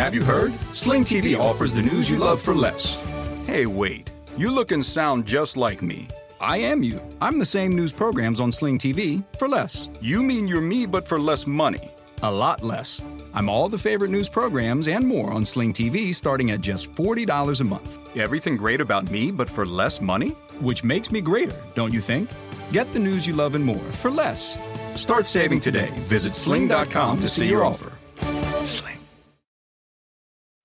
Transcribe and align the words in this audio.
Have 0.00 0.14
you 0.14 0.24
heard? 0.24 0.54
Sling 0.72 1.04
TV 1.04 1.38
offers 1.38 1.74
the 1.74 1.82
news 1.82 2.08
you 2.08 2.16
love 2.16 2.40
for 2.40 2.54
less. 2.54 2.96
Hey, 3.46 3.66
wait. 3.66 4.10
You 4.34 4.50
look 4.50 4.72
and 4.72 4.82
sound 4.82 5.26
just 5.26 5.58
like 5.58 5.82
me. 5.82 6.08
I 6.40 6.56
am 6.56 6.82
you. 6.82 7.02
I'm 7.20 7.38
the 7.38 7.44
same 7.44 7.76
news 7.76 7.92
programs 7.92 8.40
on 8.40 8.50
Sling 8.50 8.78
TV 8.78 9.22
for 9.36 9.46
less. 9.46 9.90
You 10.00 10.22
mean 10.22 10.48
you're 10.48 10.62
me, 10.62 10.86
but 10.86 11.06
for 11.06 11.20
less 11.20 11.46
money. 11.46 11.90
A 12.22 12.32
lot 12.32 12.62
less. 12.62 13.02
I'm 13.34 13.50
all 13.50 13.68
the 13.68 13.76
favorite 13.76 14.10
news 14.10 14.26
programs 14.26 14.88
and 14.88 15.06
more 15.06 15.34
on 15.34 15.44
Sling 15.44 15.74
TV 15.74 16.14
starting 16.14 16.50
at 16.52 16.62
just 16.62 16.94
$40 16.94 17.60
a 17.60 17.64
month. 17.64 18.16
Everything 18.16 18.56
great 18.56 18.80
about 18.80 19.10
me, 19.10 19.30
but 19.30 19.50
for 19.50 19.66
less 19.66 20.00
money? 20.00 20.30
Which 20.62 20.82
makes 20.82 21.12
me 21.12 21.20
greater, 21.20 21.60
don't 21.74 21.92
you 21.92 22.00
think? 22.00 22.30
Get 22.72 22.90
the 22.94 22.98
news 23.00 23.26
you 23.26 23.34
love 23.34 23.54
and 23.54 23.62
more 23.62 23.90
for 24.00 24.10
less. 24.10 24.58
Start 24.96 25.26
saving 25.26 25.60
today. 25.60 25.90
Visit 26.08 26.34
sling.com 26.34 27.18
to 27.20 27.28
see 27.28 27.48
your 27.50 27.66
offer. 27.66 27.92
Sling. 28.64 28.99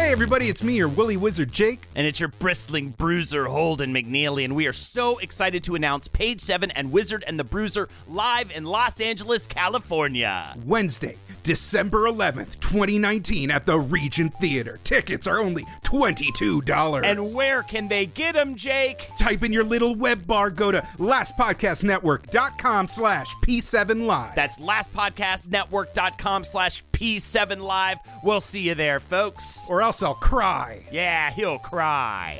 Hey 0.00 0.12
everybody, 0.12 0.48
it's 0.48 0.64
me, 0.64 0.76
your 0.76 0.88
Willy 0.88 1.18
Wizard 1.18 1.52
Jake. 1.52 1.82
And 1.94 2.06
it's 2.06 2.18
your 2.18 2.30
bristling 2.30 2.88
bruiser 2.88 3.44
Holden 3.44 3.92
McNeely, 3.92 4.44
and 4.44 4.56
we 4.56 4.66
are 4.66 4.72
so 4.72 5.18
excited 5.18 5.62
to 5.64 5.74
announce 5.74 6.08
Page 6.08 6.40
7 6.40 6.70
and 6.70 6.90
Wizard 6.90 7.22
and 7.26 7.38
the 7.38 7.44
Bruiser 7.44 7.86
live 8.08 8.50
in 8.50 8.64
Los 8.64 8.98
Angeles, 9.02 9.46
California. 9.46 10.54
Wednesday, 10.64 11.16
December 11.42 12.04
11th, 12.04 12.58
2019 12.60 13.50
at 13.50 13.66
the 13.66 13.78
Regent 13.78 14.32
Theater. 14.40 14.80
Tickets 14.84 15.26
are 15.26 15.38
only 15.38 15.64
$22. 15.84 17.04
And 17.04 17.34
where 17.34 17.62
can 17.62 17.86
they 17.86 18.06
get 18.06 18.32
them, 18.32 18.56
Jake? 18.56 19.06
Type 19.18 19.44
in 19.44 19.52
your 19.52 19.64
little 19.64 19.94
web 19.94 20.26
bar, 20.26 20.48
go 20.48 20.72
to 20.72 20.80
lastpodcastnetwork.com 20.96 22.88
slash 22.88 23.34
P7 23.44 24.06
Live. 24.06 24.34
That's 24.34 24.58
lastpodcastnetwork.com 24.58 26.44
slash 26.44 26.84
P7 27.00 27.60
Live. 27.62 27.98
We'll 28.22 28.42
see 28.42 28.60
you 28.60 28.74
there, 28.74 29.00
folks. 29.00 29.66
or 29.70 29.80
else 29.80 30.02
I'll 30.02 30.12
cry. 30.14 30.82
Yeah, 30.92 31.30
he'll 31.30 31.58
cry. 31.58 32.38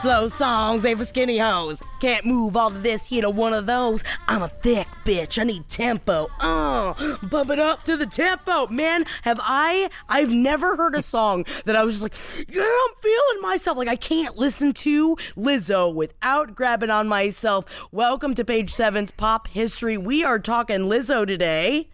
Slow 0.00 0.28
songs 0.28 0.84
ain't 0.84 0.98
for 0.98 1.04
skinny 1.04 1.38
hoes. 1.38 1.82
Can't 2.00 2.24
move 2.24 2.56
all 2.56 2.68
of 2.68 2.82
this 2.82 3.06
here 3.06 3.22
to 3.22 3.30
one 3.30 3.52
of 3.54 3.66
those. 3.66 4.02
I'm 4.28 4.42
a 4.42 4.48
thick 4.48 4.86
bitch. 5.04 5.38
I 5.38 5.44
need 5.44 5.68
tempo. 5.68 6.28
Uh, 6.40 6.94
bump 7.22 7.50
it 7.50 7.58
up 7.58 7.84
to 7.84 7.96
the 7.96 8.06
tempo. 8.06 8.66
Man, 8.68 9.04
have 9.22 9.38
I? 9.42 9.88
I've 10.08 10.30
never 10.30 10.76
heard 10.76 10.94
a 10.94 11.02
song 11.02 11.44
that 11.64 11.76
I 11.76 11.84
was 11.84 12.00
just 12.00 12.02
like, 12.02 12.46
yeah, 12.54 12.62
I'm 12.62 12.94
feeling 13.00 13.42
myself. 13.42 13.76
Like 13.78 13.88
I 13.88 13.96
can't 13.96 14.36
listen 14.36 14.72
to 14.74 15.16
Lizzo 15.36 15.92
without 15.94 16.54
grabbing 16.54 16.90
on 16.90 17.08
myself. 17.08 17.64
Welcome 17.92 18.34
to 18.34 18.44
page 18.44 18.70
seven's 18.72 19.10
pop 19.10 19.48
history. 19.48 19.96
We 19.98 20.22
are 20.24 20.38
talking 20.38 20.80
Lizzo 20.80 21.26
today. 21.26 21.88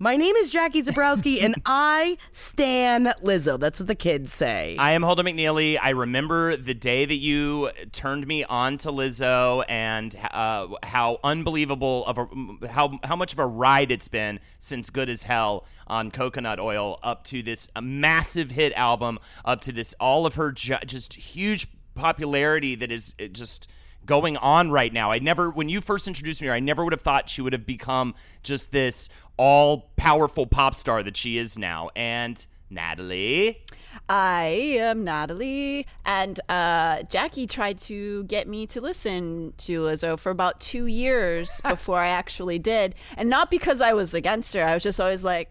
My 0.00 0.16
name 0.16 0.36
is 0.36 0.52
Jackie 0.52 0.80
Zebrowski, 0.80 1.42
and 1.42 1.56
I 1.66 2.18
stan 2.30 3.06
Lizzo. 3.20 3.58
That's 3.58 3.80
what 3.80 3.88
the 3.88 3.96
kids 3.96 4.32
say. 4.32 4.76
I 4.78 4.92
am 4.92 5.02
Holden 5.02 5.26
McNeely. 5.26 5.76
I 5.82 5.90
remember 5.90 6.56
the 6.56 6.72
day 6.72 7.04
that 7.04 7.16
you 7.16 7.72
turned 7.90 8.24
me 8.28 8.44
on 8.44 8.78
to 8.78 8.92
Lizzo 8.92 9.64
and 9.68 10.14
uh, 10.30 10.68
how 10.84 11.18
unbelievable 11.24 12.06
of 12.06 12.16
a 12.16 12.68
how 12.68 13.00
how 13.02 13.16
much 13.16 13.32
of 13.32 13.40
a 13.40 13.46
ride 13.46 13.90
it's 13.90 14.06
been 14.06 14.38
since 14.60 14.88
Good 14.88 15.08
as 15.08 15.24
Hell 15.24 15.66
on 15.88 16.12
Coconut 16.12 16.60
Oil 16.60 17.00
up 17.02 17.24
to 17.24 17.42
this 17.42 17.68
massive 17.82 18.52
hit 18.52 18.72
album, 18.74 19.18
up 19.44 19.60
to 19.62 19.72
this 19.72 19.96
all 19.98 20.26
of 20.26 20.36
her 20.36 20.52
ju- 20.52 20.78
just 20.86 21.14
huge 21.14 21.66
popularity 21.96 22.76
that 22.76 22.92
is 22.92 23.16
just 23.32 23.68
going 24.08 24.36
on 24.38 24.72
right 24.72 24.92
now. 24.92 25.12
I 25.12 25.20
never, 25.20 25.50
when 25.50 25.68
you 25.68 25.80
first 25.80 26.08
introduced 26.08 26.42
me 26.42 26.50
I 26.50 26.58
never 26.58 26.82
would 26.82 26.92
have 26.92 27.02
thought 27.02 27.28
she 27.28 27.42
would 27.42 27.52
have 27.52 27.66
become 27.66 28.14
just 28.42 28.72
this 28.72 29.08
all 29.36 29.92
powerful 29.96 30.46
pop 30.46 30.74
star 30.74 31.04
that 31.04 31.16
she 31.16 31.38
is 31.38 31.56
now. 31.56 31.90
And 31.94 32.44
Natalie. 32.70 33.62
I 34.08 34.76
am 34.78 35.04
Natalie, 35.04 35.86
and 36.04 36.38
uh, 36.48 37.02
Jackie 37.04 37.46
tried 37.46 37.78
to 37.80 38.24
get 38.24 38.46
me 38.46 38.66
to 38.68 38.80
listen 38.80 39.54
to 39.58 39.80
Lizzo 39.82 40.18
for 40.18 40.30
about 40.30 40.60
two 40.60 40.86
years 40.86 41.60
before 41.68 41.98
I 41.98 42.08
actually 42.08 42.58
did. 42.58 42.94
And 43.16 43.28
not 43.30 43.50
because 43.50 43.80
I 43.80 43.92
was 43.92 44.14
against 44.14 44.54
her, 44.54 44.64
I 44.64 44.74
was 44.74 44.82
just 44.82 45.00
always 45.00 45.24
like, 45.24 45.50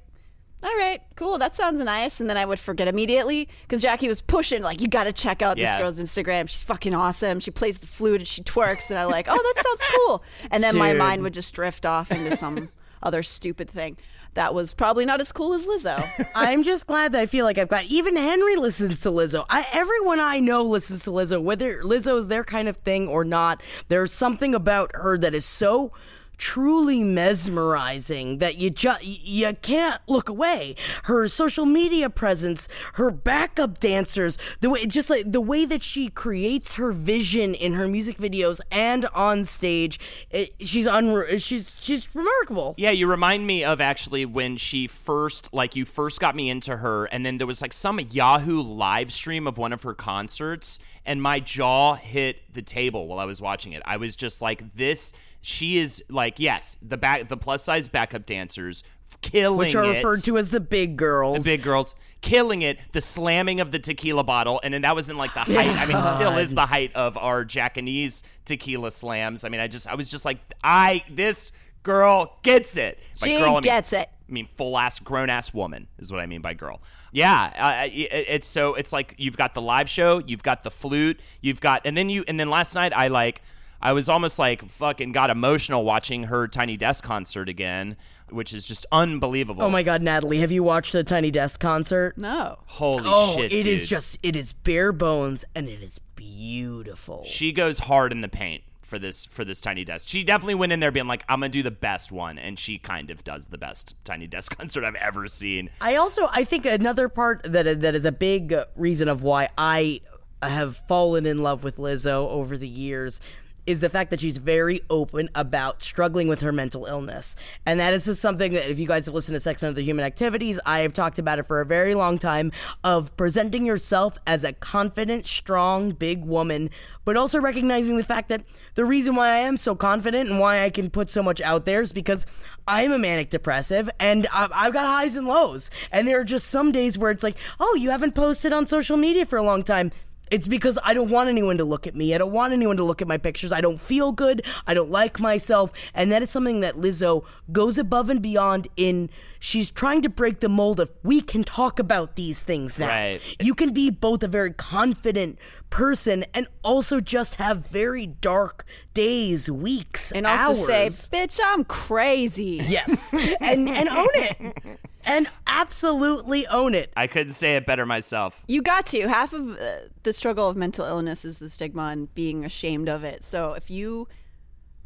all 0.63 0.75
right, 0.75 1.01
cool, 1.15 1.37
that 1.37 1.55
sounds 1.55 1.81
nice. 1.83 2.19
And 2.19 2.29
then 2.29 2.35
I 2.37 2.43
would 2.45 2.59
forget 2.59 2.87
immediately 2.87 3.47
because 3.61 3.81
Jackie 3.81 4.07
was 4.07 4.21
pushing, 4.21 4.61
like, 4.63 4.81
you 4.81 4.87
got 4.87 5.03
to 5.03 5.13
check 5.13 5.41
out 5.41 5.57
Yeah. 5.57 5.73
this 5.73 5.81
girl's 5.81 5.99
Instagram. 5.99 6.49
She's 6.49 6.63
fucking 6.63 6.93
awesome. 6.95 7.39
She 7.39 7.51
plays 7.51 7.77
the 7.79 7.87
flute 7.87 8.21
and 8.21 8.27
she 8.27 8.41
twerks. 8.41 8.89
And 8.89 8.97
I'm 8.97 9.09
like, 9.09 9.27
oh, 9.29 9.35
that 9.55 9.63
sounds 9.63 9.83
cool. 9.95 10.23
And 10.51 10.63
then 10.63 10.75
my 10.77 10.89
Dude. 10.91 10.99
mind 10.99 11.21
would 11.23 11.33
just 11.33 11.53
drift 11.53 11.85
off 11.85 12.11
into 12.11 12.35
some 12.35 12.69
other 13.03 13.21
stupid 13.23 13.69
thing 13.69 13.97
that 14.33 14.53
was 14.53 14.73
probably 14.73 15.03
not 15.05 15.19
as 15.21 15.31
cool 15.31 15.53
as 15.53 15.65
Lizzo. 15.65 16.03
I'm 16.35 16.63
just 16.63 16.85
glad 16.85 17.11
that 17.13 17.21
I 17.21 17.25
feel 17.25 17.43
like 17.45 17.57
I've 17.57 17.69
got 17.69 17.85
even 17.85 18.15
Henry 18.15 18.55
listens 18.55 19.01
to 19.01 19.09
Lizzo. 19.09 19.45
I, 19.49 19.65
everyone 19.73 20.19
I 20.19 20.39
know 20.39 20.63
listens 20.63 21.03
to 21.05 21.11
Lizzo, 21.11 21.41
whether 21.41 21.81
Lizzo 21.83 22.19
is 22.19 22.27
their 22.27 22.43
kind 22.43 22.67
of 22.67 22.77
thing 22.77 23.07
or 23.07 23.23
not. 23.23 23.63
There's 23.87 24.11
something 24.11 24.53
about 24.53 24.91
her 24.93 25.17
that 25.17 25.33
is 25.33 25.45
so 25.45 25.91
truly 26.37 27.03
mesmerizing 27.03 28.37
that 28.39 28.57
you 28.57 28.69
just 28.69 29.03
you 29.03 29.53
can't 29.61 30.01
look 30.07 30.29
away. 30.29 30.75
Her 31.03 31.27
social 31.27 31.65
media 31.65 32.09
presence, 32.09 32.67
her 32.93 33.11
backup 33.11 33.79
dancers, 33.79 34.37
the 34.61 34.69
way 34.69 34.85
just 34.85 35.09
like 35.09 35.31
the 35.31 35.41
way 35.41 35.65
that 35.65 35.83
she 35.83 36.09
creates 36.09 36.73
her 36.73 36.91
vision 36.91 37.53
in 37.53 37.73
her 37.73 37.87
music 37.87 38.17
videos 38.17 38.59
and 38.71 39.05
on 39.07 39.45
stage, 39.45 39.99
it, 40.29 40.53
she's 40.59 40.87
unre- 40.87 41.41
she's 41.41 41.75
she's 41.79 42.13
remarkable. 42.15 42.75
Yeah, 42.77 42.91
you 42.91 43.07
remind 43.07 43.47
me 43.47 43.63
of 43.63 43.81
actually 43.81 44.25
when 44.25 44.57
she 44.57 44.87
first, 44.87 45.53
like, 45.53 45.75
you 45.75 45.85
first 45.85 46.19
got 46.19 46.35
me 46.35 46.49
into 46.49 46.77
her, 46.77 47.05
and 47.05 47.25
then 47.25 47.37
there 47.37 47.47
was 47.47 47.61
like 47.61 47.73
some 47.73 47.99
Yahoo 47.99 48.61
live 48.61 49.11
stream 49.11 49.47
of 49.47 49.57
one 49.57 49.73
of 49.73 49.83
her 49.83 49.93
concerts, 49.93 50.79
and 51.05 51.21
my 51.21 51.39
jaw 51.39 51.95
hit 51.95 52.46
the 52.57 52.61
table 52.61 53.07
while 53.07 53.19
I 53.19 53.25
was 53.25 53.41
watching 53.41 53.71
it. 53.71 53.81
I 53.85 53.95
was 53.95 54.17
just 54.17 54.41
like, 54.41 54.73
this, 54.75 55.13
she 55.39 55.77
is 55.77 56.03
like, 56.09 56.35
yes, 56.39 56.77
the 56.81 56.97
back, 56.97 57.29
the 57.29 57.37
plus 57.37 57.63
size 57.63 57.87
backup 57.87 58.25
dancers 58.25 58.83
killing 59.21 59.57
Which 59.59 59.73
are 59.75 59.85
it. 59.85 59.95
referred 59.97 60.23
to 60.25 60.37
as 60.37 60.49
the 60.49 60.59
big 60.59 60.97
girls. 60.97 61.43
the 61.45 61.51
big 61.51 61.63
girls 61.63 61.95
killing 62.21 62.61
it 62.61 62.77
the 62.91 62.99
slamming 63.01 63.61
of 63.61 63.71
the 63.71 63.79
tequila 63.79 64.23
bottle 64.23 64.59
and 64.63 64.73
then 64.73 64.81
that 64.81 64.95
was 64.95 65.09
in 65.09 65.17
like 65.17 65.33
the 65.33 65.39
height 65.53 65.69
i 65.69 65.85
mean 65.85 66.01
still 66.13 66.37
is 66.37 66.53
the 66.53 66.65
height 66.65 66.93
of 66.93 67.15
our 67.17 67.45
japanese 67.45 68.21
tequila 68.43 68.91
slams 68.91 69.45
i 69.45 69.49
mean 69.49 69.61
i 69.61 69.67
just 69.67 69.87
i 69.87 69.95
was 69.95 70.11
just 70.11 70.25
like 70.25 70.37
i 70.63 71.01
this 71.09 71.51
girl 71.83 72.37
gets 72.43 72.75
it 72.75 72.99
By 73.21 73.27
She 73.27 73.37
girl, 73.37 73.51
I 73.51 73.53
mean- 73.53 73.61
gets 73.61 73.93
it. 73.93 74.09
I 74.27 74.31
mean, 74.31 74.47
full 74.57 74.77
ass, 74.77 74.99
grown 74.99 75.29
ass 75.29 75.53
woman 75.53 75.87
is 75.97 76.11
what 76.11 76.19
I 76.19 76.25
mean 76.25 76.41
by 76.41 76.53
girl. 76.53 76.81
Yeah, 77.11 77.51
uh, 77.57 77.87
it, 77.87 78.11
it's 78.27 78.47
so 78.47 78.73
it's 78.75 78.91
like 78.91 79.15
you've 79.17 79.37
got 79.37 79.53
the 79.53 79.61
live 79.61 79.89
show, 79.89 80.21
you've 80.25 80.43
got 80.43 80.63
the 80.63 80.71
flute, 80.71 81.19
you've 81.41 81.61
got, 81.61 81.81
and 81.85 81.95
then 81.95 82.09
you, 82.09 82.23
and 82.27 82.39
then 82.39 82.49
last 82.49 82.75
night 82.75 82.91
I 82.95 83.07
like, 83.07 83.41
I 83.81 83.93
was 83.93 84.09
almost 84.09 84.37
like 84.39 84.67
fucking 84.69 85.11
got 85.11 85.29
emotional 85.29 85.83
watching 85.85 86.23
her 86.23 86.47
Tiny 86.47 86.75
Desk 86.77 87.03
concert 87.03 87.47
again, 87.47 87.95
which 88.29 88.51
is 88.51 88.65
just 88.65 88.85
unbelievable. 88.91 89.63
Oh 89.63 89.69
my 89.69 89.83
god, 89.83 90.01
Natalie, 90.01 90.39
have 90.39 90.51
you 90.51 90.63
watched 90.63 90.91
the 90.93 91.03
Tiny 91.03 91.31
Desk 91.31 91.59
concert? 91.59 92.17
No. 92.17 92.57
Holy 92.65 93.03
Oh, 93.05 93.35
shit! 93.37 93.53
it 93.53 93.65
is 93.65 93.81
dude. 93.81 93.89
just 93.89 94.19
it 94.23 94.35
is 94.35 94.51
bare 94.51 94.91
bones 94.91 95.45
and 95.55 95.67
it 95.69 95.81
is 95.83 95.99
beautiful. 96.15 97.23
she 97.25 97.51
goes 97.51 97.79
hard 97.79 98.11
in 98.11 98.21
the 98.21 98.27
paint 98.27 98.63
for 98.87 98.97
this 98.97 99.25
for 99.25 99.45
this 99.45 99.61
tiny 99.61 99.83
desk. 99.83 100.07
She 100.07 100.23
definitely 100.23 100.55
went 100.55 100.71
in 100.71 100.79
there 100.79 100.91
being 100.91 101.07
like, 101.07 101.23
I'm 101.29 101.41
gonna 101.41 101.49
do 101.49 101.61
the 101.61 101.71
best 101.71 102.11
one, 102.11 102.39
and 102.39 102.57
she 102.57 102.77
kind 102.79 103.11
of 103.11 103.23
does 103.23 103.47
the 103.47 103.57
best 103.57 103.95
tiny 104.03 104.27
desk 104.27 104.57
concert 104.57 104.83
I've 104.83 104.95
ever 104.95 105.27
seen. 105.27 105.69
I 105.81 105.95
also 105.95 106.27
I 106.31 106.43
think 106.43 106.65
another 106.65 107.09
part 107.09 107.43
that 107.43 107.81
that 107.81 107.95
is 107.95 108.05
a 108.05 108.11
big 108.11 108.55
reason 108.75 109.07
of 109.07 109.21
why 109.21 109.49
I 109.57 110.01
have 110.41 110.77
fallen 110.87 111.25
in 111.25 111.43
love 111.43 111.63
with 111.63 111.77
Lizzo 111.77 112.29
over 112.29 112.57
the 112.57 112.67
years 112.67 113.19
is 113.67 113.81
the 113.81 113.89
fact 113.89 114.09
that 114.09 114.21
she's 114.21 114.37
very 114.37 114.81
open 114.89 115.29
about 115.35 115.83
struggling 115.83 116.27
with 116.29 116.41
her 116.41 116.53
mental 116.53 116.85
illness. 116.85 117.35
And 117.65 117.79
that 117.79 117.93
is 117.93 118.05
just 118.05 118.21
something 118.21 118.53
that, 118.53 118.71
if 118.71 118.79
you 118.79 118.87
guys 118.87 119.05
have 119.05 119.13
listened 119.13 119.35
to 119.35 119.39
Sex 119.41 119.61
and 119.61 119.69
Other 119.69 119.81
Human 119.81 120.05
Activities, 120.05 120.59
I 120.65 120.79
have 120.79 120.93
talked 120.93 121.19
about 121.19 121.37
it 121.37 121.47
for 121.47 121.59
a 121.59 121.65
very 121.65 121.93
long 121.93 122.17
time 122.17 122.51
of 122.83 123.15
presenting 123.17 123.65
yourself 123.65 124.17
as 124.25 124.45
a 124.45 124.53
confident, 124.53 125.27
strong, 125.27 125.91
big 125.91 126.23
woman, 126.23 126.69
but 127.03 127.17
also 127.17 127.39
recognizing 127.39 127.97
the 127.97 128.03
fact 128.03 128.29
that 128.29 128.43
the 128.75 128.85
reason 128.85 129.15
why 129.15 129.29
I 129.29 129.39
am 129.39 129.57
so 129.57 129.75
confident 129.75 130.29
and 130.29 130.39
why 130.39 130.63
I 130.63 130.69
can 130.69 130.89
put 130.89 131.09
so 131.09 131.21
much 131.21 131.41
out 131.41 131.65
there 131.65 131.81
is 131.81 131.91
because 131.91 132.25
I'm 132.67 132.93
a 132.93 132.97
manic 132.97 133.29
depressive 133.29 133.89
and 133.99 134.27
I've, 134.33 134.51
I've 134.53 134.73
got 134.73 134.85
highs 134.85 135.17
and 135.17 135.27
lows. 135.27 135.69
And 135.91 136.07
there 136.07 136.19
are 136.21 136.25
just 136.25 136.47
some 136.47 136.71
days 136.71 136.97
where 136.97 137.11
it's 137.11 137.23
like, 137.23 137.35
oh, 137.59 137.75
you 137.75 137.89
haven't 137.89 138.15
posted 138.15 138.53
on 138.53 138.65
social 138.65 138.95
media 138.95 139.25
for 139.25 139.37
a 139.37 139.43
long 139.43 139.63
time. 139.63 139.91
It's 140.31 140.47
because 140.47 140.77
I 140.83 140.93
don't 140.93 141.09
want 141.09 141.29
anyone 141.29 141.57
to 141.57 141.63
look 141.63 141.87
at 141.87 141.95
me. 141.95 142.13
I 142.13 142.17
don't 142.17 142.31
want 142.31 142.53
anyone 142.53 142.77
to 142.77 142.83
look 142.83 143.01
at 143.01 143.07
my 143.07 143.17
pictures. 143.17 143.51
I 143.51 143.61
don't 143.61 143.79
feel 143.79 144.11
good. 144.11 144.45
I 144.65 144.73
don't 144.73 144.91
like 144.91 145.19
myself. 145.19 145.71
And 145.93 146.11
that 146.11 146.21
is 146.21 146.29
something 146.29 146.59
that 146.61 146.75
Lizzo 146.75 147.23
goes 147.51 147.77
above 147.77 148.09
and 148.09 148.21
beyond 148.21 148.67
in. 148.75 149.09
She's 149.39 149.69
trying 149.69 150.01
to 150.01 150.09
break 150.09 150.39
the 150.39 150.49
mold 150.49 150.79
of 150.79 150.89
we 151.03 151.21
can 151.21 151.43
talk 151.43 151.79
about 151.79 152.15
these 152.15 152.43
things 152.43 152.79
now. 152.79 152.87
Right. 152.87 153.21
You 153.39 153.53
can 153.53 153.71
be 153.71 153.89
both 153.89 154.23
a 154.23 154.27
very 154.27 154.51
confident 154.51 155.37
person 155.69 156.23
and 156.33 156.47
also 156.63 156.99
just 156.99 157.35
have 157.35 157.67
very 157.67 158.05
dark 158.07 158.65
days, 158.93 159.49
weeks, 159.49 160.11
And 160.11 160.25
also 160.25 160.65
say, 160.65 160.83
hours. 160.83 161.09
bitch, 161.09 161.39
I'm 161.43 161.63
crazy. 161.63 162.61
yes, 162.67 163.13
and 163.41 163.69
and 163.69 163.89
own 163.89 164.07
it, 164.13 164.79
and 165.05 165.27
absolutely 165.45 166.47
own 166.47 166.73
it. 166.73 166.91
I 166.95 167.07
couldn't 167.07 167.33
say 167.33 167.55
it 167.55 167.65
better 167.65 167.85
myself. 167.85 168.43
You 168.47 168.61
got 168.61 168.85
to. 168.87 169.07
Half 169.07 169.33
of 169.33 169.57
uh, 169.59 169.77
the 170.03 170.13
struggle 170.13 170.49
of 170.49 170.55
mental 170.57 170.85
illness 170.85 171.25
is 171.25 171.39
the 171.39 171.49
stigma 171.49 171.83
and 171.91 172.13
being 172.15 172.45
ashamed 172.45 172.89
of 172.89 173.03
it. 173.03 173.23
So 173.23 173.53
if 173.53 173.69
you 173.69 174.07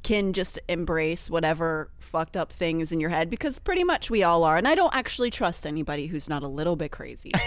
can 0.03 0.33
just 0.33 0.59
embrace 0.67 1.29
whatever 1.29 1.89
fucked 1.99 2.35
up 2.35 2.51
things 2.51 2.91
in 2.91 2.99
your 2.99 3.09
head, 3.09 3.29
because 3.29 3.59
pretty 3.59 3.83
much 3.83 4.09
we 4.09 4.23
all 4.23 4.43
are. 4.43 4.57
And 4.57 4.67
I 4.67 4.75
don't 4.75 4.93
actually 4.95 5.29
trust 5.29 5.65
anybody 5.65 6.07
who's 6.07 6.27
not 6.27 6.43
a 6.43 6.47
little 6.47 6.75
bit 6.75 6.91
crazy. 6.91 7.31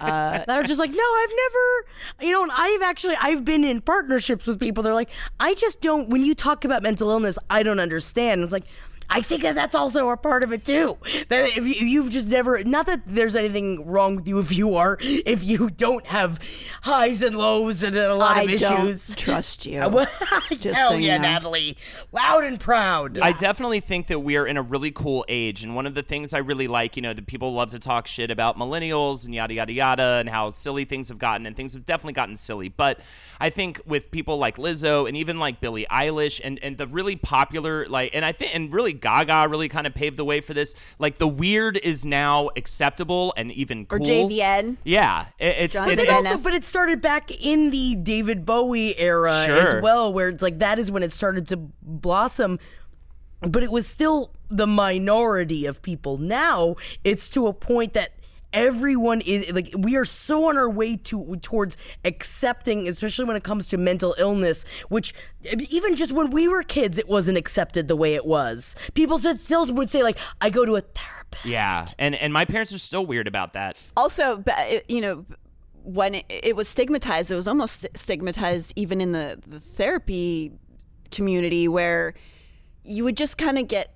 Uh, 0.00 0.44
that 0.44 0.50
are 0.50 0.62
just 0.62 0.78
like, 0.78 0.92
no, 0.92 0.96
I've 0.96 1.28
never, 1.28 2.26
you 2.28 2.32
know, 2.32 2.48
I've 2.56 2.82
actually, 2.82 3.16
I've 3.20 3.44
been 3.44 3.64
in 3.64 3.80
partnerships 3.80 4.46
with 4.46 4.60
people. 4.60 4.84
They're 4.84 4.94
like, 4.94 5.10
I 5.40 5.54
just 5.54 5.80
don't, 5.80 6.08
when 6.08 6.22
you 6.22 6.36
talk 6.36 6.64
about 6.64 6.84
mental 6.84 7.10
illness, 7.10 7.36
I 7.50 7.64
don't 7.64 7.80
understand. 7.80 8.44
It's 8.44 8.52
like, 8.52 8.64
I 9.10 9.22
think 9.22 9.42
that 9.42 9.54
that's 9.54 9.74
also 9.74 10.10
a 10.10 10.16
part 10.16 10.42
of 10.42 10.52
it 10.52 10.64
too. 10.64 10.98
That 11.28 11.56
if 11.56 11.66
you, 11.66 11.86
you've 11.86 12.10
just 12.10 12.28
never, 12.28 12.62
not 12.64 12.86
that 12.86 13.02
there's 13.06 13.34
anything 13.36 13.86
wrong 13.86 14.16
with 14.16 14.28
you 14.28 14.38
if 14.38 14.54
you 14.54 14.74
are, 14.74 14.98
if 15.00 15.42
you 15.42 15.70
don't 15.70 16.06
have 16.06 16.38
highs 16.82 17.22
and 17.22 17.34
lows 17.34 17.82
and 17.82 17.96
a 17.96 18.14
lot 18.14 18.36
I 18.36 18.42
of 18.42 18.50
issues. 18.50 19.06
don't 19.08 19.18
trust 19.18 19.66
you. 19.66 19.78
Just 20.50 20.76
Hell 20.76 20.90
so 20.90 20.94
you 20.96 21.06
yeah, 21.06 21.16
know. 21.16 21.22
Natalie. 21.22 21.76
Loud 22.12 22.44
and 22.44 22.60
proud. 22.60 23.18
I 23.18 23.32
definitely 23.32 23.80
think 23.80 24.08
that 24.08 24.20
we 24.20 24.36
are 24.36 24.46
in 24.46 24.56
a 24.56 24.62
really 24.62 24.90
cool 24.90 25.24
age. 25.28 25.64
And 25.64 25.74
one 25.74 25.86
of 25.86 25.94
the 25.94 26.02
things 26.02 26.34
I 26.34 26.38
really 26.38 26.68
like, 26.68 26.96
you 26.96 27.02
know, 27.02 27.12
that 27.12 27.26
people 27.26 27.52
love 27.52 27.70
to 27.70 27.78
talk 27.78 28.06
shit 28.06 28.30
about 28.30 28.58
millennials 28.58 29.24
and 29.24 29.34
yada, 29.34 29.54
yada, 29.54 29.72
yada, 29.72 30.16
and 30.20 30.28
how 30.28 30.50
silly 30.50 30.84
things 30.84 31.08
have 31.08 31.18
gotten. 31.18 31.46
And 31.46 31.56
things 31.56 31.74
have 31.74 31.86
definitely 31.86 32.14
gotten 32.14 32.36
silly. 32.36 32.68
But 32.68 33.00
I 33.40 33.50
think 33.50 33.80
with 33.86 34.10
people 34.10 34.36
like 34.38 34.56
Lizzo 34.56 35.06
and 35.08 35.16
even 35.16 35.38
like 35.38 35.60
Billie 35.60 35.86
Eilish 35.90 36.40
and, 36.42 36.58
and 36.62 36.76
the 36.76 36.86
really 36.86 37.16
popular, 37.16 37.86
like, 37.86 38.14
and 38.14 38.24
I 38.24 38.32
think, 38.32 38.54
and 38.54 38.72
really 38.72 38.92
Gaga 39.00 39.48
really 39.48 39.68
kind 39.68 39.86
of 39.86 39.94
paved 39.94 40.16
the 40.16 40.24
way 40.24 40.40
for 40.40 40.54
this. 40.54 40.74
Like, 40.98 41.18
the 41.18 41.28
weird 41.28 41.76
is 41.76 42.04
now 42.04 42.50
acceptable 42.56 43.32
and 43.36 43.50
even 43.52 43.86
cool. 43.86 43.96
Or 43.96 43.98
cool. 44.00 44.28
JVN. 44.30 44.76
Yeah. 44.84 45.26
It, 45.38 45.56
it's, 45.58 45.74
Jonathan 45.74 45.92
it, 45.92 45.96
But 45.96 46.04
it- 46.08 46.26
also, 46.26 46.42
but 46.42 46.54
it 46.54 46.64
started 46.64 47.00
back 47.00 47.30
in 47.30 47.70
the 47.70 47.94
David 47.96 48.44
Bowie 48.44 48.98
era 48.98 49.44
Sure. 49.46 49.76
as 49.76 49.82
well, 49.82 50.12
where 50.12 50.28
it's 50.28 50.42
like 50.42 50.58
that 50.58 50.78
is 50.78 50.90
when 50.90 51.02
it 51.02 51.12
started 51.12 51.46
to 51.48 51.56
blossom. 51.82 52.58
But 53.40 53.62
it 53.62 53.70
was 53.70 53.86
still 53.86 54.32
the 54.48 54.66
minority 54.66 55.64
of 55.66 55.80
people. 55.82 56.18
Now 56.18 56.74
it's 57.04 57.28
to 57.30 57.46
a 57.46 57.52
point 57.52 57.92
that 57.92 58.12
everyone 58.52 59.20
is 59.20 59.52
like 59.52 59.70
we 59.76 59.96
are 59.96 60.04
so 60.04 60.48
on 60.48 60.56
our 60.56 60.70
way 60.70 60.96
to 60.96 61.36
towards 61.42 61.76
accepting 62.04 62.88
especially 62.88 63.24
when 63.24 63.36
it 63.36 63.44
comes 63.44 63.66
to 63.68 63.76
mental 63.76 64.14
illness 64.18 64.64
which 64.88 65.12
even 65.70 65.94
just 65.94 66.12
when 66.12 66.30
we 66.30 66.48
were 66.48 66.62
kids 66.62 66.98
it 66.98 67.08
wasn't 67.08 67.36
accepted 67.36 67.88
the 67.88 67.96
way 67.96 68.14
it 68.14 68.24
was 68.24 68.74
people 68.94 69.18
said, 69.18 69.38
still 69.38 69.66
would 69.72 69.90
say 69.90 70.02
like 70.02 70.16
i 70.40 70.48
go 70.48 70.64
to 70.64 70.76
a 70.76 70.80
therapist 70.80 71.18
yeah. 71.44 71.86
And, 71.98 72.14
and 72.14 72.32
my 72.32 72.44
parents 72.44 72.72
are 72.72 72.78
still 72.78 73.04
weird 73.04 73.28
about 73.28 73.52
that. 73.52 73.80
also 73.96 74.38
but 74.38 74.90
you 74.90 75.00
know 75.00 75.26
when 75.82 76.16
it, 76.16 76.24
it 76.28 76.56
was 76.56 76.68
stigmatized 76.68 77.30
it 77.30 77.36
was 77.36 77.48
almost 77.48 77.86
stigmatized 77.94 78.72
even 78.76 79.00
in 79.00 79.12
the, 79.12 79.40
the 79.46 79.60
therapy 79.60 80.52
community 81.10 81.68
where 81.68 82.14
you 82.82 83.04
would 83.04 83.16
just 83.16 83.38
kind 83.38 83.58
of 83.58 83.68
get 83.68 83.94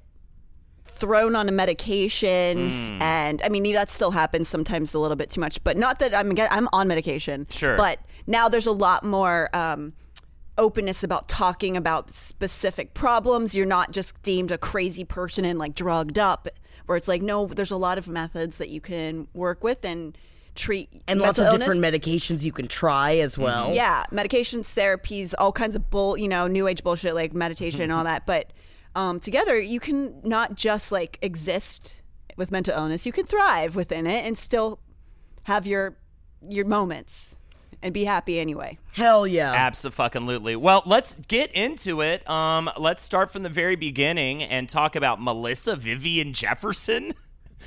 thrown 1.02 1.34
on 1.34 1.48
a 1.48 1.52
medication 1.52 2.98
and 3.02 3.42
i 3.42 3.48
mean 3.48 3.64
that 3.72 3.90
still 3.90 4.12
happens 4.12 4.48
sometimes 4.48 4.94
a 4.94 4.98
little 4.98 5.16
bit 5.16 5.30
too 5.30 5.40
much 5.40 5.62
but 5.64 5.76
not 5.76 5.98
that 5.98 6.14
i'm 6.14 6.32
i'm 6.50 6.68
on 6.72 6.86
medication 6.86 7.46
Sure. 7.50 7.76
but 7.76 7.98
now 8.26 8.48
there's 8.48 8.66
a 8.66 8.72
lot 8.72 9.02
more 9.04 9.50
um 9.52 9.94
openness 10.58 11.02
about 11.02 11.28
talking 11.28 11.76
about 11.76 12.12
specific 12.12 12.94
problems 12.94 13.54
you're 13.54 13.66
not 13.66 13.90
just 13.90 14.22
deemed 14.22 14.50
a 14.52 14.58
crazy 14.58 15.04
person 15.04 15.44
and 15.44 15.58
like 15.58 15.74
drugged 15.74 16.18
up 16.18 16.46
where 16.86 16.96
it's 16.96 17.08
like 17.08 17.22
no 17.22 17.46
there's 17.46 17.70
a 17.70 17.76
lot 17.76 17.98
of 17.98 18.06
methods 18.06 18.56
that 18.58 18.68
you 18.68 18.80
can 18.80 19.26
work 19.34 19.64
with 19.64 19.84
and 19.84 20.16
treat 20.54 20.88
and 21.08 21.20
lots 21.20 21.38
of 21.38 21.46
illness. 21.46 21.60
different 21.66 21.80
medications 21.80 22.44
you 22.44 22.52
can 22.52 22.68
try 22.68 23.16
as 23.16 23.38
well 23.38 23.72
Yeah, 23.74 24.04
medications, 24.12 24.72
therapies, 24.74 25.32
all 25.38 25.50
kinds 25.50 25.74
of 25.74 25.88
bull, 25.90 26.18
you 26.18 26.28
know, 26.28 26.46
new 26.46 26.68
age 26.68 26.82
bullshit 26.84 27.14
like 27.14 27.32
meditation 27.32 27.80
and 27.80 27.90
all 27.90 28.04
that. 28.04 28.26
But 28.26 28.52
um, 28.94 29.20
together, 29.20 29.58
you 29.58 29.80
can 29.80 30.20
not 30.22 30.54
just 30.54 30.92
like 30.92 31.18
exist 31.22 31.96
with 32.36 32.50
mental 32.50 32.76
illness. 32.76 33.06
You 33.06 33.12
can 33.12 33.26
thrive 33.26 33.76
within 33.76 34.06
it 34.06 34.24
and 34.24 34.36
still 34.36 34.80
have 35.44 35.66
your 35.66 35.96
your 36.48 36.64
moments 36.64 37.36
and 37.82 37.92
be 37.92 38.04
happy 38.04 38.38
anyway. 38.38 38.78
hell 38.92 39.26
yeah 39.26 39.52
Absolutely. 39.52 40.56
Well, 40.56 40.82
let's 40.86 41.14
get 41.14 41.52
into 41.52 42.00
it. 42.00 42.28
Um, 42.28 42.70
let's 42.78 43.02
start 43.02 43.30
from 43.30 43.42
the 43.42 43.48
very 43.48 43.76
beginning 43.76 44.42
and 44.42 44.68
talk 44.68 44.94
about 44.96 45.20
Melissa 45.20 45.76
Vivian 45.76 46.32
Jefferson. 46.32 47.12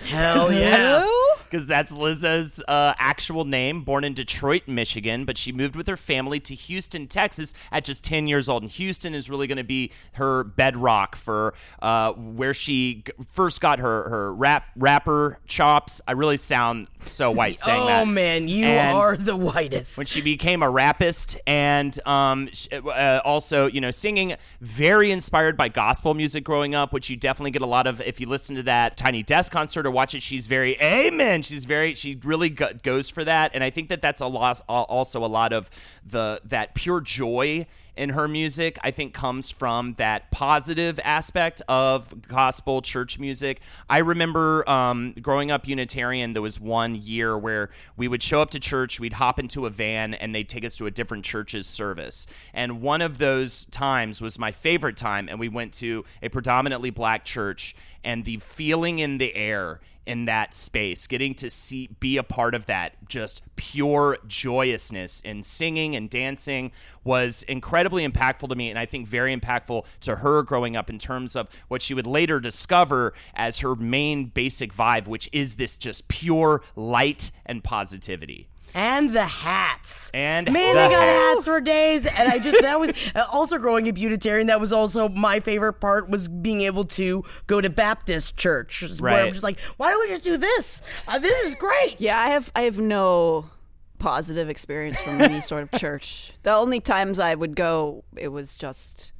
Hell 0.05 0.51
yeah. 0.51 1.05
because 1.45 1.67
that's 1.67 1.91
Lizzo's 1.91 2.61
uh, 2.67 2.93
actual 2.97 3.45
name, 3.45 3.81
born 3.81 4.03
in 4.03 4.13
Detroit, 4.13 4.63
Michigan, 4.67 5.25
but 5.25 5.37
she 5.37 5.51
moved 5.51 5.75
with 5.75 5.87
her 5.87 5.97
family 5.97 6.39
to 6.41 6.53
Houston, 6.55 7.07
Texas 7.07 7.53
at 7.71 7.85
just 7.85 8.03
10 8.03 8.27
years 8.27 8.49
old. 8.49 8.63
And 8.63 8.71
Houston 8.71 9.13
is 9.15 9.29
really 9.29 9.47
going 9.47 9.57
to 9.57 9.63
be 9.63 9.91
her 10.13 10.43
bedrock 10.43 11.15
for 11.15 11.53
uh, 11.81 12.11
where 12.13 12.53
she 12.53 13.03
g- 13.05 13.13
first 13.31 13.61
got 13.61 13.79
her, 13.79 14.09
her 14.09 14.33
rap 14.33 14.65
rapper 14.75 15.39
chops. 15.47 16.01
I 16.07 16.11
really 16.13 16.37
sound 16.37 16.87
so 17.05 17.31
white 17.31 17.59
saying 17.59 17.83
oh 17.83 17.87
that. 17.87 18.07
man, 18.07 18.47
you 18.47 18.65
And- 18.65 18.97
are 18.97 19.15
the 19.15 19.35
whitest. 19.35 19.97
when 19.97 20.05
she 20.07 20.21
became 20.21 20.61
a 20.63 20.69
rapist 20.69 21.39
and 21.47 21.97
um, 22.07 22.49
sh- 22.51 22.67
uh, 22.73 23.21
also 23.23 23.67
you 23.67 23.79
know 23.81 23.91
singing 23.91 24.35
very 24.61 25.11
inspired 25.11 25.55
by 25.55 25.69
gospel 25.69 26.13
music 26.13 26.43
growing 26.43 26.73
up 26.75 26.91
which 26.93 27.09
you 27.09 27.15
definitely 27.15 27.51
get 27.51 27.61
a 27.61 27.65
lot 27.67 27.85
of 27.87 28.01
if 28.01 28.19
you 28.19 28.27
listen 28.27 28.55
to 28.55 28.63
that 28.63 28.97
tiny 28.97 29.21
desk 29.23 29.51
concert 29.51 29.84
or 29.85 29.91
watch 29.91 30.13
it 30.15 30.21
she's 30.23 30.47
very 30.47 30.79
amen 30.81 31.41
she's 31.41 31.65
very 31.65 31.93
she 31.93 32.19
really 32.23 32.49
go- 32.49 32.73
goes 32.83 33.09
for 33.09 33.23
that. 33.23 33.51
And 33.53 33.63
i 33.63 33.69
think 33.69 33.89
that 33.89 34.01
that's 34.01 34.21
a 34.21 34.27
lot 34.27 34.61
also 34.67 35.23
a 35.23 35.27
lot 35.27 35.53
of 35.53 35.69
the 36.05 36.41
that 36.45 36.73
pure 36.75 37.01
joy 37.01 37.65
in 37.97 38.09
her 38.09 38.27
music, 38.27 38.77
I 38.83 38.91
think 38.91 39.13
comes 39.13 39.51
from 39.51 39.93
that 39.95 40.31
positive 40.31 40.99
aspect 41.03 41.61
of 41.67 42.27
gospel 42.27 42.81
church 42.81 43.19
music. 43.19 43.61
I 43.89 43.99
remember 43.99 44.67
um, 44.69 45.13
growing 45.21 45.51
up 45.51 45.67
Unitarian, 45.67 46.33
there 46.33 46.41
was 46.41 46.59
one 46.59 46.95
year 46.95 47.37
where 47.37 47.69
we 47.95 48.07
would 48.07 48.21
show 48.21 48.41
up 48.41 48.51
to 48.51 48.59
church, 48.59 48.99
we'd 48.99 49.13
hop 49.13 49.39
into 49.39 49.65
a 49.65 49.69
van, 49.69 50.13
and 50.13 50.35
they'd 50.35 50.49
take 50.49 50.65
us 50.65 50.77
to 50.77 50.85
a 50.85 50.91
different 50.91 51.25
church's 51.25 51.67
service. 51.67 52.27
And 52.53 52.81
one 52.81 53.01
of 53.01 53.17
those 53.17 53.65
times 53.65 54.21
was 54.21 54.37
my 54.37 54.51
favorite 54.51 54.97
time, 54.97 55.29
and 55.29 55.39
we 55.39 55.49
went 55.49 55.73
to 55.75 56.05
a 56.21 56.29
predominantly 56.29 56.89
black 56.89 57.23
church, 57.23 57.75
and 58.03 58.25
the 58.25 58.37
feeling 58.37 58.99
in 58.99 59.17
the 59.17 59.35
air 59.35 59.79
in 60.05 60.25
that 60.25 60.53
space, 60.53 61.07
getting 61.07 61.33
to 61.35 61.49
see 61.49 61.89
be 61.99 62.17
a 62.17 62.23
part 62.23 62.53
of 62.53 62.65
that 62.67 62.93
just 63.07 63.41
pure 63.55 64.17
joyousness 64.27 65.21
in 65.21 65.43
singing 65.43 65.95
and 65.95 66.09
dancing 66.09 66.71
was 67.03 67.43
incredibly 67.43 68.07
impactful 68.07 68.49
to 68.49 68.55
me 68.55 68.69
and 68.69 68.79
I 68.79 68.85
think 68.85 69.07
very 69.07 69.35
impactful 69.35 69.85
to 70.01 70.17
her 70.17 70.43
growing 70.43 70.75
up 70.75 70.89
in 70.89 70.99
terms 70.99 71.35
of 71.35 71.47
what 71.67 71.81
she 71.81 71.93
would 71.93 72.07
later 72.07 72.39
discover 72.39 73.13
as 73.33 73.59
her 73.59 73.75
main 73.75 74.25
basic 74.25 74.73
vibe 74.73 75.07
which 75.07 75.29
is 75.31 75.55
this 75.55 75.77
just 75.77 76.07
pure 76.07 76.61
light 76.75 77.31
and 77.45 77.63
positivity. 77.63 78.47
And 78.75 79.13
the 79.13 79.25
hats. 79.25 80.11
And 80.13 80.51
man, 80.51 80.75
the 80.75 80.81
they 80.81 80.89
got 80.89 81.07
hats. 81.07 81.35
hats 81.35 81.47
for 81.47 81.61
days. 81.61 82.05
And 82.05 82.31
I 82.31 82.39
just 82.39 82.61
that 82.61 82.79
was 82.79 82.91
uh, 83.15 83.25
also 83.31 83.57
growing 83.57 83.89
up 83.89 83.97
Unitarian. 83.97 84.47
That 84.47 84.59
was 84.59 84.73
also 84.73 85.09
my 85.09 85.39
favorite 85.39 85.73
part 85.73 86.09
was 86.09 86.27
being 86.27 86.61
able 86.61 86.83
to 86.83 87.23
go 87.47 87.61
to 87.61 87.69
Baptist 87.69 88.37
church. 88.37 88.83
Right. 88.83 89.13
Where 89.13 89.25
I'm 89.25 89.31
just 89.31 89.43
like, 89.43 89.59
why 89.77 89.89
don't 89.89 90.01
we 90.01 90.09
just 90.09 90.23
do 90.23 90.37
this? 90.37 90.81
Uh, 91.07 91.17
this 91.17 91.47
is 91.47 91.55
great. 91.55 91.95
Yeah, 91.99 92.19
I 92.19 92.29
have 92.29 92.51
I 92.55 92.63
have 92.63 92.77
no 92.77 93.49
positive 93.97 94.49
experience 94.49 94.99
from 94.99 95.21
any 95.21 95.41
sort 95.41 95.63
of 95.63 95.79
church. 95.79 96.33
The 96.43 96.53
only 96.53 96.81
times 96.81 97.17
I 97.17 97.33
would 97.33 97.55
go, 97.55 98.03
it 98.15 98.27
was 98.27 98.53
just, 98.53 99.13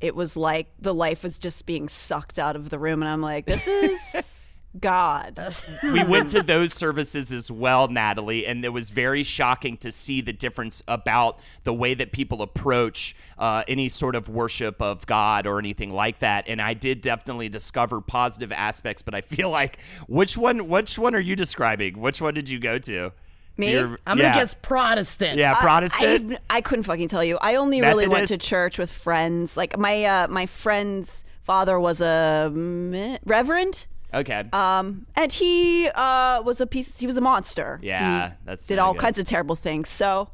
it 0.00 0.14
was 0.14 0.36
like 0.36 0.68
the 0.78 0.94
life 0.94 1.24
was 1.24 1.36
just 1.36 1.66
being 1.66 1.88
sucked 1.88 2.38
out 2.38 2.54
of 2.54 2.70
the 2.70 2.78
room, 2.78 3.02
and 3.02 3.10
I'm 3.10 3.20
like, 3.20 3.46
this 3.46 3.66
is 3.66 4.14
God. 4.78 5.38
we 5.82 6.04
went 6.04 6.28
to 6.30 6.42
those 6.42 6.72
services 6.72 7.32
as 7.32 7.50
well, 7.50 7.88
Natalie, 7.88 8.46
and 8.46 8.64
it 8.64 8.68
was 8.68 8.90
very 8.90 9.22
shocking 9.22 9.76
to 9.78 9.90
see 9.90 10.20
the 10.20 10.32
difference 10.32 10.82
about 10.86 11.40
the 11.64 11.74
way 11.74 11.94
that 11.94 12.12
people 12.12 12.40
approach 12.40 13.16
uh, 13.36 13.64
any 13.66 13.88
sort 13.88 14.14
of 14.14 14.28
worship 14.28 14.80
of 14.80 15.06
God 15.06 15.46
or 15.46 15.58
anything 15.58 15.92
like 15.92 16.20
that. 16.20 16.48
And 16.48 16.62
I 16.62 16.74
did 16.74 17.00
definitely 17.00 17.48
discover 17.48 18.00
positive 18.00 18.52
aspects, 18.52 19.02
but 19.02 19.14
I 19.14 19.22
feel 19.22 19.50
like 19.50 19.80
which 20.06 20.36
one? 20.38 20.68
Which 20.68 20.98
one 20.98 21.14
are 21.14 21.20
you 21.20 21.34
describing? 21.34 21.98
Which 21.98 22.20
one 22.20 22.34
did 22.34 22.48
you 22.48 22.60
go 22.60 22.78
to? 22.78 23.12
Me? 23.56 23.72
Do 23.72 23.72
you- 23.72 23.98
I'm 24.06 24.18
yeah. 24.18 24.24
gonna 24.24 24.40
guess 24.40 24.54
Protestant. 24.54 25.36
Yeah, 25.36 25.54
Protestant. 25.54 26.38
I, 26.48 26.58
I 26.58 26.60
couldn't 26.60 26.84
fucking 26.84 27.08
tell 27.08 27.24
you. 27.24 27.38
I 27.40 27.56
only 27.56 27.80
really 27.80 28.06
went 28.06 28.28
to 28.28 28.38
church 28.38 28.78
with 28.78 28.90
friends. 28.90 29.56
Like 29.56 29.76
my 29.76 30.04
uh, 30.04 30.28
my 30.28 30.46
friend's 30.46 31.24
father 31.42 31.78
was 31.80 32.00
a 32.00 32.50
mi- 32.54 33.18
reverend. 33.24 33.86
Okay. 34.12 34.44
Um, 34.52 35.06
and 35.16 35.32
he 35.32 35.88
uh, 35.88 36.42
was 36.44 36.60
a 36.60 36.66
piece. 36.66 36.98
He 36.98 37.06
was 37.06 37.16
a 37.16 37.20
monster. 37.20 37.78
Yeah, 37.82 38.30
He 38.30 38.34
that's 38.44 38.66
did 38.66 38.78
all 38.78 38.92
good. 38.92 39.00
kinds 39.02 39.18
of 39.18 39.26
terrible 39.26 39.56
things. 39.56 39.88
So 39.88 40.30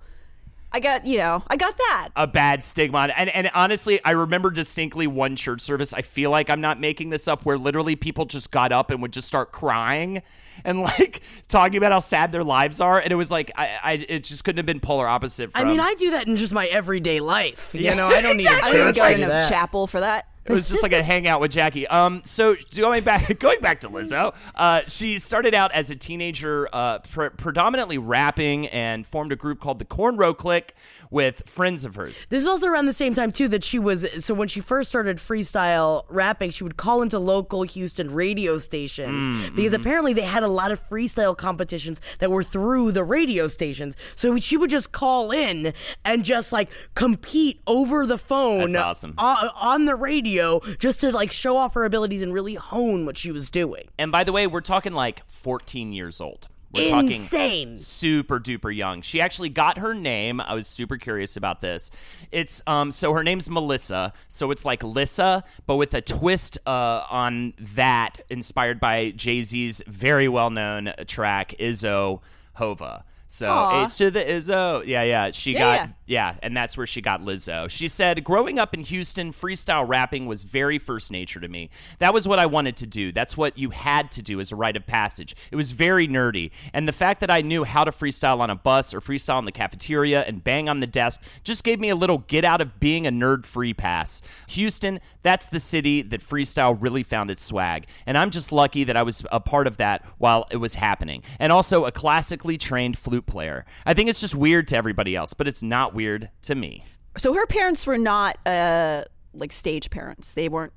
I 0.73 0.80
got 0.80 1.06
you 1.06 1.16
know 1.18 1.42
I 1.49 1.56
got 1.56 1.76
that. 1.78 2.09
a 2.16 2.26
bad 2.26 2.62
stigma. 2.62 3.09
And 3.16 3.30
and 3.30 3.50
honestly, 3.54 4.00
I 4.04 4.11
remember 4.11 4.50
distinctly 4.50 5.06
one 5.06 5.37
church 5.37 5.61
service. 5.61 5.95
I 5.95 6.02
feel 6.02 6.30
like 6.30 6.50
I'm 6.50 6.61
not 6.61 6.80
making 6.80 7.11
this 7.11 7.28
up, 7.28 7.45
where 7.45 7.56
literally 7.56 7.97
people 7.97 8.25
just 8.26 8.50
got 8.50 8.73
up 8.73 8.90
and 8.90 9.00
would 9.00 9.12
just 9.12 9.26
start 9.28 9.52
crying 9.52 10.23
and 10.64 10.80
like 10.80 11.23
talking 11.49 11.76
about 11.76 11.92
how 11.92 11.99
sad 12.00 12.33
their 12.33 12.45
lives 12.45 12.80
are. 12.80 13.00
And 13.00 13.11
it 13.11 13.16
was 13.16 13.30
like 13.30 13.52
I, 13.56 13.71
I 13.83 13.92
it 14.09 14.25
just 14.25 14.45
couldn't 14.45 14.59
have 14.59 14.66
been 14.66 14.80
polar 14.80 15.06
opposite. 15.06 15.50
I 15.54 15.64
mean, 15.64 15.80
I 15.80 15.95
do 15.95 16.11
that 16.11 16.26
in 16.26 16.37
just 16.37 16.52
my 16.52 16.66
everyday 16.66 17.21
life. 17.21 17.71
You 17.73 17.95
know, 17.95 18.09
I 18.09 18.21
don't 18.21 18.37
need 18.37 18.47
a 18.47 18.50
I 18.62 18.73
didn't 18.73 18.97
go 18.97 19.09
to 19.09 19.16
to 19.16 19.28
no 19.28 19.49
chapel 19.49 19.87
for 19.87 20.00
that. 20.00 20.28
It 20.49 20.53
was 20.53 20.69
just 20.69 20.83
like 20.83 20.93
a 20.93 21.03
hangout 21.03 21.41
with 21.41 21.50
Jackie. 21.50 21.87
Um, 21.88 22.23
so 22.25 22.57
going 22.76 23.05
back, 23.05 23.38
going 23.38 23.61
back 23.61 23.81
to 23.81 23.88
Lizzo, 23.88 24.35
uh, 24.55 24.83
she 24.87 25.19
started 25.19 25.55
out 25.55 25.73
as 25.73 25.91
a 25.91 25.97
teenager, 25.97 26.69
uh, 26.73 27.00
pre- 27.00 27.31
predominantly 27.31 27.99
rapping, 27.99 28.67
and 28.69 29.07
formed 29.07 29.33
a 29.33 29.37
group 29.37 29.61
called 29.61 29.79
the 29.79 29.85
Cornrow 29.85 30.37
Click 30.37 30.75
with 31.11 31.49
friends 31.49 31.85
of 31.85 31.95
hers. 31.95 32.26
This 32.31 32.43
is 32.43 32.49
also 32.49 32.67
around 32.67 32.87
the 32.87 32.93
same 32.93 33.15
time 33.15 33.33
too 33.33 33.49
that 33.49 33.65
she 33.65 33.79
was 33.79 34.25
so 34.25 34.35
when 34.35 34.49
she 34.49 34.61
first 34.61 34.88
started 34.88 35.19
freestyle 35.19 36.05
rapping, 36.09 36.50
she 36.50 36.65
would 36.65 36.76
call 36.76 37.03
into 37.03 37.19
local 37.19 37.62
Houston 37.62 38.12
radio 38.12 38.59
stations 38.59 39.26
Mm, 39.26 39.55
because 39.55 39.73
mm-hmm. 39.73 39.81
apparently 39.81 40.12
they 40.12 40.23
had 40.23 40.43
a 40.43 40.49
lot 40.49 40.71
of 40.71 40.87
freestyle 40.88 41.37
competitions 41.37 42.00
that 42.19 42.31
were 42.31 42.43
through 42.43 42.93
the 42.93 43.05
radio 43.05 43.49
stations. 43.49 43.97
So 44.15 44.38
she 44.38 44.57
would 44.57 44.71
just 44.71 44.93
call 44.93 45.31
in 45.31 45.73
and 46.05 46.25
just 46.25 46.53
like 46.53 46.71
compete 46.95 47.61
over 47.67 48.07
the 48.07 48.19
phone 48.19 48.71
That's 48.71 48.85
awesome. 48.85 49.15
on, 49.19 49.50
on 49.61 49.85
the 49.85 49.95
radio 49.95 50.36
just 50.78 51.00
to 51.00 51.12
like 51.12 51.33
show 51.33 51.57
off 51.57 51.75
her 51.75 51.85
abilities 51.85 52.23
and 52.23 52.33
really 52.33 52.55
hone 52.55 53.07
what 53.07 53.16
she 53.16 53.31
was 53.33 53.50
doing. 53.50 53.88
And 53.99 54.11
by 54.12 54.25
the 54.25 54.33
way, 54.33 54.47
we're 54.47 54.61
talking 54.61 54.93
like 54.93 55.23
14 55.28 55.93
years 55.93 56.21
old. 56.21 56.49
We're 56.73 56.99
Insane. 56.99 57.69
talking 57.69 57.76
super 57.78 58.38
duper 58.38 58.75
young. 58.75 59.00
She 59.00 59.21
actually 59.21 59.49
got 59.49 59.78
her 59.78 59.95
name. 59.95 60.40
I 60.40 60.52
was 60.55 60.66
super 60.66 60.99
curious 60.99 61.37
about 61.37 61.61
this. 61.62 61.90
It's 62.33 62.62
um 62.66 62.90
so 62.93 63.12
her 63.14 63.23
name's 63.23 63.49
Melissa, 63.49 64.12
so 64.28 64.50
it's 64.50 64.64
like 64.64 64.83
Lissa, 64.83 65.43
but 65.66 65.76
with 65.76 65.95
a 65.95 66.02
twist 66.02 66.59
uh, 66.66 67.05
on 67.09 67.55
that, 67.59 68.16
inspired 68.28 68.78
by 68.81 69.11
Jay 69.12 69.40
Z's 69.43 69.83
very 69.87 70.28
well 70.28 70.50
known 70.50 70.93
track 71.07 71.55
Izzo 71.59 72.21
Hova. 72.55 73.05
So 73.28 73.49
Aw. 73.49 73.85
H 73.87 73.97
to 73.99 74.11
the 74.11 74.21
Izzo. 74.21 74.85
Yeah, 74.87 75.02
yeah. 75.02 75.31
She 75.31 75.52
Yeah, 75.52 75.59
got 75.59 75.75
yeah. 75.75 75.88
Yeah, 76.06 76.36
and 76.40 76.56
that's 76.56 76.76
where 76.76 76.86
she 76.86 77.00
got 77.00 77.20
Lizzo. 77.20 77.68
She 77.68 77.88
said, 77.88 78.22
Growing 78.22 78.60
up 78.60 78.72
in 78.72 78.80
Houston, 78.80 79.32
freestyle 79.32 79.86
rapping 79.86 80.26
was 80.26 80.44
very 80.44 80.78
first 80.78 81.10
nature 81.10 81.40
to 81.40 81.48
me. 81.48 81.68
That 81.98 82.14
was 82.14 82.28
what 82.28 82.38
I 82.38 82.46
wanted 82.46 82.76
to 82.76 82.86
do. 82.86 83.10
That's 83.10 83.36
what 83.36 83.58
you 83.58 83.70
had 83.70 84.12
to 84.12 84.22
do 84.22 84.38
as 84.38 84.52
a 84.52 84.56
rite 84.56 84.76
of 84.76 84.86
passage. 84.86 85.34
It 85.50 85.56
was 85.56 85.72
very 85.72 86.06
nerdy. 86.06 86.52
And 86.72 86.86
the 86.86 86.92
fact 86.92 87.18
that 87.20 87.30
I 87.30 87.40
knew 87.40 87.64
how 87.64 87.82
to 87.82 87.90
freestyle 87.90 88.38
on 88.38 88.50
a 88.50 88.54
bus 88.54 88.94
or 88.94 89.00
freestyle 89.00 89.40
in 89.40 89.46
the 89.46 89.52
cafeteria 89.52 90.22
and 90.22 90.44
bang 90.44 90.68
on 90.68 90.78
the 90.78 90.86
desk 90.86 91.22
just 91.42 91.64
gave 91.64 91.80
me 91.80 91.88
a 91.88 91.96
little 91.96 92.18
get 92.18 92.44
out 92.44 92.60
of 92.60 92.78
being 92.78 93.04
a 93.04 93.10
nerd 93.10 93.44
free 93.44 93.75
pass. 93.75 94.22
Houston, 94.50 95.00
that's 95.22 95.48
the 95.48 95.60
city 95.60 96.02
that 96.02 96.20
freestyle 96.20 96.80
really 96.80 97.02
found 97.02 97.32
its 97.32 97.42
swag. 97.42 97.86
And 98.06 98.16
I'm 98.16 98.30
just 98.30 98.52
lucky 98.52 98.84
that 98.84 98.96
I 98.96 99.02
was 99.02 99.26
a 99.32 99.40
part 99.40 99.66
of 99.66 99.78
that 99.78 100.04
while 100.18 100.46
it 100.52 100.58
was 100.58 100.76
happening. 100.76 101.25
And 101.40 101.52
also 101.52 101.84
a 101.84 101.90
classically 101.90 102.56
trained 102.56 102.96
flute 102.96 103.26
player. 103.26 103.66
I 103.84 103.92
think 103.92 104.08
it's 104.08 104.20
just 104.20 104.36
weird 104.36 104.68
to 104.68 104.76
everybody 104.76 105.16
else, 105.16 105.34
but 105.34 105.48
it's 105.48 105.64
not 105.64 105.96
weird 105.97 106.31
to 106.43 106.55
me. 106.55 106.85
So 107.19 107.35
her 107.35 107.47
parents 107.47 107.87
were 107.87 107.99
not 107.99 108.38
uh, 108.47 109.05
like 109.35 109.50
stage 109.53 109.91
parents. 109.91 110.33
They 110.33 110.49
weren't 110.49 110.73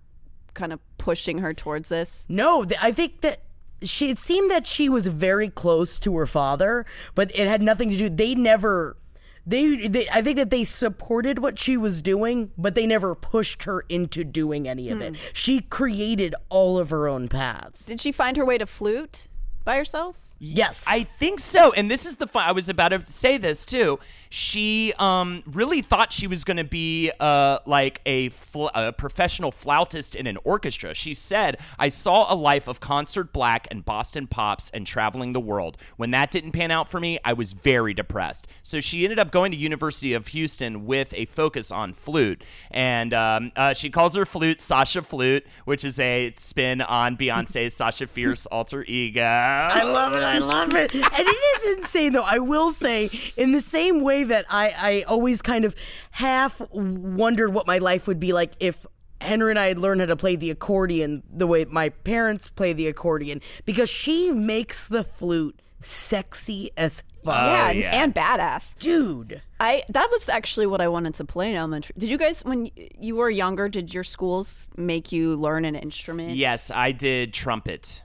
kind 0.53 0.73
of 0.73 0.79
pushing 0.97 1.39
her 1.39 1.53
towards 1.53 1.89
this. 1.89 2.25
No, 2.29 2.63
th- 2.63 2.79
I 2.81 2.91
think 2.91 3.21
that 3.21 3.43
she. 3.81 4.09
It 4.09 4.17
seemed 4.17 4.49
that 4.49 4.65
she 4.65 4.89
was 4.89 5.07
very 5.07 5.49
close 5.49 5.99
to 5.99 6.17
her 6.17 6.25
father, 6.25 6.85
but 7.13 7.29
it 7.37 7.47
had 7.47 7.61
nothing 7.61 7.89
to 7.89 7.97
do. 7.97 8.09
They 8.09 8.35
never. 8.35 8.97
They, 9.45 9.87
they, 9.87 10.07
I 10.09 10.21
think 10.21 10.35
that 10.35 10.51
they 10.51 10.63
supported 10.63 11.39
what 11.39 11.57
she 11.57 11.75
was 11.75 12.03
doing, 12.03 12.51
but 12.55 12.75
they 12.75 12.85
never 12.85 13.15
pushed 13.15 13.63
her 13.63 13.83
into 13.89 14.23
doing 14.23 14.67
any 14.67 14.89
of 14.89 15.01
it. 15.01 15.15
She 15.33 15.61
created 15.61 16.35
all 16.49 16.77
of 16.77 16.91
her 16.91 17.07
own 17.07 17.29
paths. 17.29 17.85
Did 17.85 17.99
she 17.99 18.11
find 18.11 18.37
her 18.37 18.45
way 18.45 18.59
to 18.59 18.67
flute 18.67 19.27
by 19.63 19.77
herself? 19.77 20.17
Yes, 20.39 20.85
I 20.87 21.03
think 21.03 21.41
so. 21.41 21.73
And 21.73 21.91
this 21.91 22.05
is 22.05 22.15
the 22.15 22.25
fun. 22.25 22.47
I 22.47 22.53
was 22.53 22.69
about 22.69 22.89
to 22.89 23.03
say 23.05 23.37
this 23.37 23.65
too. 23.65 23.99
She 24.29 24.93
um, 24.97 25.43
really 25.45 25.81
thought 25.81 26.13
she 26.13 26.27
was 26.27 26.43
going 26.45 26.57
to 26.57 26.63
be 26.63 27.11
uh, 27.19 27.59
like 27.65 27.99
a, 28.05 28.29
fl- 28.29 28.67
a 28.73 28.93
professional 28.93 29.51
flautist 29.51 30.15
in 30.15 30.27
an 30.27 30.37
orchestra. 30.45 30.93
She 30.93 31.13
said, 31.13 31.57
I 31.77 31.89
saw 31.89 32.31
a 32.31 32.35
life 32.35 32.67
of 32.67 32.79
concert 32.79 33.33
black 33.33 33.67
and 33.69 33.83
Boston 33.83 34.27
pops 34.27 34.69
and 34.69 34.87
traveling 34.87 35.33
the 35.33 35.39
world. 35.41 35.77
When 35.97 36.11
that 36.11 36.31
didn't 36.31 36.53
pan 36.53 36.71
out 36.71 36.89
for 36.89 37.01
me, 37.01 37.19
I 37.25 37.33
was 37.33 37.51
very 37.51 37.93
depressed. 37.93 38.47
So 38.63 38.79
she 38.79 39.03
ended 39.03 39.19
up 39.19 39.31
going 39.31 39.51
to 39.51 39.57
University 39.57 40.13
of 40.13 40.27
Houston 40.27 40.85
with 40.85 41.13
a 41.15 41.25
focus 41.25 41.69
on 41.69 41.93
flute. 41.93 42.43
And 42.71 43.13
um, 43.13 43.51
uh, 43.57 43.73
she 43.73 43.89
calls 43.89 44.15
her 44.15 44.25
flute 44.25 44.61
Sasha 44.61 45.01
Flute, 45.01 45.45
which 45.65 45.83
is 45.83 45.99
a 45.99 46.33
spin 46.37 46.81
on 46.81 47.17
Beyonce's 47.17 47.73
Sasha 47.73 48.07
Fierce 48.07 48.45
alter 48.45 48.85
ego. 48.85 49.21
I 49.21 49.83
love 49.83 50.15
it. 50.15 50.28
I 50.29 50.37
love 50.39 50.75
it. 50.75 50.93
And 50.93 51.03
it 51.17 51.27
is 51.65 51.77
insane, 51.77 52.13
though. 52.13 52.23
I 52.23 52.39
will 52.39 52.71
say, 52.71 53.09
in 53.37 53.51
the 53.51 53.61
same 53.61 54.01
way 54.01 54.23
that 54.23 54.45
I, 54.49 54.69
I 54.77 55.01
always 55.03 55.41
kind 55.41 55.65
of 55.65 55.75
half 56.11 56.61
wondered 56.71 57.53
what 57.53 57.67
my 57.67 57.77
life 57.79 58.07
would 58.07 58.19
be 58.19 58.33
like 58.33 58.53
if 58.59 58.85
Henry 59.21 59.51
and 59.51 59.59
I 59.59 59.67
had 59.67 59.77
learned 59.77 60.01
how 60.01 60.07
to 60.07 60.15
play 60.15 60.35
the 60.37 60.49
accordion 60.49 61.23
the 61.29 61.45
way 61.47 61.65
my 61.65 61.89
parents 61.89 62.47
play 62.49 62.71
the 62.73 62.87
accordion, 62.87 63.41
because 63.65 63.89
she 63.89 64.31
makes 64.31 64.87
the 64.87 65.03
flute 65.03 65.61
sexy 65.81 66.71
as 66.77 67.03
fuck. 67.23 67.35
yeah, 67.35 67.63
oh, 67.65 67.69
and, 67.69 67.77
Oh, 67.77 67.81
yeah. 67.81 68.03
and 68.03 68.15
badass. 68.15 68.77
Dude. 68.79 69.41
I 69.59 69.83
that 69.89 70.07
was 70.11 70.29
actually 70.29 70.67
what 70.67 70.79
I 70.81 70.87
wanted 70.87 71.15
to 71.15 71.25
play 71.25 71.51
in 71.51 71.57
elementary. 71.57 71.93
Did 71.97 72.09
you 72.09 72.17
guys, 72.17 72.41
when 72.45 72.69
you 72.75 73.15
were 73.17 73.29
younger, 73.29 73.67
did 73.67 73.93
your 73.93 74.03
schools 74.05 74.69
make 74.77 75.11
you 75.11 75.35
learn 75.35 75.65
an 75.65 75.75
instrument? 75.75 76.35
Yes, 76.37 76.71
I 76.71 76.91
did 76.93 77.33
trumpet. 77.33 78.03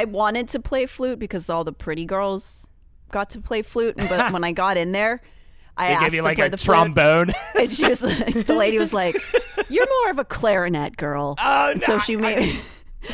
I 0.00 0.04
wanted 0.04 0.48
to 0.50 0.60
play 0.60 0.86
flute 0.86 1.18
because 1.18 1.48
all 1.48 1.64
the 1.64 1.72
pretty 1.72 2.04
girls 2.04 2.66
got 3.10 3.30
to 3.30 3.40
play 3.40 3.62
flute, 3.62 3.96
but 3.96 4.32
when 4.32 4.44
I 4.44 4.52
got 4.52 4.76
in 4.76 4.92
there, 4.92 5.22
I 5.76 5.88
They 5.88 5.94
asked 5.94 6.04
gave 6.04 6.14
you 6.14 6.22
like 6.22 6.36
play 6.38 6.46
a 6.46 6.50
the 6.50 6.56
flute, 6.56 6.74
trombone. 6.76 7.32
and 7.58 7.70
she 7.72 7.88
was 7.88 8.02
like, 8.02 8.46
the 8.46 8.54
lady 8.54 8.78
was 8.78 8.92
like, 8.92 9.14
"You're 9.68 9.86
more 10.02 10.10
of 10.10 10.18
a 10.18 10.24
clarinet 10.24 10.96
girl." 10.96 11.34
Oh, 11.38 11.70
And 11.70 11.82
so 11.82 11.94
no, 11.94 11.98
she 12.00 12.16
made. 12.16 12.58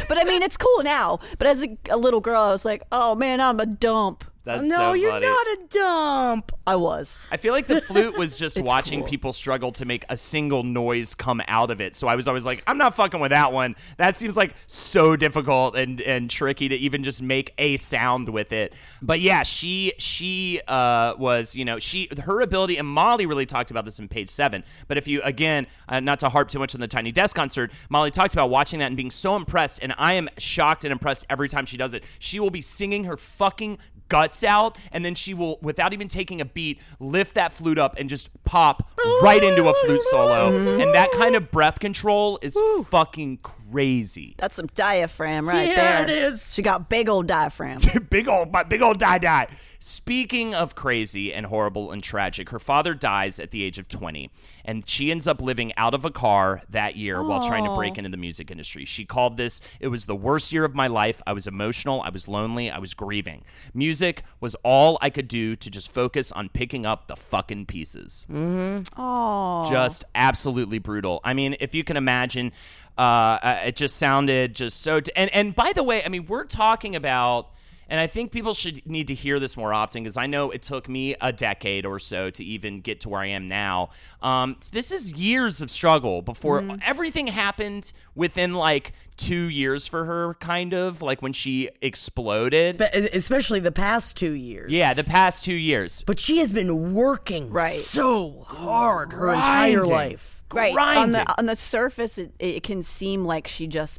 but 0.08 0.18
I 0.18 0.24
mean, 0.24 0.42
it's 0.42 0.56
cool 0.56 0.82
now. 0.82 1.18
But 1.38 1.46
as 1.48 1.62
a, 1.62 1.76
a 1.90 1.96
little 1.96 2.20
girl, 2.20 2.40
I 2.42 2.50
was 2.52 2.64
like, 2.64 2.82
"Oh 2.92 3.14
man, 3.14 3.40
I'm 3.40 3.58
a 3.60 3.66
dump." 3.66 4.24
That's 4.44 4.66
no, 4.66 4.76
so 4.76 4.92
you're 4.94 5.10
funny. 5.10 5.26
not 5.26 5.46
a 5.46 5.58
dump. 5.68 6.52
I 6.66 6.74
was. 6.74 7.24
I 7.30 7.36
feel 7.36 7.52
like 7.52 7.68
the 7.68 7.80
flute 7.80 8.18
was 8.18 8.36
just 8.38 8.60
watching 8.60 9.00
cool. 9.00 9.08
people 9.08 9.32
struggle 9.32 9.70
to 9.72 9.84
make 9.84 10.04
a 10.08 10.16
single 10.16 10.64
noise 10.64 11.14
come 11.14 11.40
out 11.46 11.70
of 11.70 11.80
it. 11.80 11.94
So 11.94 12.08
I 12.08 12.16
was 12.16 12.26
always 12.26 12.44
like, 12.44 12.62
I'm 12.66 12.76
not 12.76 12.94
fucking 12.94 13.20
with 13.20 13.30
that 13.30 13.52
one. 13.52 13.76
That 13.98 14.16
seems 14.16 14.36
like 14.36 14.54
so 14.66 15.14
difficult 15.14 15.76
and 15.76 16.00
and 16.00 16.28
tricky 16.28 16.68
to 16.68 16.74
even 16.74 17.04
just 17.04 17.22
make 17.22 17.54
a 17.56 17.76
sound 17.76 18.28
with 18.28 18.52
it. 18.52 18.72
But 19.00 19.20
yeah, 19.20 19.44
she 19.44 19.92
she 19.98 20.60
uh, 20.66 21.14
was 21.18 21.54
you 21.54 21.64
know 21.64 21.78
she 21.78 22.08
her 22.24 22.40
ability 22.40 22.78
and 22.78 22.88
Molly 22.88 23.26
really 23.26 23.46
talked 23.46 23.70
about 23.70 23.84
this 23.84 24.00
in 24.00 24.08
page 24.08 24.30
seven. 24.30 24.64
But 24.88 24.98
if 24.98 25.06
you 25.06 25.22
again, 25.22 25.68
uh, 25.88 26.00
not 26.00 26.18
to 26.20 26.28
harp 26.28 26.48
too 26.48 26.58
much 26.58 26.74
on 26.74 26.80
the 26.80 26.88
Tiny 26.88 27.12
Desk 27.12 27.34
concert, 27.36 27.70
Molly 27.88 28.10
talked 28.10 28.34
about 28.34 28.50
watching 28.50 28.80
that 28.80 28.86
and 28.86 28.96
being 28.96 29.12
so 29.12 29.36
impressed. 29.36 29.80
And 29.82 29.94
I 29.98 30.14
am 30.14 30.28
shocked 30.38 30.84
and 30.84 30.90
impressed 30.90 31.26
every 31.30 31.48
time 31.48 31.64
she 31.64 31.76
does 31.76 31.94
it. 31.94 32.02
She 32.18 32.40
will 32.40 32.50
be 32.50 32.60
singing 32.60 33.04
her 33.04 33.16
fucking 33.16 33.78
guts 34.12 34.44
out, 34.44 34.76
and 34.92 35.04
then 35.04 35.14
she 35.14 35.32
will, 35.32 35.58
without 35.62 35.94
even 35.94 36.06
taking 36.06 36.40
a 36.40 36.44
beat, 36.44 36.78
lift 37.00 37.34
that 37.34 37.50
flute 37.52 37.78
up 37.78 37.96
and 37.98 38.10
just 38.10 38.28
pop 38.44 38.86
right 39.22 39.42
into 39.42 39.68
a 39.68 39.74
flute 39.84 40.02
solo. 40.02 40.54
And 40.80 40.94
that 40.94 41.10
kind 41.12 41.34
of 41.34 41.50
breath 41.50 41.80
control 41.80 42.38
is 42.42 42.56
fucking 42.84 43.38
crazy. 43.38 44.34
That's 44.36 44.54
some 44.56 44.66
diaphragm 44.74 45.48
right 45.48 45.68
Yeah, 45.68 46.04
there. 46.04 46.04
it 46.04 46.10
is. 46.10 46.52
She 46.52 46.60
got 46.60 46.90
big 46.90 47.08
old 47.08 47.26
diaphragm. 47.26 47.78
big 48.10 48.28
old, 48.28 48.52
my 48.52 48.62
big 48.62 48.82
old 48.82 48.98
die 48.98 49.18
die. 49.18 49.48
Speaking 49.78 50.54
of 50.54 50.74
crazy 50.74 51.32
and 51.32 51.46
horrible 51.46 51.90
and 51.90 52.02
tragic, 52.02 52.50
her 52.50 52.58
father 52.58 52.94
dies 52.94 53.40
at 53.40 53.50
the 53.50 53.62
age 53.64 53.78
of 53.78 53.88
20, 53.88 54.30
and 54.64 54.88
she 54.88 55.10
ends 55.10 55.26
up 55.26 55.40
living 55.40 55.72
out 55.76 55.94
of 55.94 56.04
a 56.04 56.10
car 56.10 56.62
that 56.68 56.96
year 56.96 57.22
while 57.22 57.42
trying 57.42 57.64
to 57.64 57.74
break 57.74 57.98
into 57.98 58.10
the 58.10 58.16
music 58.16 58.50
industry. 58.50 58.84
She 58.84 59.04
called 59.04 59.36
this, 59.36 59.60
it 59.80 59.88
was 59.88 60.06
the 60.06 60.16
worst 60.16 60.52
year 60.52 60.64
of 60.64 60.74
my 60.74 60.86
life. 60.86 61.20
I 61.26 61.32
was 61.32 61.46
emotional, 61.46 62.02
I 62.02 62.10
was 62.10 62.28
lonely, 62.28 62.70
I 62.70 62.78
was 62.78 62.94
grieving. 62.94 63.44
Music 63.74 64.22
was 64.40 64.54
all 64.62 64.98
I 65.00 65.10
could 65.10 65.28
do 65.28 65.56
to 65.56 65.70
just 65.70 65.90
focus 65.92 66.32
on 66.32 66.48
picking 66.48 66.86
up 66.86 67.08
the 67.08 67.16
fucking 67.16 67.66
pieces. 67.66 68.26
Oh. 68.30 69.66
Just 69.70 70.04
absolutely 70.14 70.78
brutal. 70.78 71.20
I 71.24 71.34
mean, 71.34 71.56
if 71.60 71.74
you 71.74 71.84
can 71.84 71.96
imagine, 71.96 72.52
uh, 72.98 73.00
uh, 73.00 73.60
it 73.66 73.76
just 73.76 73.96
sounded 73.96 74.54
just 74.54 74.80
so. 74.80 75.00
T- 75.00 75.12
and 75.16 75.30
and 75.34 75.54
by 75.54 75.72
the 75.72 75.82
way, 75.82 76.04
I 76.04 76.08
mean 76.08 76.26
we're 76.26 76.44
talking 76.44 76.94
about. 76.96 77.50
And 77.92 78.00
I 78.00 78.06
think 78.06 78.32
people 78.32 78.54
should 78.54 78.86
need 78.86 79.08
to 79.08 79.14
hear 79.14 79.38
this 79.38 79.54
more 79.54 79.74
often 79.74 80.02
because 80.02 80.16
I 80.16 80.26
know 80.26 80.50
it 80.50 80.62
took 80.62 80.88
me 80.88 81.14
a 81.20 81.30
decade 81.30 81.84
or 81.84 81.98
so 81.98 82.30
to 82.30 82.42
even 82.42 82.80
get 82.80 83.00
to 83.00 83.10
where 83.10 83.20
I 83.20 83.26
am 83.26 83.48
now. 83.48 83.90
Um, 84.22 84.56
this 84.72 84.90
is 84.90 85.12
years 85.12 85.60
of 85.60 85.70
struggle 85.70 86.22
before 86.22 86.64
everything 86.82 87.26
happened 87.26 87.92
within 88.14 88.54
like 88.54 88.94
two 89.18 89.50
years 89.50 89.86
for 89.88 90.06
her, 90.06 90.32
kind 90.40 90.72
of 90.72 91.02
like 91.02 91.20
when 91.20 91.34
she 91.34 91.68
exploded. 91.82 92.78
But 92.78 92.94
especially 92.94 93.60
the 93.60 93.70
past 93.70 94.16
two 94.16 94.32
years. 94.32 94.72
yeah, 94.72 94.94
the 94.94 95.04
past 95.04 95.44
two 95.44 95.52
years. 95.52 96.02
But 96.06 96.18
she 96.18 96.38
has 96.38 96.50
been 96.54 96.94
working 96.94 97.50
Right. 97.50 97.72
so 97.72 98.44
hard 98.48 99.12
her 99.12 99.28
entire 99.34 99.84
life. 99.84 100.42
right 100.50 100.74
on 100.96 101.12
the 101.12 101.38
on 101.38 101.44
the 101.44 101.56
surface, 101.56 102.16
it, 102.16 102.32
it 102.38 102.62
can 102.62 102.82
seem 102.82 103.26
like 103.26 103.46
she 103.46 103.66
just 103.66 103.98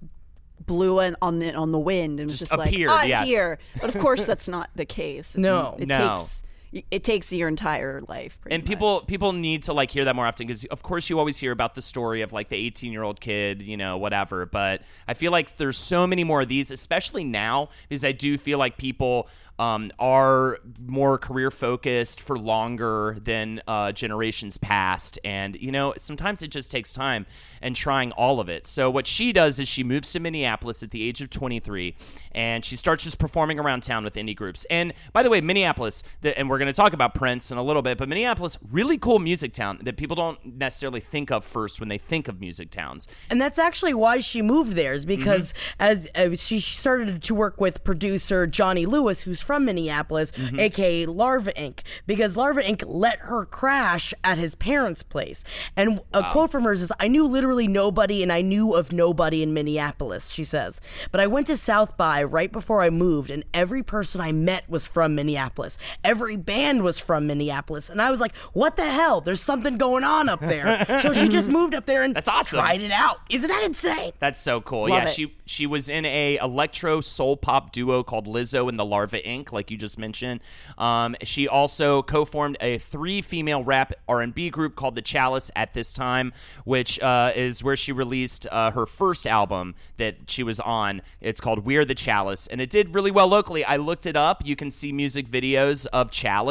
blew 0.66 1.00
in 1.00 1.16
on 1.22 1.40
the 1.40 1.54
on 1.54 1.72
the 1.72 1.80
wind 1.80 2.20
and 2.20 2.30
was 2.30 2.40
Just 2.40 2.52
just, 2.52 2.62
appeared, 2.68 2.90
like 2.90 3.04
I'm 3.06 3.10
yeah. 3.10 3.26
here. 3.26 3.60
But 3.82 3.94
of 3.96 4.02
course, 4.02 4.26
that's 4.26 4.48
not 4.48 4.70
the 4.76 4.86
case. 4.86 5.36
No. 5.38 5.76
it 5.80 5.88
No. 5.88 6.18
takes 6.20 6.43
it 6.90 7.04
takes 7.04 7.32
your 7.32 7.48
entire 7.48 8.02
life. 8.08 8.40
pretty 8.42 8.56
and 8.56 8.64
much. 8.64 8.70
people 8.70 9.02
people 9.02 9.34
need 9.34 9.64
to 9.64 9.74
like 9.74 9.92
hear 9.92 10.06
that 10.06 10.16
more 10.16 10.26
often 10.26 10.48
because 10.48 10.66
of 10.66 10.82
course 10.82 11.10
you 11.10 11.20
always 11.20 11.38
hear 11.38 11.52
about 11.52 11.76
the 11.76 11.82
story 11.82 12.22
of 12.22 12.34
like 12.34 12.50
the 12.50 12.56
18 12.56 12.92
year 12.92 13.04
old 13.04 13.20
kid 13.20 13.62
you 13.62 13.78
know 13.78 13.98
whatever 13.98 14.46
but 14.46 14.82
i 15.08 15.14
feel 15.14 15.32
like 15.32 15.56
there's 15.58 15.78
so 15.78 16.08
many 16.08 16.24
more 16.24 16.42
of 16.42 16.48
these 16.48 16.72
especially 16.72 17.24
now 17.24 17.70
because 17.88 18.04
i 18.04 18.12
do 18.12 18.38
feel 18.38 18.58
like 18.58 18.78
people 18.78 19.30
um, 19.60 19.92
are 20.00 20.58
more 20.88 21.20
career 21.20 21.52
focused 21.52 22.20
for 22.20 22.40
longer 22.40 23.18
than 23.22 23.62
uh, 23.68 23.92
generations 23.92 24.58
past 24.58 25.20
and 25.24 25.56
you 25.56 25.72
know 25.72 25.94
sometimes 25.98 26.42
it 26.42 26.48
just 26.48 26.72
takes 26.72 26.92
time 26.92 27.26
and 27.62 27.76
trying 27.76 28.12
all 28.14 28.40
of 28.40 28.50
it 28.50 28.66
so 28.66 28.90
what 28.90 29.06
she 29.06 29.32
does 29.32 29.60
is 29.60 29.68
she 29.68 29.84
moves 29.84 30.12
to 30.12 30.20
minneapolis 30.20 30.82
at 30.82 30.90
the 30.90 31.04
age 31.04 31.22
of 31.22 31.30
23 31.30 31.96
and 32.32 32.66
she 32.66 32.76
starts 32.76 33.04
just 33.04 33.20
performing 33.20 33.60
around 33.60 33.84
town 33.84 34.04
with 34.04 34.16
indie 34.16 34.36
groups 34.36 34.66
and 34.72 34.92
by 35.12 35.22
the 35.22 35.30
way 35.30 35.40
minneapolis 35.40 36.04
the, 36.22 36.38
and 36.38 36.50
we're 36.50 36.63
going 36.64 36.74
to 36.74 36.82
talk 36.82 36.94
about 36.94 37.14
prince 37.14 37.52
in 37.52 37.58
a 37.58 37.64
little 37.64 37.82
bit 37.82 37.98
but 37.98 38.10
minneapolis 38.10 38.58
really 38.72 38.98
cool 38.98 39.20
music 39.20 39.54
town 39.54 39.80
that 39.84 39.98
people 39.98 40.16
don't 40.16 40.58
necessarily 40.58 41.00
think 41.00 41.32
of 41.32 41.44
first 41.44 41.80
when 41.80 41.90
they 41.90 41.98
think 41.98 42.28
of 42.28 42.40
music 42.40 42.72
towns 42.72 43.08
And 43.30 43.42
that's 43.42 43.58
actually 43.60 43.96
why 43.96 44.20
she 44.20 44.42
moved 44.42 44.74
there, 44.74 44.94
is 44.94 45.06
because 45.06 45.54
mm-hmm. 45.54 45.84
as, 45.92 46.06
as 46.14 46.42
she 46.42 46.60
started 46.60 47.24
to 47.24 47.36
work 47.36 47.60
with 47.60 47.84
producer 47.84 48.46
Johnny 48.46 48.86
Lewis, 48.86 49.22
who's 49.22 49.42
from 49.42 49.66
Minneapolis, 49.66 50.32
mm-hmm. 50.32 50.60
aka 50.60 51.06
Larva 51.06 51.60
Ink., 51.60 51.84
because 52.06 52.38
Larva 52.38 52.64
Ink. 52.64 52.84
let 52.86 53.20
her 53.22 53.46
crash 53.46 54.14
at 54.24 54.38
his 54.38 54.54
parents' 54.56 55.04
place. 55.04 55.44
And 55.76 56.00
a 56.14 56.30
quote 56.32 56.52
from 56.52 56.64
hers 56.64 56.82
is 56.82 56.92
I 57.00 57.08
knew 57.08 57.26
literally 57.26 57.68
nobody 57.68 58.22
and 58.22 58.32
I 58.32 58.42
knew 58.42 58.76
of 58.76 58.92
nobody 58.92 59.42
in 59.42 59.54
Minneapolis, 59.54 60.32
she 60.32 60.44
says. 60.44 60.80
But 61.12 61.22
I 61.22 61.28
went 61.28 61.48
to 61.48 61.58
South 61.58 61.98
by 61.98 62.24
right 62.24 62.52
before 62.52 62.82
I 62.82 62.90
moved, 62.90 63.32
and 63.32 63.44
every 63.54 63.84
person 63.84 64.22
I 64.22 64.32
met 64.32 64.70
was 64.70 64.86
from 64.86 65.16
Minneapolis. 65.16 65.78
Every 66.04 66.36
band 66.36 66.53
was 66.84 66.98
from 67.00 67.28
Minneapolis. 67.28 67.90
And 67.90 68.02
I 68.02 68.12
was 68.12 68.20
like, 68.20 68.36
what 68.54 68.76
the 68.76 68.90
hell? 68.90 69.22
There's 69.22 69.42
something 69.42 69.78
going 69.78 70.04
on 70.04 70.30
up 70.30 70.40
there. 70.40 70.86
so 71.02 71.14
she 71.14 71.28
just 71.28 71.50
moved 71.58 71.74
up 71.74 71.86
there 71.86 72.04
and 72.04 72.16
That's 72.16 72.30
awesome. 72.30 72.60
tried 72.60 72.82
it 72.82 72.92
out. 72.92 73.20
Isn't 73.30 73.50
that 73.50 73.64
insane? 73.64 74.14
That's 74.20 74.40
so 74.40 74.62
cool. 74.62 74.82
Love 74.82 74.90
yeah, 74.90 75.04
it. 75.04 75.10
she 75.10 75.36
she 75.46 75.66
was 75.68 75.90
in 75.90 76.06
a 76.06 76.38
electro 76.38 77.02
soul 77.02 77.36
pop 77.36 77.72
duo 77.72 78.04
called 78.04 78.28
Lizzo 78.28 78.70
and 78.70 78.78
the 78.78 78.86
Larva 78.86 79.26
Ink. 79.26 79.52
Like 79.52 79.72
you 79.72 79.78
just 79.78 79.98
mentioned. 79.98 80.42
Um, 80.78 81.16
she 81.24 81.48
also 81.48 82.02
co-formed 82.02 82.58
a 82.62 82.78
three 82.78 83.22
female 83.22 83.64
rap 83.64 83.94
R 84.08 84.22
and 84.22 84.34
B 84.34 84.50
group 84.50 84.76
called 84.76 84.96
the 84.96 85.02
Chalice 85.02 85.52
at 85.56 85.74
this 85.74 85.92
time, 85.94 86.34
which 86.66 87.00
uh, 87.00 87.32
is 87.36 87.64
where 87.64 87.76
she 87.76 87.92
released 87.92 88.48
uh, 88.52 88.72
her 88.72 88.86
first 88.86 89.28
album 89.28 89.76
that 89.98 90.16
she 90.28 90.44
was 90.44 90.60
on. 90.60 91.02
It's 91.22 91.42
called 91.42 91.66
We're 91.66 91.86
the 91.86 91.96
Chalice, 91.96 92.48
and 92.48 92.62
it 92.62 92.70
did 92.70 92.96
really 92.96 93.12
well 93.12 93.28
locally. 93.28 93.64
I 93.66 93.78
looked 93.78 94.06
it 94.06 94.16
up. 94.16 94.42
You 94.46 94.56
can 94.56 94.72
see 94.72 94.92
music 94.92 95.28
videos 95.28 95.88
of 95.94 96.12
Chalice. 96.12 96.43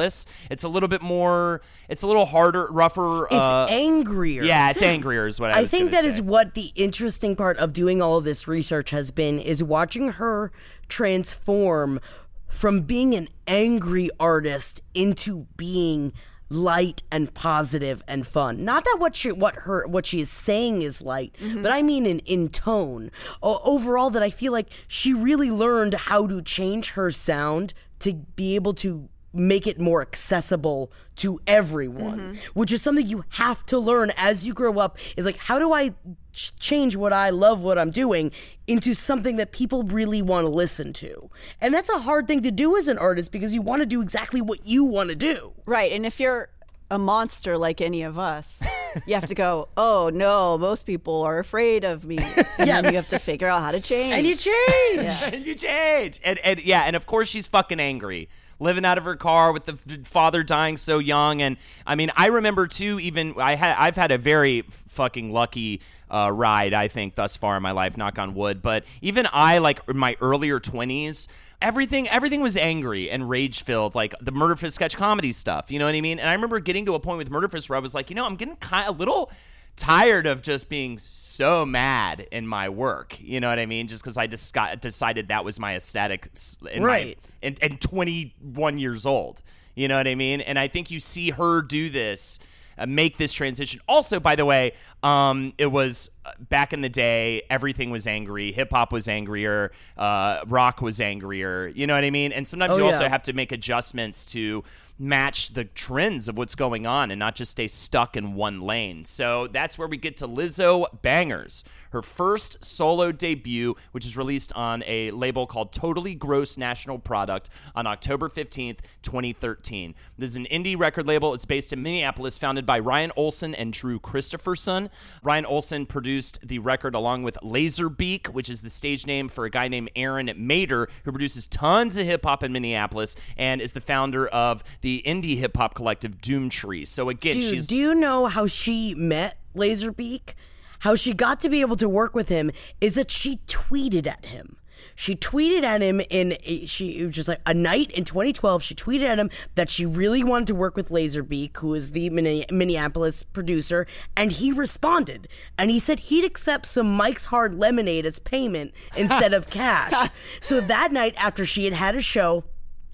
It's 0.51 0.65
a 0.65 0.69
little 0.69 0.89
bit 0.89 1.03
more. 1.03 1.61
It's 1.89 2.03
a 2.03 2.07
little 2.07 2.27
harder, 2.27 2.67
rougher. 2.71 3.25
It's 3.27 3.35
uh, 3.35 3.67
angrier. 3.71 4.43
yeah, 4.43 4.71
it's 4.71 4.83
angrier 4.95 5.27
is 5.27 5.41
what 5.41 5.51
I, 5.51 5.59
I 5.59 5.63
was 5.63 5.71
think 5.71 5.91
gonna 5.91 6.03
that 6.03 6.09
is 6.09 6.21
what 6.21 6.55
the 6.55 6.73
interesting 6.75 7.37
part 7.37 7.59
of 7.59 7.73
doing 7.73 8.01
all 8.03 8.17
of 8.19 8.25
this 8.25 8.47
research 8.49 8.91
has 8.91 9.11
been 9.11 9.39
is 9.39 9.63
watching 9.63 10.09
her 10.13 10.53
transform 10.89 12.01
from 12.49 12.83
being 12.83 13.15
an 13.15 13.29
angry 13.47 14.11
artist 14.21 14.83
into 14.95 15.47
being 15.57 16.13
light 16.49 17.03
and 17.11 17.33
positive 17.33 18.03
and 18.07 18.27
fun. 18.27 18.63
Not 18.63 18.85
that 18.85 18.99
what 18.99 19.17
she 19.17 19.33
what 19.33 19.55
her 19.65 19.87
what 19.87 20.05
she 20.05 20.21
is 20.21 20.31
saying 20.31 20.83
is 20.83 21.01
light, 21.01 21.35
but 21.41 21.73
I 21.73 21.81
mean 21.81 22.05
in 22.05 22.19
in 22.21 22.51
tone. 22.51 23.11
O- 23.43 23.61
overall 23.65 24.11
that 24.11 24.23
I 24.23 24.29
feel 24.31 24.53
like 24.53 24.69
she 24.87 25.15
really 25.15 25.51
learned 25.51 25.95
how 25.95 26.27
to 26.27 26.43
change 26.43 26.91
her 26.91 27.11
sound 27.11 27.73
to 28.01 28.13
be 28.13 28.55
able 28.55 28.75
to 28.75 29.09
make 29.33 29.67
it 29.67 29.81
more 29.81 30.03
accessible 30.03 30.93
to 31.17 31.41
everyone, 31.47 32.19
mm-hmm. 32.19 32.39
which 32.55 32.73
is 32.73 32.83
something 32.83 33.07
you 33.07 33.25
have 33.31 33.65
to 33.67 33.79
learn 33.79 34.13
as 34.17 34.47
you 34.47 34.55
grow 34.55 34.79
up. 34.79 34.99
Is 35.17 35.25
like, 35.25 35.37
how 35.37 35.59
do 35.59 35.73
I 35.73 35.95
ch- 36.33 36.55
change 36.57 36.97
what 36.97 37.13
I 37.13 37.31
love, 37.31 37.63
what 37.63 37.79
I'm 37.79 37.91
doing, 37.91 38.31
into 38.67 38.95
something 38.95 39.37
that 39.37 39.53
people 39.53 39.83
really 39.83 40.23
want 40.23 40.45
to 40.45 40.51
listen 40.51 40.93
to? 40.95 41.31
And 41.61 41.75
that's 41.75 41.91
a 41.91 41.99
hard 41.99 42.27
thing 42.27 42.43
to 42.43 42.51
do 42.51 42.77
as 42.77 42.89
an 42.89 42.99
artist 42.99 43.33
because 43.33 43.55
you 43.55 43.63
want 43.63 43.81
to 43.81 43.87
do 43.87 44.03
exactly 44.03 44.41
what 44.41 44.67
you 44.67 44.85
want 44.85 45.11
to 45.11 45.17
do. 45.17 45.53
Right, 45.65 45.93
and 45.93 46.05
if 46.05 46.21
you're 46.21 46.49
a 46.91 46.99
monster 46.99 47.57
like 47.57 47.81
any 47.81 48.03
of 48.03 48.19
us, 48.19 48.61
you 49.07 49.15
have 49.15 49.27
to 49.27 49.35
go. 49.35 49.69
Oh 49.77 50.11
no, 50.13 50.59
most 50.59 50.87
people 50.87 51.23
are 51.23 51.39
afraid 51.39 51.85
of 51.85 52.05
me. 52.05 52.19
And 52.59 52.69
then 52.69 52.85
you 52.87 52.93
have 52.93 53.09
to 53.09 53.19
figure 53.19 53.49
out 53.49 53.61
how 53.61 53.73
to 53.73 53.81
change. 53.81 54.15
And 54.15 54.27
you 54.27 54.37
change. 54.37 55.35
and 55.35 55.47
you 55.47 55.55
change. 55.55 56.21
And 56.25 56.39
and 56.41 56.61
yeah, 56.63 56.83
and 56.83 56.97
of 56.97 57.07
course 57.07 57.29
she's 57.29 57.47
fucking 57.47 57.81
angry. 57.81 58.29
Living 58.61 58.85
out 58.85 58.97
of 58.97 59.03
her 59.05 59.17
car 59.17 59.53
with 59.53 59.65
the 59.65 59.75
father 60.05 60.45
dying 60.45 60.77
so 60.77 61.01
young, 61.01 61.43
and 61.43 61.57
I 61.85 61.97
mean, 61.97 62.13
I 62.17 62.27
remember 62.27 62.69
too. 62.69 63.01
Even 63.01 63.35
I 63.37 63.57
had, 63.57 63.75
I've 63.77 63.97
had 63.97 64.13
a 64.13 64.19
very 64.19 64.61
f- 64.61 64.85
fucking 64.87 65.33
lucky 65.33 65.81
uh, 66.09 66.31
ride, 66.33 66.73
I 66.73 66.87
think, 66.87 67.17
thus 67.17 67.37
far 67.37 67.57
in 67.57 67.63
my 67.65 67.73
life. 67.73 67.97
Knock 67.97 68.21
on 68.21 68.35
wood. 68.35 68.63
But 68.63 68.85
even 69.01 69.27
I, 69.33 69.59
like 69.59 69.81
in 69.89 69.97
my 69.97 70.17
earlier 70.21 70.61
twenties, 70.61 71.27
everything, 71.63 72.09
everything 72.09 72.41
was 72.43 72.57
angry 72.57 73.11
and 73.11 73.29
rage 73.29 73.63
filled. 73.63 73.95
Like 73.95 74.15
the 74.21 74.33
Murder 74.33 74.57
Fist 74.57 74.75
sketch 74.75 74.97
comedy 74.97 75.33
stuff. 75.33 75.71
You 75.71 75.79
know 75.79 75.87
what 75.87 75.95
I 75.95 76.01
mean? 76.01 76.19
And 76.19 76.29
I 76.29 76.33
remember 76.33 76.61
getting 76.61 76.85
to 76.87 76.95
a 76.95 77.01
point 77.01 77.19
with 77.19 77.31
Murder 77.31 77.49
Fist 77.49 77.69
where 77.69 77.77
I 77.77 77.81
was 77.81 77.95
like, 77.95 78.11
you 78.11 78.17
know, 78.17 78.27
I'm 78.27 78.37
getting 78.37 78.57
kind 78.57 78.89
of 78.89 78.97
a 78.97 78.99
little 78.99 79.31
tired 79.77 80.27
of 80.27 80.43
just 80.43 80.69
being 80.69 80.99
so 80.99 81.65
mad 81.65 82.27
in 82.31 82.47
my 82.47 82.69
work. 82.69 83.19
You 83.21 83.41
know 83.41 83.49
what 83.49 83.59
I 83.59 83.67
mean? 83.67 83.89
Just 83.89 84.03
because 84.03 84.19
I 84.19 84.27
just 84.27 84.53
got 84.53 84.81
decided 84.81 85.29
that 85.29 85.45
was 85.45 85.59
my 85.59 85.77
aesthetic 85.77 86.29
Right. 86.63 87.17
my, 87.17 87.17
and, 87.43 87.59
and 87.63 87.81
21 87.81 88.79
years 88.79 89.07
old. 89.07 89.43
You 89.75 89.89
know 89.89 89.97
what 89.97 90.07
I 90.07 90.15
mean? 90.15 90.43
And 90.43 90.59
I 90.59 90.69
think 90.69 90.91
you 90.91 91.01
see 91.01 91.31
her 91.31 91.63
do 91.63 91.89
this. 91.89 92.39
Uh, 92.79 92.87
make 92.87 93.19
this 93.19 93.35
transition. 93.35 93.81
Also, 93.87 94.19
by 94.19 94.35
the 94.35 94.47
way, 94.47 94.73
um, 95.03 95.53
it 95.59 95.67
was 95.67 96.11
back 96.39 96.73
in 96.73 96.81
the 96.81 96.89
day. 96.89 97.43
Everything 97.51 97.91
was 97.91 98.07
angry. 98.07 98.53
Hip 98.53 98.71
hop 98.73 98.93
was 98.93 99.09
angrier. 99.09 99.73
Uh, 99.97 100.41
rock 100.47 100.81
was 100.81 101.01
angrier. 101.01 101.69
You 101.69 101.87
know 101.87 101.95
what 101.95 102.05
I 102.05 102.11
mean? 102.11 102.33
And 102.33 102.47
sometimes 102.47 102.75
Oh, 102.75 102.79
you 102.79 102.85
yeah. 102.85 102.93
also 102.93 103.09
have 103.09 103.23
to 103.25 103.33
make 103.33 103.53
adjustments 103.53 104.25
to 104.27 104.65
match 104.99 105.55
the 105.55 105.65
trends 105.65 106.29
of 106.29 106.37
what's 106.37 106.55
going 106.55 106.87
on 106.87 107.11
and 107.11 107.19
not 107.19 107.35
just 107.35 107.51
stay 107.51 107.67
stuck 107.67 108.17
in 108.17 108.35
one 108.35 108.61
lane. 108.61 109.03
So 109.03 109.49
that's 109.49 109.77
where 109.77 109.89
we 109.89 109.97
get 109.97 110.17
to 110.19 110.29
Lizzo 110.29 110.85
Bangers, 111.03 111.65
her 111.91 112.03
first 112.03 112.65
solo 112.65 113.11
debut, 113.11 113.75
which 113.91 114.07
is 114.07 114.17
released 114.17 114.53
on 114.53 114.85
a 114.87 115.11
label 115.11 115.47
called 115.47 115.73
Totally 115.73 116.15
Gross 116.15 116.57
National 116.57 116.99
Product 117.01 117.49
on 117.75 117.87
October 117.87 118.29
15th, 118.29 118.79
2013. 119.03 119.95
This 120.19 120.31
is 120.31 120.37
an 120.37 120.47
indie 120.53 120.79
record 120.79 121.07
label. 121.09 121.35
It's 121.35 121.47
based 121.47 121.73
in 121.73 121.83
Minneapolis, 121.83 122.39
founded 122.39 122.65
by 122.65 122.79
Ryan 122.79 123.11
Olson 123.17 123.55
and 123.57 123.73
Drew 123.73 123.99
Christopherson. 123.99 124.89
Ryan 125.25 125.47
Olson 125.47 125.85
produced 125.87 126.12
produced 126.13 126.47
the 126.47 126.59
record 126.59 126.95
along 126.95 127.23
with 127.23 127.39
Lazerbeak, 127.43 128.29
which 128.29 128.51
is 128.51 128.61
the 128.61 128.69
stage 128.69 129.07
name 129.07 129.31
for 129.31 129.47
a 129.47 129.51
guy 129.51 129.69
named 129.69 129.91
Aaron 129.97 130.27
Mader, 130.27 130.91
who 131.05 131.11
produces 131.11 131.47
tons 131.47 131.97
of 131.97 132.05
hip 132.05 132.23
hop 132.23 132.43
in 132.43 132.53
Minneapolis 132.53 133.17
and 133.39 133.63
is 133.63 133.73
the 133.73 133.81
founder 133.81 134.27
of 134.27 134.63
the 134.83 135.03
indie 135.07 135.39
hip 135.39 135.57
hop 135.57 135.75
collective 135.75 136.19
Doomtree. 136.19 136.87
So 136.87 137.09
again, 137.09 137.37
Dude, 137.37 137.45
she's 137.45 137.67
do 137.67 137.79
you 137.79 137.95
know 137.95 138.27
how 138.27 138.47
she 138.47 138.95
met 138.95 139.39
Lazerbeak? 139.57 140.35
How 140.81 140.95
she 140.97 141.15
got 141.15 141.41
to 141.41 141.49
be 141.49 141.63
able 141.63 141.77
to 141.77 141.89
work 141.89 142.15
with 142.15 142.29
him 142.29 142.51
is 142.83 142.97
that 142.97 143.11
she 143.11 143.39
tweeted 143.47 144.07
at 144.07 144.27
him. 144.27 144.59
She 144.95 145.15
tweeted 145.17 145.63
at 145.65 145.81
him 145.83 146.01
in 146.11 146.37
a, 146.45 146.67
she 146.67 146.99
it 147.01 147.07
was 147.07 147.15
just 147.15 147.29
like 147.29 147.41
a 147.47 147.55
night 147.55 147.91
in 147.93 148.05
2012. 148.05 148.63
She 148.63 148.75
tweeted 148.75 149.05
at 149.05 149.19
him 149.19 149.31
that 149.55 149.69
she 149.71 149.87
really 149.87 150.23
wanted 150.23 150.47
to 150.49 150.55
work 150.55 150.77
with 150.77 150.89
Lazerbeak, 150.91 151.57
who 151.59 151.75
is 151.75 151.93
the 151.93 152.11
Minne- 152.11 152.45
Minneapolis 152.51 153.23
producer, 153.23 153.87
and 154.17 154.33
he 154.33 154.53
responded 154.53 155.29
and 155.59 155.71
he 155.71 155.79
said 155.79 156.01
he'd 156.01 156.25
accept 156.25 156.67
some 156.67 156.93
Mike's 156.97 157.27
Hard 157.27 157.55
Lemonade 157.55 158.07
as 158.07 158.19
payment 158.19 158.73
instead 158.97 159.33
of 159.35 159.49
cash. 159.51 160.11
so 160.41 160.61
that 160.61 160.93
night, 160.93 161.15
after 161.17 161.45
she 161.45 161.65
had 161.65 161.75
had 161.75 161.95
a 161.95 162.03
show, 162.03 162.45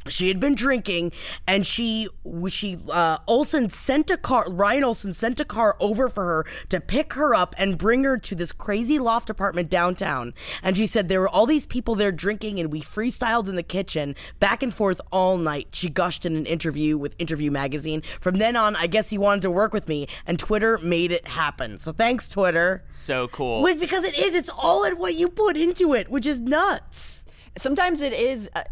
she 0.08 0.28
had 0.28 0.40
been 0.40 0.54
drinking 0.54 1.12
and 1.46 1.66
she 1.66 2.08
she 2.48 2.78
uh 2.90 3.18
olson 3.26 3.70
sent 3.70 4.10
a 4.10 4.16
car 4.16 4.44
ryan 4.48 4.84
olson 4.84 5.12
sent 5.12 5.40
a 5.40 5.44
car 5.44 5.76
over 5.80 6.08
for 6.08 6.24
her 6.24 6.46
to 6.68 6.80
pick 6.80 7.14
her 7.14 7.34
up 7.34 7.54
and 7.58 7.78
bring 7.78 8.04
her 8.04 8.18
to 8.18 8.34
this 8.34 8.52
crazy 8.52 8.98
loft 8.98 9.30
apartment 9.30 9.70
downtown. 9.70 10.34
And 10.62 10.76
she 10.76 10.86
said 10.86 11.08
there 11.08 11.20
were 11.20 11.28
all 11.28 11.46
these 11.46 11.66
people 11.66 11.94
there 11.94 12.12
drinking 12.12 12.58
and 12.58 12.72
we 12.72 12.80
freestyled 12.80 13.48
in 13.48 13.56
the 13.56 13.62
kitchen 13.62 14.14
back 14.40 14.62
and 14.62 14.72
forth 14.72 15.00
all 15.10 15.38
night. 15.38 15.68
She 15.72 15.88
gushed 15.88 16.26
in 16.26 16.36
an 16.36 16.46
interview 16.46 16.96
with 16.98 17.14
interview 17.18 17.50
magazine. 17.50 18.02
From 18.20 18.36
then 18.36 18.56
on 18.56 18.76
i 18.76 18.86
guess 18.86 19.10
he 19.10 19.18
wanted 19.18 19.42
to 19.42 19.50
work 19.50 19.72
with 19.72 19.88
me 19.88 20.06
and 20.26 20.38
twitter 20.38 20.78
made 20.78 21.12
it 21.12 21.28
happen. 21.28 21.78
So 21.78 21.92
thanks 21.92 22.28
twitter. 22.28 22.84
So 22.88 23.28
cool. 23.28 23.62
Wait, 23.62 23.80
because 23.80 24.04
it 24.04 24.18
is 24.18 24.34
it's 24.34 24.50
all 24.50 24.84
in 24.84 24.98
what 24.98 25.14
you 25.14 25.28
put 25.28 25.56
into 25.56 25.94
it 25.94 26.10
which 26.10 26.26
is 26.26 26.40
nuts. 26.40 27.24
Sometimes 27.56 28.00
it 28.00 28.12
is 28.12 28.48
uh, 28.54 28.62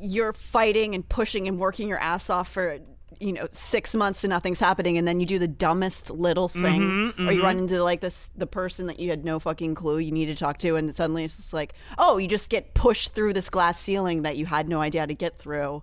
you're 0.00 0.32
fighting 0.32 0.94
and 0.94 1.08
pushing 1.08 1.48
and 1.48 1.58
working 1.58 1.88
your 1.88 1.98
ass 1.98 2.30
off 2.30 2.48
for 2.48 2.78
you 3.18 3.32
know 3.32 3.46
six 3.50 3.94
months 3.94 4.24
and 4.24 4.30
nothing's 4.30 4.60
happening, 4.60 4.98
and 4.98 5.06
then 5.06 5.20
you 5.20 5.26
do 5.26 5.38
the 5.38 5.48
dumbest 5.48 6.10
little 6.10 6.48
mm-hmm, 6.48 6.62
thing, 6.62 6.82
or 7.26 7.32
you 7.32 7.38
mm-hmm. 7.38 7.42
run 7.42 7.58
into 7.58 7.82
like 7.82 8.00
this 8.00 8.30
the 8.36 8.46
person 8.46 8.86
that 8.86 8.98
you 8.98 9.10
had 9.10 9.24
no 9.24 9.38
fucking 9.38 9.74
clue 9.74 9.98
you 9.98 10.12
need 10.12 10.26
to 10.26 10.34
talk 10.34 10.58
to, 10.58 10.76
and 10.76 10.94
suddenly 10.94 11.24
it's 11.24 11.36
just 11.36 11.52
like, 11.52 11.74
oh, 11.98 12.18
you 12.18 12.28
just 12.28 12.48
get 12.48 12.74
pushed 12.74 13.14
through 13.14 13.32
this 13.32 13.50
glass 13.50 13.80
ceiling 13.80 14.22
that 14.22 14.36
you 14.36 14.46
had 14.46 14.68
no 14.68 14.80
idea 14.80 15.02
how 15.02 15.06
to 15.06 15.14
get 15.14 15.38
through. 15.38 15.82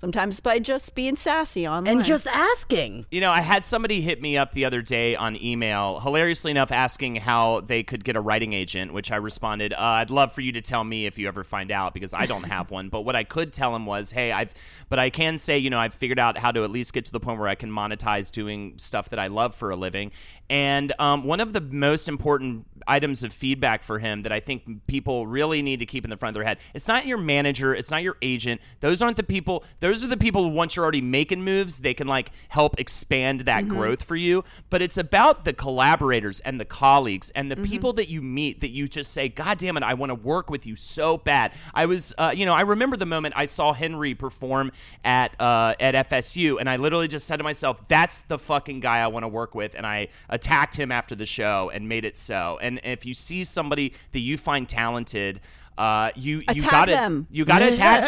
Sometimes 0.00 0.38
by 0.38 0.60
just 0.60 0.94
being 0.94 1.16
sassy 1.16 1.66
online 1.66 1.96
and 1.96 2.04
just 2.04 2.28
asking 2.28 3.06
You 3.10 3.20
know, 3.20 3.32
I 3.32 3.40
had 3.40 3.64
somebody 3.64 4.00
hit 4.00 4.22
me 4.22 4.36
up 4.36 4.52
the 4.52 4.64
other 4.64 4.80
day 4.80 5.16
on 5.16 5.40
email, 5.42 5.98
hilariously 5.98 6.52
enough, 6.52 6.70
asking 6.70 7.16
how 7.16 7.62
they 7.62 7.82
could 7.82 8.04
get 8.04 8.14
a 8.14 8.20
writing 8.20 8.52
agent, 8.52 8.92
which 8.92 9.10
I 9.10 9.16
responded, 9.16 9.72
uh, 9.72 9.76
I'd 9.78 10.10
love 10.10 10.32
for 10.32 10.40
you 10.40 10.52
to 10.52 10.60
tell 10.60 10.84
me 10.84 11.06
if 11.06 11.18
you 11.18 11.26
ever 11.26 11.42
find 11.42 11.72
out 11.72 11.94
because 11.94 12.14
I 12.14 12.26
don't 12.26 12.44
have 12.44 12.70
one. 12.70 12.90
But 12.90 13.00
what 13.00 13.16
I 13.16 13.24
could 13.24 13.52
tell 13.52 13.74
him 13.74 13.86
was, 13.86 14.12
hey, 14.12 14.30
I've, 14.30 14.54
but 14.88 15.00
I 15.00 15.10
can 15.10 15.36
say, 15.36 15.58
you 15.58 15.68
know, 15.68 15.80
I've 15.80 15.94
figured 15.94 16.20
out 16.20 16.38
how 16.38 16.52
to 16.52 16.62
at 16.62 16.70
least 16.70 16.92
get 16.92 17.04
to 17.06 17.12
the 17.12 17.20
point 17.20 17.40
where 17.40 17.48
I 17.48 17.56
can 17.56 17.70
monetize 17.70 18.30
doing 18.30 18.74
stuff 18.78 19.08
that 19.08 19.18
I 19.18 19.26
love 19.26 19.54
for 19.56 19.70
a 19.70 19.76
living. 19.76 20.12
And 20.48 20.92
um, 21.00 21.24
one 21.24 21.40
of 21.40 21.52
the 21.52 21.60
most 21.60 22.08
important 22.08 22.66
items 22.86 23.22
of 23.22 23.32
feedback 23.32 23.82
for 23.82 23.98
him 23.98 24.20
that 24.20 24.32
I 24.32 24.40
think 24.40 24.86
people 24.86 25.26
really 25.26 25.62
need 25.62 25.78
to 25.80 25.86
keep 25.86 26.04
in 26.04 26.10
the 26.10 26.16
front 26.16 26.36
of 26.36 26.40
their 26.40 26.46
head. 26.46 26.58
It's 26.74 26.88
not 26.88 27.06
your 27.06 27.18
manager, 27.18 27.74
it's 27.74 27.90
not 27.90 28.02
your 28.02 28.16
agent. 28.22 28.60
Those 28.80 29.02
aren't 29.02 29.16
the 29.16 29.22
people. 29.22 29.64
Those 29.80 30.04
are 30.04 30.08
the 30.08 30.16
people 30.16 30.42
who 30.42 30.48
once 30.48 30.76
you're 30.76 30.84
already 30.84 31.00
making 31.00 31.42
moves, 31.42 31.80
they 31.80 31.94
can 31.94 32.06
like 32.06 32.30
help 32.48 32.78
expand 32.78 33.42
that 33.42 33.68
growth 33.68 34.02
for 34.02 34.16
you. 34.16 34.44
But 34.70 34.82
it's 34.82 34.96
about 34.96 35.44
the 35.44 35.52
collaborators 35.52 36.40
and 36.40 36.60
the 36.60 36.64
colleagues 36.64 37.30
and 37.30 37.50
the 37.50 37.56
people 37.56 37.92
that 37.94 38.08
you 38.08 38.22
meet 38.22 38.60
that 38.60 38.70
you 38.70 38.88
just 38.88 39.12
say, 39.12 39.28
God 39.28 39.58
damn 39.58 39.76
it, 39.76 39.82
I 39.82 39.94
want 39.94 40.10
to 40.10 40.14
work 40.14 40.50
with 40.50 40.66
you 40.66 40.76
so 40.76 41.16
bad. 41.16 41.52
I 41.74 41.86
was, 41.86 42.14
uh, 42.18 42.32
you 42.34 42.46
know, 42.46 42.54
I 42.54 42.62
remember 42.62 42.96
the 42.96 43.06
moment 43.06 43.34
I 43.36 43.44
saw 43.44 43.72
Henry 43.72 44.14
perform 44.14 44.72
at 45.04 45.38
uh, 45.40 45.74
at 45.80 46.08
FSU, 46.08 46.58
and 46.58 46.68
I 46.68 46.76
literally 46.76 47.08
just 47.08 47.26
said 47.26 47.36
to 47.36 47.44
myself, 47.44 47.86
"That's 47.88 48.22
the 48.22 48.38
fucking 48.38 48.80
guy 48.80 48.98
I 48.98 49.06
want 49.08 49.24
to 49.24 49.28
work 49.28 49.54
with," 49.54 49.74
and 49.74 49.86
I 49.86 50.08
attacked 50.28 50.76
him 50.76 50.92
after 50.92 51.14
the 51.14 51.26
show 51.26 51.70
and 51.72 51.88
made 51.88 52.04
it 52.04 52.16
so. 52.16 52.58
And 52.60 52.77
if 52.84 53.04
you 53.06 53.14
see 53.14 53.44
somebody 53.44 53.92
that 54.12 54.20
you 54.20 54.36
find 54.38 54.68
talented. 54.68 55.40
Uh, 55.76 56.10
you 56.16 56.38
you 56.38 56.44
Attack 56.48 56.70
gotta 56.72 56.90
them. 56.90 57.26
you 57.30 57.44
gotta 57.44 57.68
attack 57.72 58.04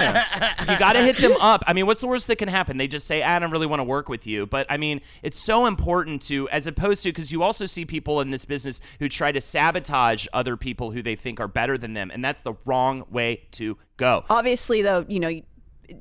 them. 0.59 0.67
You 0.69 0.77
gotta 0.77 1.05
hit 1.05 1.19
them 1.19 1.37
up. 1.41 1.63
I 1.69 1.73
mean, 1.73 1.87
what's 1.87 2.01
the 2.01 2.09
worst 2.09 2.27
that 2.27 2.35
can 2.35 2.49
happen? 2.49 2.79
They 2.79 2.89
just 2.89 3.07
say, 3.07 3.23
"I 3.23 3.39
don't 3.39 3.53
really 3.53 3.69
want 3.69 3.79
to 3.79 3.85
work 3.85 4.09
with 4.09 4.27
you." 4.27 4.45
But 4.47 4.67
I 4.69 4.77
mean, 4.77 5.01
it's 5.23 5.39
so 5.39 5.67
important 5.67 6.21
to, 6.23 6.49
as 6.49 6.67
opposed 6.67 7.05
to, 7.05 7.11
because 7.11 7.31
you 7.31 7.45
also 7.45 7.67
see 7.67 7.85
people 7.85 8.21
in 8.23 8.33
this 8.33 8.45
business 8.45 8.81
who 8.99 9.09
try 9.09 9.31
to 9.31 9.41
sabotage 9.41 10.27
other 10.33 10.57
people 10.57 10.91
who 10.91 11.01
they 11.01 11.15
think 11.15 11.39
are 11.39 11.47
better 11.47 11.79
than 11.79 11.93
them, 11.95 12.11
and 12.13 12.25
that's 12.25 12.43
the 12.43 12.55
wrong 12.65 13.05
way 13.09 13.47
to 13.53 13.79
go. 13.97 14.25
obviously 14.29 14.83
though 14.83 15.05
you 15.09 15.21
know 15.21 15.41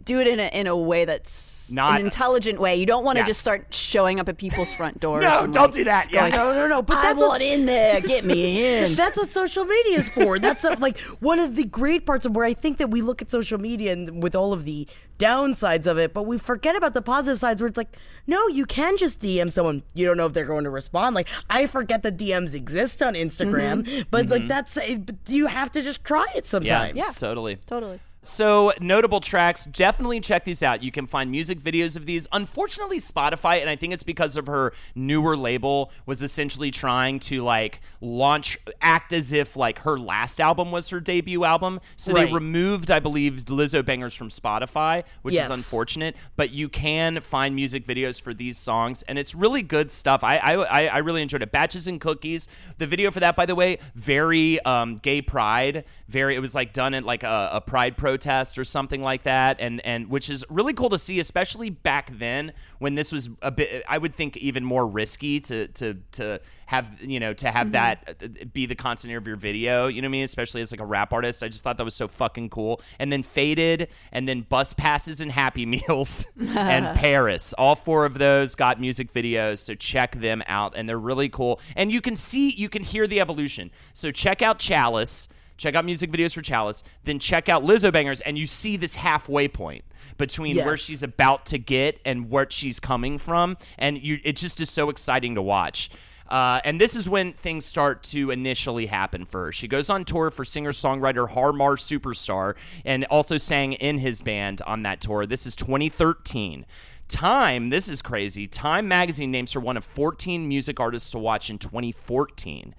do 0.03 0.17
it 0.19 0.25
in 0.25 0.39
a 0.39 0.47
in 0.59 0.65
a 0.65 0.75
way 0.75 1.05
that's 1.05 1.31
Not- 1.71 1.99
an 1.99 2.05
intelligent 2.05 2.59
way 2.59 2.75
you 2.75 2.85
don't 2.85 3.03
want 3.03 3.15
to 3.17 3.21
Yes. 3.21 3.27
just 3.29 3.41
start 3.41 3.73
showing 3.73 4.19
up 4.19 4.27
at 4.29 4.37
people's 4.37 4.73
front 4.73 4.99
doors 5.05 5.21
No, 5.23 5.41
don't 5.47 5.55
like, 5.55 5.71
do 5.73 5.83
that. 5.85 6.11
Yeah, 6.11 6.29
going, 6.29 6.55
no 6.55 6.61
no 6.61 6.67
no 6.67 6.81
but 6.81 6.97
I 6.97 7.01
that's 7.03 7.21
what 7.21 7.29
want 7.29 7.41
in 7.43 7.65
there 7.65 8.01
get 8.01 8.25
me 8.25 8.83
in 8.85 8.95
That's 8.99 9.17
what 9.17 9.29
social 9.29 9.65
media 9.65 9.99
is 9.99 10.09
for. 10.09 10.39
That's 10.39 10.63
uh 10.65 10.75
like 10.79 10.97
one 11.19 11.39
of 11.39 11.55
the 11.55 11.63
great 11.65 12.05
parts 12.05 12.25
of 12.25 12.35
where 12.35 12.45
I 12.45 12.53
think 12.53 12.77
that 12.77 12.89
we 12.91 13.01
look 13.01 13.21
at 13.21 13.29
social 13.31 13.57
media 13.59 13.93
and 13.93 14.21
with 14.23 14.35
all 14.35 14.53
of 14.53 14.65
the 14.65 14.87
downsides 15.17 15.85
of 15.85 15.97
it, 15.97 16.13
but 16.13 16.23
we 16.23 16.37
forget 16.37 16.75
about 16.77 16.93
the 16.93 17.01
positive 17.01 17.37
sides 17.37 17.61
where 17.61 17.67
it's 17.67 17.77
like, 17.77 17.97
no, 18.25 18.47
you 18.47 18.65
can 18.65 18.95
just 18.97 19.19
DM 19.19 19.51
someone. 19.51 19.83
You 19.93 20.05
don't 20.05 20.15
know 20.15 20.25
if 20.25 20.31
they're 20.33 20.45
going 20.45 20.63
to 20.63 20.69
respond. 20.69 21.13
Like 21.13 21.27
I 21.49 21.65
forget 21.65 22.03
that 22.03 22.17
DMs 22.17 22.53
exist 22.53 23.01
on 23.03 23.15
Instagram, 23.15 24.05
but 24.11 24.27
like 24.29 24.47
that's 24.47 24.77
uh, 24.77 24.97
you 25.27 25.47
have 25.47 25.71
to 25.73 25.81
just 25.81 26.03
try 26.05 26.25
it 26.35 26.47
sometimes. 26.47 26.95
Yeah. 26.95 27.11
totally. 27.13 27.57
totally 27.65 27.99
So, 28.21 28.73
notable 28.81 29.21
tracks, 29.21 29.63
definitely 29.65 30.19
check 30.19 30.43
these 30.43 30.61
out. 30.61 30.83
You 30.83 30.91
can 30.91 31.07
find 31.07 31.31
music 31.31 31.57
videos 31.59 31.95
of 31.95 32.05
these. 32.05 32.27
Unfortunately, 32.33 32.97
Spotify, 32.97 33.61
and 33.61 33.69
I 33.69 33.77
think 33.77 33.93
it's 33.93 34.03
because 34.03 34.35
of 34.35 34.47
her 34.47 34.73
newer 34.93 35.37
label, 35.37 35.91
was 36.05 36.21
essentially 36.21 36.69
trying 36.69 37.19
to 37.21 37.43
like 37.43 37.79
launch, 38.01 38.57
act 38.81 39.13
as 39.13 39.31
if 39.31 39.55
like 39.55 39.79
her 39.79 39.97
last 39.97 40.41
album 40.41 40.69
was 40.71 40.89
her 40.89 40.99
debut 40.99 41.45
album. 41.45 41.79
So 41.95 42.11
Right. 42.13 42.27
they 42.27 42.33
removed, 42.33 42.91
I 42.91 42.99
believe, 42.99 43.35
Lizzo 43.45 43.85
bangers 43.85 44.13
from 44.15 44.27
Spotify, 44.27 45.05
which 45.21 45.35
Yes. 45.35 45.49
is 45.49 45.55
unfortunate. 45.55 46.17
But 46.35 46.51
you 46.51 46.67
can 46.67 47.21
find 47.21 47.55
music 47.55 47.87
videos 47.87 48.21
for 48.21 48.33
these 48.33 48.57
songs, 48.57 49.01
and 49.03 49.17
it's 49.17 49.33
really 49.33 49.61
good 49.61 49.89
stuff. 49.89 50.25
I 50.25 50.37
I, 50.37 50.87
I, 50.87 50.97
really 50.97 51.21
enjoyed 51.21 51.41
it. 51.41 51.51
Batches 51.51 51.87
and 51.87 52.01
Cookies. 52.01 52.47
The 52.79 52.85
video 52.87 53.11
for 53.11 53.19
that, 53.21 53.35
by 53.35 53.45
the 53.45 53.55
way, 53.55 53.77
very 53.95 54.59
um, 54.65 54.95
gay 54.97 55.21
pride. 55.21 55.85
Very, 56.09 56.35
it 56.35 56.39
was 56.39 56.53
like 56.55 56.73
done 56.73 56.93
at 56.93 57.03
like 57.03 57.23
a, 57.23 57.49
a 57.53 57.61
pride 57.61 57.95
protest 58.09 58.57
or 58.57 58.63
something 58.63 59.01
like 59.01 59.23
that, 59.23 59.57
and 59.59 59.85
and 59.85 60.09
which 60.09 60.29
is 60.29 60.43
really 60.49 60.73
cool 60.73 60.89
to 60.89 60.97
see, 60.97 61.19
especially 61.19 61.69
back 61.69 62.09
then 62.17 62.53
when 62.79 62.95
this 62.95 63.11
was 63.11 63.29
a 63.41 63.51
bit. 63.51 63.83
I 63.87 63.97
would 63.97 64.15
think 64.15 64.35
even 64.37 64.65
more 64.65 64.87
risky 64.87 65.39
to 65.41 65.67
to 65.67 65.95
to 66.13 66.39
have 66.65 66.91
you 67.01 67.19
know 67.19 67.33
to 67.33 67.51
have 67.51 67.73
that 67.73 68.17
uh, 68.23 68.45
be 68.51 68.65
the 68.65 68.75
content 68.75 69.15
of 69.15 69.27
your 69.27 69.35
video. 69.35 69.87
You 69.87 70.01
know 70.01 70.07
what 70.07 70.09
I 70.09 70.11
mean? 70.11 70.23
Especially 70.23 70.61
as 70.61 70.71
like 70.71 70.79
a 70.79 70.85
rap 70.85 71.13
artist, 71.13 71.43
I 71.43 71.49
just 71.49 71.63
thought 71.63 71.77
that 71.77 71.83
was 71.83 71.95
so 71.95 72.07
fucking 72.07 72.49
cool. 72.49 72.81
And 72.97 73.11
then 73.11 73.21
Faded, 73.21 73.89
and 74.11 74.27
then 74.27 74.41
Bus 74.41 74.73
Passes 74.73 75.21
and 75.21 75.31
Happy 75.31 75.65
Meals, 75.75 76.25
and 76.39 76.97
Paris. 76.99 77.53
All 77.53 77.75
four 77.75 78.05
of 78.05 78.17
those 78.17 78.55
got 78.55 78.81
music 78.81 79.13
videos, 79.13 79.59
so 79.59 79.75
check 79.75 80.15
them 80.15 80.41
out, 80.47 80.73
and 80.75 80.89
they're 80.89 80.97
really 80.97 81.29
cool. 81.29 81.59
And 81.75 81.91
you 81.91 82.01
can 82.01 82.15
see, 82.15 82.49
you 82.49 82.69
can 82.69 82.83
hear 82.83 83.05
the 83.05 83.21
evolution. 83.21 83.69
So 83.93 84.09
check 84.09 84.41
out 84.41 84.57
Chalice. 84.57 85.27
Check 85.59 85.75
out 85.75 85.83
music 85.83 86.09
videos 86.09 86.33
for 86.33 86.41
Chalice, 86.41 86.83
then 87.03 87.19
check 87.19 87.49
out 87.49 87.63
Lizzo 87.63 87.91
Bangers, 87.91 88.21
and 88.21 88.37
you 88.37 88.47
see 88.47 88.77
this 88.77 88.95
halfway 88.95 89.49
point 89.49 89.83
between 90.17 90.55
where 90.55 90.77
she's 90.77 91.03
about 91.03 91.45
to 91.47 91.57
get 91.59 91.99
and 92.05 92.29
where 92.29 92.47
she's 92.49 92.79
coming 92.79 93.17
from, 93.17 93.57
and 93.77 94.01
you, 94.01 94.19
it 94.23 94.37
just 94.37 94.61
is 94.61 94.69
so 94.69 94.89
exciting 94.89 95.35
to 95.35 95.41
watch. 95.41 95.91
Uh, 96.29 96.61
and 96.63 96.79
this 96.79 96.95
is 96.95 97.09
when 97.09 97.33
things 97.33 97.65
start 97.65 98.03
to 98.03 98.31
initially 98.31 98.85
happen 98.85 99.25
for 99.25 99.45
her. 99.45 99.51
She 99.51 99.67
goes 99.67 99.89
on 99.89 100.05
tour 100.05 100.31
for 100.31 100.45
singer 100.45 100.71
songwriter 100.71 101.27
Harmar 101.27 101.75
Superstar 101.75 102.55
and 102.85 103.03
also 103.05 103.37
sang 103.37 103.73
in 103.73 103.97
his 103.97 104.21
band 104.21 104.61
on 104.61 104.83
that 104.83 105.01
tour. 105.01 105.25
This 105.25 105.45
is 105.45 105.55
2013. 105.55 106.65
Time, 107.07 107.69
this 107.69 107.89
is 107.89 108.03
crazy. 108.03 108.47
Time 108.47 108.87
magazine 108.87 109.31
names 109.31 109.53
her 109.53 109.59
one 109.59 109.75
of 109.75 109.83
14 109.83 110.47
music 110.47 110.79
artists 110.79 111.09
to 111.11 111.17
watch 111.17 111.49
in 111.49 111.57
2014. 111.57 112.75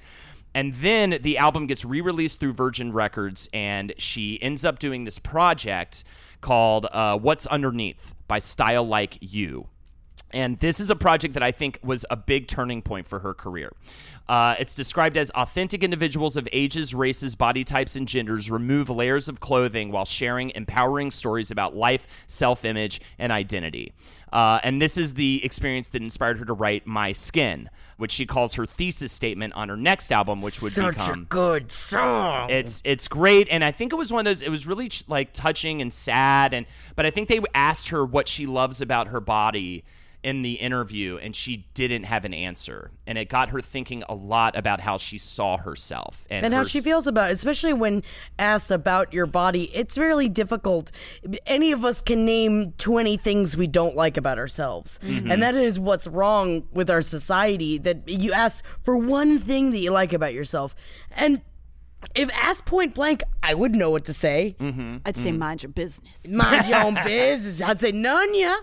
And 0.55 0.75
then 0.75 1.19
the 1.23 1.39
album 1.39 1.67
gets 1.67 1.85
re 1.85 2.01
released 2.01 2.41
through 2.41 2.55
Virgin 2.55 2.93
Records, 2.93 3.49
and 3.53 3.95
she 3.99 4.41
ends 4.43 4.65
up 4.65 4.79
doing 4.79 5.05
this 5.05 5.19
project 5.19 6.05
called 6.41 6.87
uh, 6.93 7.19
What's 7.19 7.47
Underneath 7.47 8.15
by 8.27 8.39
Style 8.41 8.87
Like 8.87 9.19
You. 9.21 9.69
And 10.33 10.59
this 10.59 10.81
is 10.81 10.91
a 10.91 10.97
project 10.97 11.35
that 11.35 11.43
I 11.43 11.53
think 11.53 11.79
was 11.83 12.07
a 12.11 12.17
big 12.17 12.49
turning 12.49 12.83
point 12.83 13.07
for 13.07 13.21
her 13.21 13.35
career. 13.35 13.73
Uh, 14.29 14.55
it's 14.61 14.77
described 14.77 15.17
as 15.17 15.31
authentic 15.31 15.83
individuals 15.83 16.37
of 16.37 16.49
ages, 16.53 16.95
races, 16.95 17.35
body 17.35 17.65
types, 17.65 17.97
and 17.97 18.07
genders 18.07 18.49
remove 18.49 18.89
layers 18.89 19.29
of 19.29 19.41
clothing 19.41 19.91
while 19.91 20.05
sharing 20.05 20.51
empowering 20.51 21.11
stories 21.11 21.51
about 21.51 21.75
life, 21.75 22.25
self 22.29 22.65
image, 22.65 23.01
and 23.19 23.33
identity. 23.33 23.93
Uh, 24.33 24.61
and 24.63 24.81
this 24.81 24.97
is 24.97 25.15
the 25.15 25.45
experience 25.45 25.89
that 25.89 26.03
inspired 26.03 26.39
her 26.39 26.45
to 26.45 26.53
write 26.53 26.87
My 26.87 27.11
Skin, 27.11 27.69
which 27.97 28.13
she 28.13 28.25
calls 28.25 28.55
her 28.55 28.67
thesis 28.67 29.11
statement 29.11 29.55
on 29.55 29.69
her 29.69 29.77
next 29.77 30.13
album, 30.13 30.43
which 30.43 30.63
would 30.63 30.71
Such 30.71 30.95
become 30.95 31.23
a 31.23 31.25
good 31.25 31.73
song. 31.73 32.51
it's 32.51 32.83
it's 32.85 33.09
great, 33.09 33.49
and 33.51 33.65
I 33.65 33.73
think 33.73 33.93
it 33.93 33.97
was 33.97 34.13
one 34.13 34.21
of 34.21 34.25
those. 34.27 34.43
It 34.43 34.51
was 34.51 34.65
really 34.65 34.91
like 35.09 35.33
touching 35.33 35.83
and 35.83 35.93
sad, 35.93 36.55
and 36.55 36.67
but 36.95 37.05
I 37.05 37.11
think 37.11 37.27
they 37.29 37.41
asked 37.53 37.89
her 37.89 38.05
what 38.05 38.29
she 38.29 38.47
loves 38.47 38.81
about 38.81 39.09
her 39.09 39.19
body 39.21 39.83
in 40.23 40.43
the 40.43 40.55
interview, 40.55 41.19
and 41.19 41.35
she 41.35 41.69
didn't 41.75 42.05
have 42.05 42.25
an 42.25 42.35
answer, 42.35 42.91
and 43.07 43.17
it 43.17 43.29
got 43.29 43.51
her 43.51 43.61
thinking 43.61 44.03
a 44.09 44.15
lot 44.15 44.57
about 44.57 44.81
how 44.81 44.99
she 44.99 45.17
saw 45.17 45.57
herself 45.57 46.27
and, 46.29 46.45
and 46.45 46.55
how 46.55 46.63
she 46.65 46.81
feels 46.81 47.07
about 47.07 47.31
it, 47.31 47.33
especially 47.33 47.73
when 47.73 48.03
asked 48.39 48.71
about 48.71 49.15
your 49.15 49.27
body. 49.27 49.65
It's 49.75 49.97
really 49.97 50.29
difficult. 50.29 50.93
Any 51.47 51.73
of 51.73 51.85
us 51.85 52.03
can 52.03 52.25
name 52.25 52.73
20 52.73 53.17
things 53.17 53.57
we 53.57 53.67
don't 53.67 53.97
like 53.97 54.17
about 54.17 54.39
ourselves. 54.39 55.01
Mm-hmm. 55.03 55.31
And 55.31 55.43
that 55.43 55.55
is 55.55 55.79
what's 55.79 56.07
wrong 56.07 56.65
with 56.71 56.91
our 56.91 57.03
society 57.03 57.79
that 57.79 58.09
you 58.09 58.33
ask 58.33 58.65
for 58.83 58.97
one 58.97 59.39
thing 59.39 59.71
that 59.73 59.79
you 59.79 59.91
like 59.91 60.13
about 60.13 60.35
yourself. 60.35 60.75
And 61.11 61.41
if 62.15 62.31
asked 62.35 62.65
point 62.65 62.95
blank, 62.95 63.23
I 63.43 63.55
would 63.55 63.75
know 63.75 63.91
what 63.91 64.05
to 64.07 64.15
say. 64.15 64.57
Mm-hmm. 64.59 64.99
I'd 65.05 65.17
say 65.17 65.33
mind 65.33 65.63
your 65.63 65.71
business. 65.71 66.27
Mind 66.27 66.67
your 66.67 66.83
own 66.83 66.95
business. 67.05 67.61
I'd 67.63 67.81
say 67.81 67.93
none, 67.93 68.35
yeah. 68.35 68.57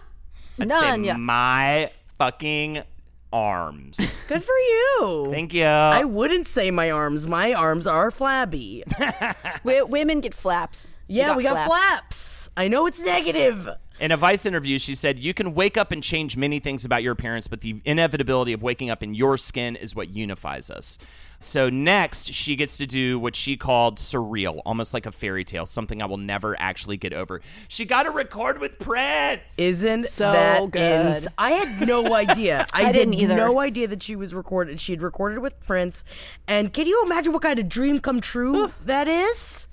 I'd 0.59 0.71
say 0.71 0.79
None, 0.79 1.03
yeah. 1.03 1.17
my 1.17 1.91
fucking 2.17 2.83
arms. 3.31 4.21
Good 4.27 4.43
for 4.43 4.57
you. 4.57 5.27
Thank 5.31 5.53
you. 5.53 5.65
I 5.65 6.03
wouldn't 6.03 6.47
say 6.47 6.71
my 6.71 6.89
arms. 6.91 7.27
My 7.27 7.53
arms 7.53 7.87
are 7.87 8.11
flabby. 8.11 8.83
W- 9.63 9.85
women 9.85 10.21
get 10.21 10.33
flaps. 10.33 10.87
You 11.07 11.21
Yeah, 11.21 11.35
we 11.35 11.43
got 11.43 11.67
flaps. 11.67 12.49
I 12.57 12.67
know 12.67 12.85
it's 12.87 13.01
negative. 13.01 13.69
In 13.99 14.11
a 14.11 14.17
Vice 14.17 14.45
interview, 14.45 14.77
she 14.77 14.93
said, 14.93 15.17
You 15.17 15.33
can 15.33 15.53
wake 15.55 15.77
up 15.77 15.91
and 15.91 16.03
change 16.03 16.37
many 16.37 16.59
things 16.59 16.85
about 16.85 17.01
your 17.01 17.13
appearance, 17.13 17.47
but 17.47 17.61
the 17.61 17.81
inevitability 17.83 18.53
of 18.53 18.61
waking 18.61 18.89
up 18.89 19.01
in 19.01 19.13
your 19.13 19.37
skin 19.37 19.75
is 19.75 19.95
what 19.95 20.09
unifies 20.09 20.69
us. 20.69 20.97
So, 21.39 21.69
next, 21.69 22.33
she 22.33 22.55
gets 22.55 22.77
to 22.77 22.87
do 22.87 23.19
what 23.19 23.35
she 23.35 23.57
called 23.57 23.97
surreal, 23.99 24.59
almost 24.65 24.91
like 24.93 25.05
a 25.05 25.11
fairy 25.11 25.43
tale, 25.43 25.67
something 25.67 26.01
I 26.01 26.05
will 26.05 26.17
never 26.17 26.59
actually 26.59 26.97
get 26.97 27.13
over. 27.13 27.41
She 27.67 27.85
got 27.85 28.03
to 28.03 28.11
record 28.11 28.59
with 28.59 28.79
Prince. 28.79 29.57
Isn't 29.59 30.05
So 30.09 30.31
that 30.31 30.71
good. 30.71 31.05
ins- 31.15 31.27
I 31.37 31.51
had 31.51 31.87
no 31.87 32.15
idea. 32.15 32.65
I, 32.73 32.85
I 32.85 32.91
didn't 32.91 33.13
had 33.13 33.21
either. 33.23 33.35
no 33.35 33.59
idea 33.59 33.87
that 33.87 34.01
she 34.01 34.15
was 34.15 34.33
recorded. 34.33 34.79
She 34.79 34.93
had 34.93 35.01
recorded 35.03 35.39
with 35.39 35.59
Prince. 35.59 36.03
And 36.47 36.73
can 36.73 36.87
you 36.87 37.03
imagine 37.05 37.33
what 37.33 37.43
kind 37.43 37.59
of 37.59 37.69
dream 37.69 37.99
come 37.99 38.19
true 38.19 38.71
that 38.85 39.07
is? 39.07 39.67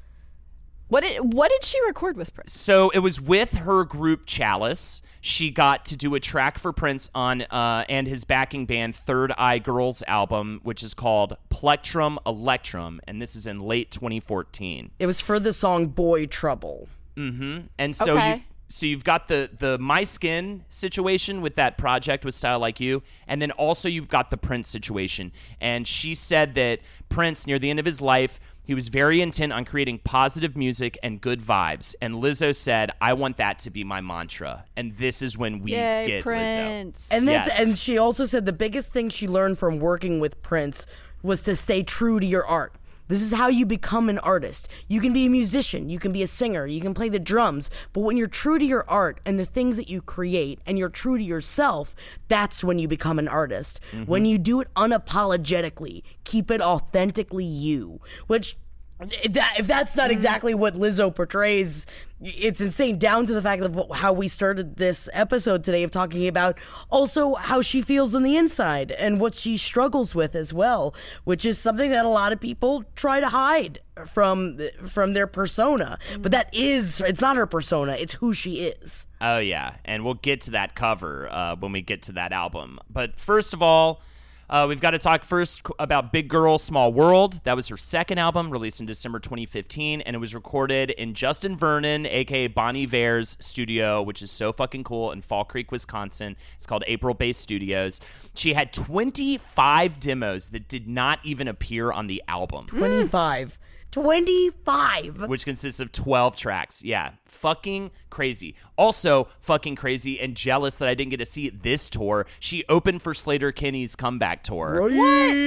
What 0.88 1.00
did 1.02 1.32
What 1.32 1.50
did 1.50 1.64
she 1.64 1.80
record 1.86 2.18
with 2.18 2.34
Prince? 2.34 2.52
so, 2.52 2.90
it 2.90 2.98
was 2.98 3.20
with 3.22 3.54
her 3.54 3.84
group 3.84 4.26
Chalice. 4.26 5.00
She 5.26 5.48
got 5.48 5.86
to 5.86 5.96
do 5.96 6.14
a 6.14 6.20
track 6.20 6.58
for 6.58 6.70
Prince 6.70 7.08
on 7.14 7.40
uh, 7.40 7.86
and 7.88 8.06
his 8.06 8.24
backing 8.24 8.66
band 8.66 8.94
Third 8.94 9.32
Eye 9.38 9.58
Girls 9.58 10.02
album, 10.06 10.60
which 10.64 10.82
is 10.82 10.92
called 10.92 11.38
Plectrum 11.48 12.18
Electrum, 12.26 13.00
and 13.08 13.22
this 13.22 13.34
is 13.34 13.46
in 13.46 13.60
late 13.60 13.90
2014. 13.90 14.90
It 14.98 15.06
was 15.06 15.20
for 15.20 15.40
the 15.40 15.54
song 15.54 15.86
Boy 15.86 16.26
Trouble. 16.26 16.90
Mm-hmm. 17.16 17.68
And 17.78 17.96
so 17.96 18.22
you 18.22 18.42
so 18.68 18.84
you've 18.84 19.04
got 19.04 19.28
the 19.28 19.48
the 19.56 19.78
my 19.78 20.04
skin 20.04 20.64
situation 20.68 21.40
with 21.40 21.54
that 21.54 21.78
project 21.78 22.26
with 22.26 22.34
Style 22.34 22.58
Like 22.58 22.78
You, 22.78 23.02
and 23.26 23.40
then 23.40 23.50
also 23.52 23.88
you've 23.88 24.08
got 24.08 24.28
the 24.28 24.36
Prince 24.36 24.68
situation. 24.68 25.32
And 25.58 25.88
she 25.88 26.14
said 26.14 26.54
that 26.56 26.80
Prince 27.08 27.46
near 27.46 27.58
the 27.58 27.70
end 27.70 27.78
of 27.78 27.86
his 27.86 28.02
life, 28.02 28.40
he 28.64 28.74
was 28.74 28.88
very 28.88 29.20
intent 29.20 29.52
on 29.52 29.64
creating 29.64 29.98
positive 30.04 30.56
music 30.56 30.98
and 31.02 31.20
good 31.20 31.40
vibes. 31.40 31.94
And 32.00 32.14
Lizzo 32.14 32.54
said, 32.54 32.90
"I 33.00 33.12
want 33.12 33.36
that 33.36 33.58
to 33.60 33.70
be 33.70 33.84
my 33.84 34.00
mantra." 34.00 34.64
And 34.76 34.96
this 34.96 35.22
is 35.22 35.36
when 35.36 35.60
we 35.60 35.72
Yay, 35.72 36.06
get 36.06 36.20
Lizzo. 36.20 36.22
Prince. 36.22 37.06
And 37.10 37.28
that's 37.28 37.48
Yes. 37.48 37.60
and 37.60 37.78
she 37.78 37.98
also 37.98 38.24
said 38.26 38.46
the 38.46 38.52
biggest 38.52 38.92
thing 38.92 39.08
she 39.08 39.28
learned 39.28 39.58
from 39.58 39.78
working 39.78 40.18
with 40.20 40.42
Prince 40.42 40.86
was 41.22 41.42
to 41.42 41.54
stay 41.56 41.82
true 41.82 42.20
to 42.20 42.26
your 42.26 42.46
art. 42.46 42.72
This 43.06 43.22
is 43.22 43.32
how 43.32 43.48
you 43.48 43.66
become 43.66 44.08
an 44.08 44.18
artist. 44.20 44.68
You 44.88 45.00
can 45.00 45.12
be 45.12 45.26
a 45.26 45.30
musician, 45.30 45.90
you 45.90 45.98
can 45.98 46.10
be 46.10 46.22
a 46.22 46.26
singer, 46.26 46.66
you 46.66 46.80
can 46.80 46.94
play 46.94 47.10
the 47.10 47.18
drums, 47.18 47.68
but 47.92 48.00
when 48.00 48.16
you're 48.16 48.26
true 48.26 48.58
to 48.58 48.64
your 48.64 48.84
art 48.88 49.20
and 49.26 49.38
the 49.38 49.44
things 49.44 49.76
that 49.76 49.90
you 49.90 50.00
create 50.00 50.60
and 50.64 50.78
you're 50.78 50.88
true 50.88 51.18
to 51.18 51.24
yourself, 51.24 51.94
that's 52.28 52.64
when 52.64 52.78
you 52.78 52.88
become 52.88 53.18
an 53.18 53.28
artist. 53.28 53.78
When 53.92 54.22
mm-hmm. 54.22 54.24
you 54.24 54.38
do 54.38 54.60
it 54.60 54.68
unapologetically, 54.74 56.02
keep 56.24 56.50
it 56.50 56.62
authentically 56.62 57.44
you, 57.44 58.00
which 58.26 58.56
that, 58.98 59.58
if 59.58 59.66
that's 59.66 59.96
not 59.96 60.10
exactly 60.10 60.54
what 60.54 60.74
Lizzo 60.74 61.14
portrays, 61.14 61.86
it's 62.20 62.60
insane. 62.60 62.98
Down 62.98 63.26
to 63.26 63.34
the 63.34 63.42
fact 63.42 63.62
of 63.62 63.90
how 63.92 64.12
we 64.12 64.28
started 64.28 64.76
this 64.76 65.08
episode 65.12 65.64
today 65.64 65.82
of 65.82 65.90
talking 65.90 66.28
about 66.28 66.58
also 66.90 67.34
how 67.34 67.60
she 67.60 67.82
feels 67.82 68.14
on 68.14 68.22
the 68.22 68.36
inside 68.36 68.92
and 68.92 69.20
what 69.20 69.34
she 69.34 69.56
struggles 69.56 70.14
with 70.14 70.34
as 70.34 70.52
well, 70.52 70.94
which 71.24 71.44
is 71.44 71.58
something 71.58 71.90
that 71.90 72.04
a 72.04 72.08
lot 72.08 72.32
of 72.32 72.40
people 72.40 72.84
try 72.94 73.20
to 73.20 73.28
hide 73.28 73.80
from 74.06 74.60
from 74.86 75.12
their 75.12 75.26
persona. 75.26 75.98
But 76.20 76.32
that 76.32 76.54
is 76.54 77.00
it's 77.00 77.20
not 77.20 77.36
her 77.36 77.46
persona; 77.46 77.96
it's 77.98 78.14
who 78.14 78.32
she 78.32 78.66
is. 78.66 79.08
Oh 79.20 79.38
yeah, 79.38 79.74
and 79.84 80.04
we'll 80.04 80.14
get 80.14 80.40
to 80.42 80.52
that 80.52 80.74
cover 80.76 81.28
uh, 81.30 81.56
when 81.56 81.72
we 81.72 81.82
get 81.82 82.02
to 82.02 82.12
that 82.12 82.32
album. 82.32 82.78
But 82.88 83.18
first 83.18 83.52
of 83.52 83.60
all, 83.60 84.00
uh, 84.48 84.66
we've 84.68 84.80
got 84.80 84.90
to 84.90 84.98
talk 84.98 85.24
first 85.24 85.62
about 85.78 86.12
Big 86.12 86.28
Girl 86.28 86.58
Small 86.58 86.92
World. 86.92 87.40
That 87.44 87.56
was 87.56 87.68
her 87.68 87.76
second 87.76 88.18
album, 88.18 88.50
released 88.50 88.80
in 88.80 88.86
December 88.86 89.18
2015, 89.18 90.00
and 90.02 90.14
it 90.14 90.18
was 90.18 90.34
recorded 90.34 90.90
in 90.90 91.14
Justin 91.14 91.56
Vernon, 91.56 92.06
aka 92.06 92.46
Bon 92.48 92.76
Iver's 92.76 93.36
studio, 93.40 94.02
which 94.02 94.22
is 94.22 94.30
so 94.30 94.52
fucking 94.52 94.84
cool 94.84 95.12
in 95.12 95.22
Fall 95.22 95.44
Creek, 95.44 95.72
Wisconsin. 95.72 96.36
It's 96.56 96.66
called 96.66 96.84
April 96.86 97.14
Base 97.14 97.38
Studios. 97.38 98.00
She 98.34 98.52
had 98.52 98.72
25 98.72 100.00
demos 100.00 100.50
that 100.50 100.68
did 100.68 100.88
not 100.88 101.20
even 101.22 101.48
appear 101.48 101.90
on 101.90 102.06
the 102.06 102.22
album. 102.28 102.66
25. 102.66 103.58
25. 103.94 105.28
which 105.28 105.44
consists 105.44 105.78
of 105.78 105.92
12 105.92 106.34
tracks. 106.34 106.82
Yeah, 106.82 107.12
fucking 107.26 107.92
crazy. 108.10 108.56
Also, 108.76 109.28
fucking 109.40 109.76
crazy 109.76 110.18
and 110.18 110.36
jealous 110.36 110.78
that 110.78 110.88
I 110.88 110.94
didn't 110.94 111.12
get 111.12 111.18
to 111.18 111.24
see 111.24 111.48
this 111.48 111.88
tour. 111.88 112.26
She 112.40 112.64
opened 112.68 113.02
for 113.02 113.12
Sleater-Kinney's 113.12 113.94
comeback 113.94 114.42
tour. 114.42 114.82
What? 114.82 114.90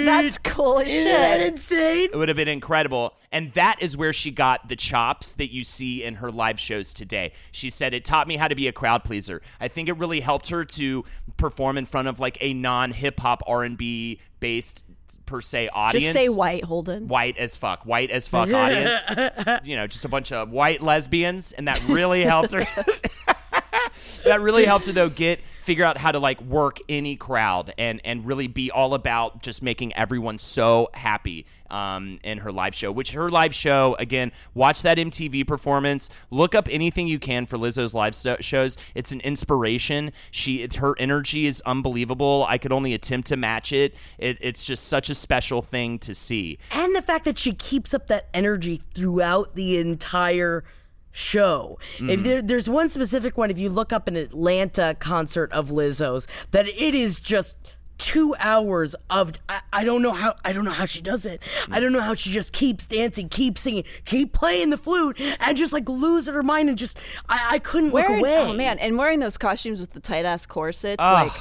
That's 0.06 0.38
cool 0.38 0.80
as 0.80 0.88
Isn't 0.88 1.12
that 1.12 1.42
insane? 1.42 2.10
It 2.14 2.16
would 2.16 2.30
have 2.30 2.38
been 2.38 2.48
incredible. 2.48 3.18
And 3.34 3.52
that 3.52 3.82
is 3.82 3.98
where 3.98 4.14
she 4.14 4.32
got 4.32 4.70
the 4.70 4.78
chops 4.78 5.34
that 5.36 5.52
you 5.52 5.66
see 5.66 6.06
in 6.06 6.16
her 6.16 6.32
live 6.32 6.58
shows 6.58 6.94
today. 6.94 7.34
She 7.52 7.70
said, 7.70 7.94
It 7.94 8.06
taught 8.06 8.30
me 8.30 8.38
how 8.38 8.48
to 8.48 8.56
be 8.56 8.70
a 8.70 8.72
crowd 8.72 9.04
pleaser. 9.04 9.42
I 9.60 9.68
think 9.68 9.90
it 9.90 9.98
really 9.98 10.22
helped 10.22 10.48
her 10.52 10.64
to 10.64 11.04
perform 11.36 11.78
in 11.78 11.86
front 11.86 12.08
of 12.08 12.22
like 12.22 12.38
a 12.40 12.54
non 12.54 12.92
hip 12.92 13.20
hop 13.20 13.44
R&B 13.46 14.22
based 14.40 14.86
per 15.26 15.42
se 15.42 15.70
audience. 15.70 16.14
Just 16.14 16.26
say 16.26 16.30
white, 16.30 16.64
Holden. 16.64 17.08
white 17.08 17.38
as 17.38 17.56
fuck, 17.56 17.86
white 17.86 18.12
as 18.12 18.28
fuck 18.28 18.52
audience. 18.52 18.96
you 19.64 19.76
know, 19.76 19.88
just 19.88 20.06
a 20.06 20.10
bunch 20.10 20.32
of 20.32 20.50
white 20.50 20.82
lesbians, 20.82 21.52
and 21.52 21.68
that 21.68 21.82
really 21.88 22.24
helped 22.24 22.54
her. 22.54 22.66
that 24.24 24.42
really 24.42 24.66
helped 24.66 24.86
her 24.86 24.92
though 24.92 25.10
get 25.10 25.40
figure 25.68 25.84
out 25.84 25.98
how 25.98 26.12
to 26.12 26.20
like 26.20 26.40
work 26.42 26.80
any 26.88 27.16
crowd 27.16 27.74
and 27.78 28.00
and 28.06 28.26
really 28.26 28.48
be 28.48 28.72
all 28.72 28.94
about 28.94 29.42
just 29.42 29.62
making 29.62 29.94
everyone 29.96 30.38
so 30.38 30.90
happy 30.94 31.46
um, 31.70 32.20
in 32.24 32.40
her 32.40 32.52
live 32.52 32.74
show. 32.74 32.92
Which 32.92 33.12
her 33.12 33.30
live 33.30 33.54
show 33.54 33.96
again, 34.00 34.32
watch 34.54 34.82
that 34.84 34.98
MTV 34.98 35.46
performance. 35.46 36.10
Look 36.32 36.56
up 36.56 36.68
anything 36.72 37.08
you 37.08 37.20
can 37.20 37.46
for 37.46 37.58
Lizzo's 37.58 37.94
live 37.94 38.16
shows. 38.40 38.78
It's 38.96 39.12
an 39.12 39.20
inspiration. 39.22 40.12
She 40.32 40.68
her 40.78 40.96
energy 40.98 41.46
is 41.46 41.62
unbelievable. 41.66 42.46
I 42.48 42.58
could 42.58 42.72
only 42.72 42.94
attempt 42.94 43.28
to 43.28 43.38
match 43.38 43.74
it. 43.74 43.94
it. 44.18 44.38
It's 44.40 44.64
just 44.64 44.86
such 44.86 45.10
a 45.10 45.16
special 45.16 45.62
thing 45.62 46.00
to 46.00 46.16
see. 46.16 46.60
and 46.72 46.96
the 46.96 47.02
fact 47.02 47.26
that 47.26 47.38
she 47.38 47.54
keeps 47.54 47.94
up 47.94 48.08
that 48.08 48.30
energy 48.34 48.82
throughout 48.94 49.56
the 49.56 49.78
entire 49.78 50.64
show. 51.18 51.80
If 51.96 52.02
mm-hmm. 52.02 52.24
there, 52.24 52.42
there's 52.42 52.70
one 52.70 52.90
specific 52.90 53.38
one, 53.38 53.50
if 53.50 53.58
you 53.58 53.70
look 53.70 53.92
up 53.92 54.08
an 54.08 54.16
Atlanta 54.16 54.96
concert 55.00 55.52
of 55.52 55.70
Lizzo's, 55.70 56.28
that 56.52 56.68
it 56.68 56.96
is 56.96 57.20
just 57.20 57.56
two 57.98 58.36
hours 58.38 58.96
of 59.10 59.34
I, 59.50 59.62
I 59.74 59.84
don't 59.84 60.04
know 60.04 60.12
how 60.12 60.36
I 60.46 60.54
don't 60.54 60.66
know 60.66 60.72
how 60.72 60.86
she 60.86 61.02
does 61.02 61.26
it. 61.26 61.42
I 61.72 61.80
mm. 61.80 61.82
don't 61.82 61.94
know 61.94 62.02
how 62.02 62.14
she 62.14 62.32
just 62.32 62.54
keeps 62.54 62.86
dancing, 62.86 63.30
keeps 63.30 63.62
singing, 63.62 63.84
keep 64.06 64.34
playing 64.34 64.70
the 64.70 64.78
flute, 64.78 65.20
and 65.20 65.58
just 65.58 65.74
like 65.74 65.90
loses 65.90 66.34
her 66.34 66.44
mind 66.44 66.70
and 66.70 66.78
just 66.78 67.00
I, 67.28 67.54
I 67.54 67.60
couldn't 67.60 67.92
Wearing, 67.92 68.22
look 68.22 68.30
away. 68.30 68.38
oh 68.38 68.54
man, 68.54 68.78
and 68.80 68.98
wearing 68.98 69.20
those 69.20 69.38
costumes 69.38 69.80
with 69.80 69.94
the 69.94 70.00
tight 70.00 70.26
ass 70.26 70.46
corsets, 70.46 71.00
like 71.00 71.32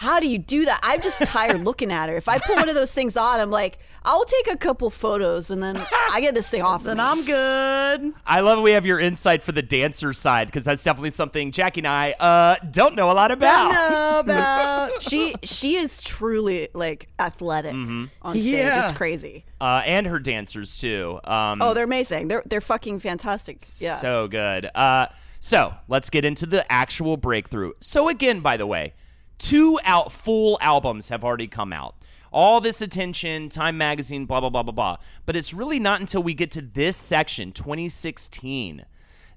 how 0.00 0.18
do 0.18 0.26
you 0.26 0.38
do 0.38 0.64
that? 0.64 0.80
I'm 0.82 1.02
just 1.02 1.22
tired 1.26 1.60
looking 1.62 1.92
at 1.92 2.08
her. 2.08 2.16
If 2.16 2.26
I 2.26 2.38
put 2.38 2.56
one 2.56 2.68
of 2.70 2.74
those 2.74 2.90
things 2.90 3.18
on, 3.18 3.38
I'm 3.38 3.50
like, 3.50 3.78
I'll 4.02 4.24
take 4.24 4.50
a 4.50 4.56
couple 4.56 4.88
photos 4.88 5.50
and 5.50 5.62
then 5.62 5.78
I 6.10 6.22
get 6.22 6.34
this 6.34 6.48
thing 6.48 6.62
off. 6.62 6.84
Then 6.84 6.98
I'm 6.98 7.22
good. 7.22 8.14
I 8.26 8.40
love 8.40 8.62
we 8.62 8.70
have 8.70 8.86
your 8.86 8.98
insight 8.98 9.42
for 9.42 9.52
the 9.52 9.60
dancer 9.60 10.14
side 10.14 10.46
because 10.48 10.64
that's 10.64 10.82
definitely 10.82 11.10
something 11.10 11.50
Jackie 11.52 11.80
and 11.80 11.86
I 11.86 12.12
uh, 12.12 12.56
don't 12.70 12.94
know 12.96 13.10
a 13.10 13.12
lot 13.12 13.30
about. 13.30 13.72
Know 13.72 14.18
about. 14.20 15.02
she 15.02 15.34
she 15.42 15.76
is 15.76 16.02
truly 16.02 16.68
like 16.72 17.08
athletic 17.18 17.74
Mm-hmm. 17.74 18.04
on 18.22 18.34
stage. 18.36 18.44
Yeah. 18.54 18.82
It's 18.84 18.92
crazy. 18.96 19.44
Uh, 19.60 19.82
and 19.84 20.06
her 20.06 20.18
dancers 20.18 20.78
too. 20.78 21.20
Um, 21.24 21.60
Oh, 21.60 21.74
they're 21.74 21.84
amazing. 21.84 22.28
They're 22.28 22.42
they're 22.46 22.62
fucking 22.62 23.00
fantastic. 23.00 23.58
Yeah. 23.80 23.96
So 23.96 24.28
good. 24.28 24.70
Uh, 24.74 25.08
so 25.40 25.74
let's 25.88 26.08
get 26.08 26.24
into 26.24 26.46
the 26.46 26.70
actual 26.72 27.18
breakthrough. 27.18 27.72
So 27.80 28.08
again, 28.08 28.40
by 28.40 28.56
the 28.56 28.66
way, 28.66 28.94
two 29.40 29.80
out 29.82 30.12
full 30.12 30.56
albums 30.60 31.08
have 31.08 31.24
already 31.24 31.48
come 31.48 31.72
out. 31.72 31.96
All 32.32 32.60
this 32.60 32.80
attention, 32.80 33.48
Time 33.48 33.76
Magazine, 33.76 34.24
blah 34.26 34.38
blah 34.38 34.50
blah 34.50 34.62
blah 34.62 34.72
blah. 34.72 34.96
But 35.26 35.34
it's 35.34 35.52
really 35.52 35.80
not 35.80 35.98
until 36.00 36.22
we 36.22 36.32
get 36.34 36.52
to 36.52 36.62
this 36.62 36.96
section, 36.96 37.50
2016, 37.50 38.84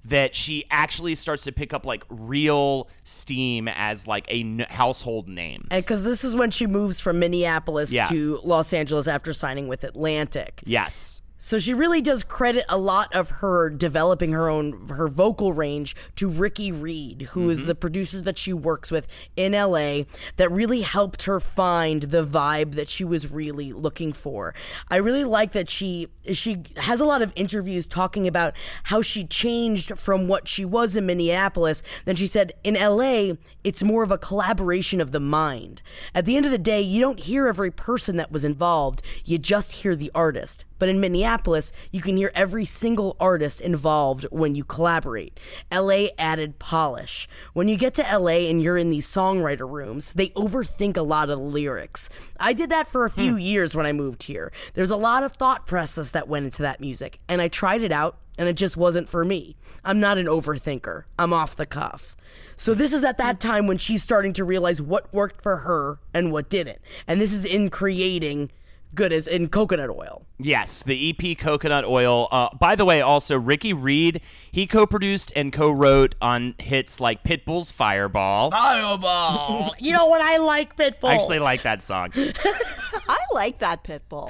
that 0.04 0.34
she 0.36 0.64
actually 0.70 1.14
starts 1.16 1.42
to 1.44 1.50
pick 1.52 1.72
up 1.72 1.84
like 1.84 2.04
real 2.08 2.88
steam 3.02 3.66
as 3.68 4.06
like 4.06 4.28
a 4.28 4.40
n- 4.42 4.66
household 4.68 5.26
name. 5.28 5.66
And 5.72 5.82
because 5.84 6.04
this 6.04 6.22
is 6.22 6.36
when 6.36 6.52
she 6.52 6.66
moves 6.68 7.00
from 7.00 7.18
Minneapolis 7.18 7.90
Yeah. 7.90 8.06
to 8.08 8.38
Los 8.44 8.72
Angeles 8.72 9.08
after 9.08 9.32
signing 9.32 9.66
with 9.66 9.82
Atlantic. 9.82 10.62
Yes. 10.64 11.20
So 11.44 11.58
she 11.58 11.74
really 11.74 12.00
does 12.00 12.24
credit 12.24 12.64
a 12.70 12.78
lot 12.78 13.14
of 13.14 13.28
her 13.28 13.68
developing 13.68 14.32
her 14.32 14.48
own 14.48 14.88
her 14.88 15.08
vocal 15.08 15.52
range 15.52 15.94
to 16.16 16.30
Ricky 16.30 16.72
Reed, 16.72 17.28
who 17.32 17.50
is 17.50 17.58
mm-hmm. 17.58 17.68
the 17.68 17.74
producer 17.74 18.22
that 18.22 18.38
she 18.38 18.54
works 18.54 18.90
with 18.90 19.06
in 19.36 19.52
LA 19.52 20.04
that 20.36 20.50
really 20.50 20.80
helped 20.80 21.24
her 21.24 21.40
find 21.40 22.04
the 22.04 22.24
vibe 22.24 22.76
that 22.76 22.88
she 22.88 23.04
was 23.04 23.30
really 23.30 23.74
looking 23.74 24.14
for. 24.14 24.54
I 24.88 24.96
really 24.96 25.22
like 25.22 25.52
that 25.52 25.68
she 25.68 26.08
she 26.32 26.62
has 26.78 26.98
a 26.98 27.04
lot 27.04 27.20
of 27.20 27.30
interviews 27.36 27.86
talking 27.86 28.26
about 28.26 28.54
how 28.84 29.02
she 29.02 29.26
changed 29.26 29.98
from 29.98 30.26
what 30.26 30.48
she 30.48 30.64
was 30.64 30.96
in 30.96 31.04
Minneapolis. 31.04 31.82
Then 32.06 32.16
she 32.16 32.26
said 32.26 32.54
in 32.64 32.72
LA 32.72 33.34
it's 33.62 33.82
more 33.82 34.02
of 34.02 34.10
a 34.10 34.16
collaboration 34.16 34.98
of 34.98 35.12
the 35.12 35.20
mind. 35.20 35.82
At 36.14 36.24
the 36.24 36.38
end 36.38 36.46
of 36.46 36.52
the 36.52 36.58
day, 36.58 36.80
you 36.80 37.02
don't 37.02 37.20
hear 37.20 37.48
every 37.48 37.70
person 37.70 38.16
that 38.16 38.32
was 38.32 38.46
involved, 38.46 39.02
you 39.26 39.36
just 39.36 39.72
hear 39.82 39.94
the 39.94 40.10
artist. 40.14 40.64
But 40.78 40.88
in 40.88 41.00
Minneapolis, 41.00 41.72
you 41.90 42.00
can 42.00 42.16
hear 42.16 42.30
every 42.34 42.64
single 42.64 43.16
artist 43.20 43.60
involved 43.60 44.26
when 44.30 44.54
you 44.54 44.64
collaborate. 44.64 45.38
LA 45.72 46.06
added 46.18 46.58
polish. 46.58 47.28
When 47.52 47.68
you 47.68 47.76
get 47.76 47.94
to 47.94 48.02
LA 48.02 48.48
and 48.48 48.62
you're 48.62 48.76
in 48.76 48.90
these 48.90 49.06
songwriter 49.06 49.70
rooms, 49.70 50.12
they 50.12 50.28
overthink 50.30 50.96
a 50.96 51.02
lot 51.02 51.30
of 51.30 51.38
the 51.38 51.44
lyrics. 51.44 52.08
I 52.38 52.52
did 52.52 52.70
that 52.70 52.88
for 52.88 53.04
a 53.04 53.10
few 53.10 53.32
hmm. 53.32 53.38
years 53.38 53.74
when 53.74 53.86
I 53.86 53.92
moved 53.92 54.24
here. 54.24 54.52
There's 54.74 54.90
a 54.90 54.96
lot 54.96 55.22
of 55.22 55.32
thought 55.32 55.66
process 55.66 56.10
that 56.10 56.28
went 56.28 56.46
into 56.46 56.62
that 56.62 56.80
music, 56.80 57.20
and 57.28 57.40
I 57.40 57.48
tried 57.48 57.82
it 57.82 57.92
out, 57.92 58.18
and 58.36 58.48
it 58.48 58.56
just 58.56 58.76
wasn't 58.76 59.08
for 59.08 59.24
me. 59.24 59.56
I'm 59.84 60.00
not 60.00 60.18
an 60.18 60.26
overthinker, 60.26 61.04
I'm 61.18 61.32
off 61.32 61.56
the 61.56 61.66
cuff. 61.66 62.16
So 62.56 62.74
this 62.74 62.92
is 62.92 63.04
at 63.04 63.18
that 63.18 63.40
time 63.40 63.66
when 63.66 63.78
she's 63.78 64.02
starting 64.02 64.32
to 64.34 64.44
realize 64.44 64.80
what 64.80 65.12
worked 65.12 65.42
for 65.42 65.58
her 65.58 65.98
and 66.12 66.32
what 66.32 66.48
didn't. 66.48 66.78
And 67.06 67.20
this 67.20 67.32
is 67.32 67.44
in 67.44 67.70
creating 67.70 68.50
good 68.94 69.12
as 69.12 69.26
in 69.26 69.48
coconut 69.48 69.90
oil. 69.90 70.26
Yes, 70.38 70.82
the 70.82 71.10
EP 71.10 71.38
Coconut 71.38 71.84
Oil. 71.84 72.26
Uh, 72.32 72.48
by 72.58 72.74
the 72.74 72.84
way, 72.84 73.00
also 73.00 73.38
Ricky 73.38 73.72
Reed, 73.72 74.20
he 74.50 74.66
co-produced 74.66 75.32
and 75.36 75.52
co-wrote 75.52 76.16
on 76.20 76.56
hits 76.58 77.00
like 77.00 77.22
Pitbull's 77.22 77.70
Fireball. 77.70 78.50
Fireball. 78.50 79.74
you 79.78 79.92
know 79.92 80.06
what 80.06 80.20
I 80.20 80.38
like, 80.38 80.76
Pitbull. 80.76 81.08
I 81.08 81.14
actually 81.14 81.38
like 81.38 81.62
that 81.62 81.82
song, 81.82 82.10
I 82.16 83.18
like 83.32 83.60
that 83.60 83.84
Pitbull. 83.84 84.28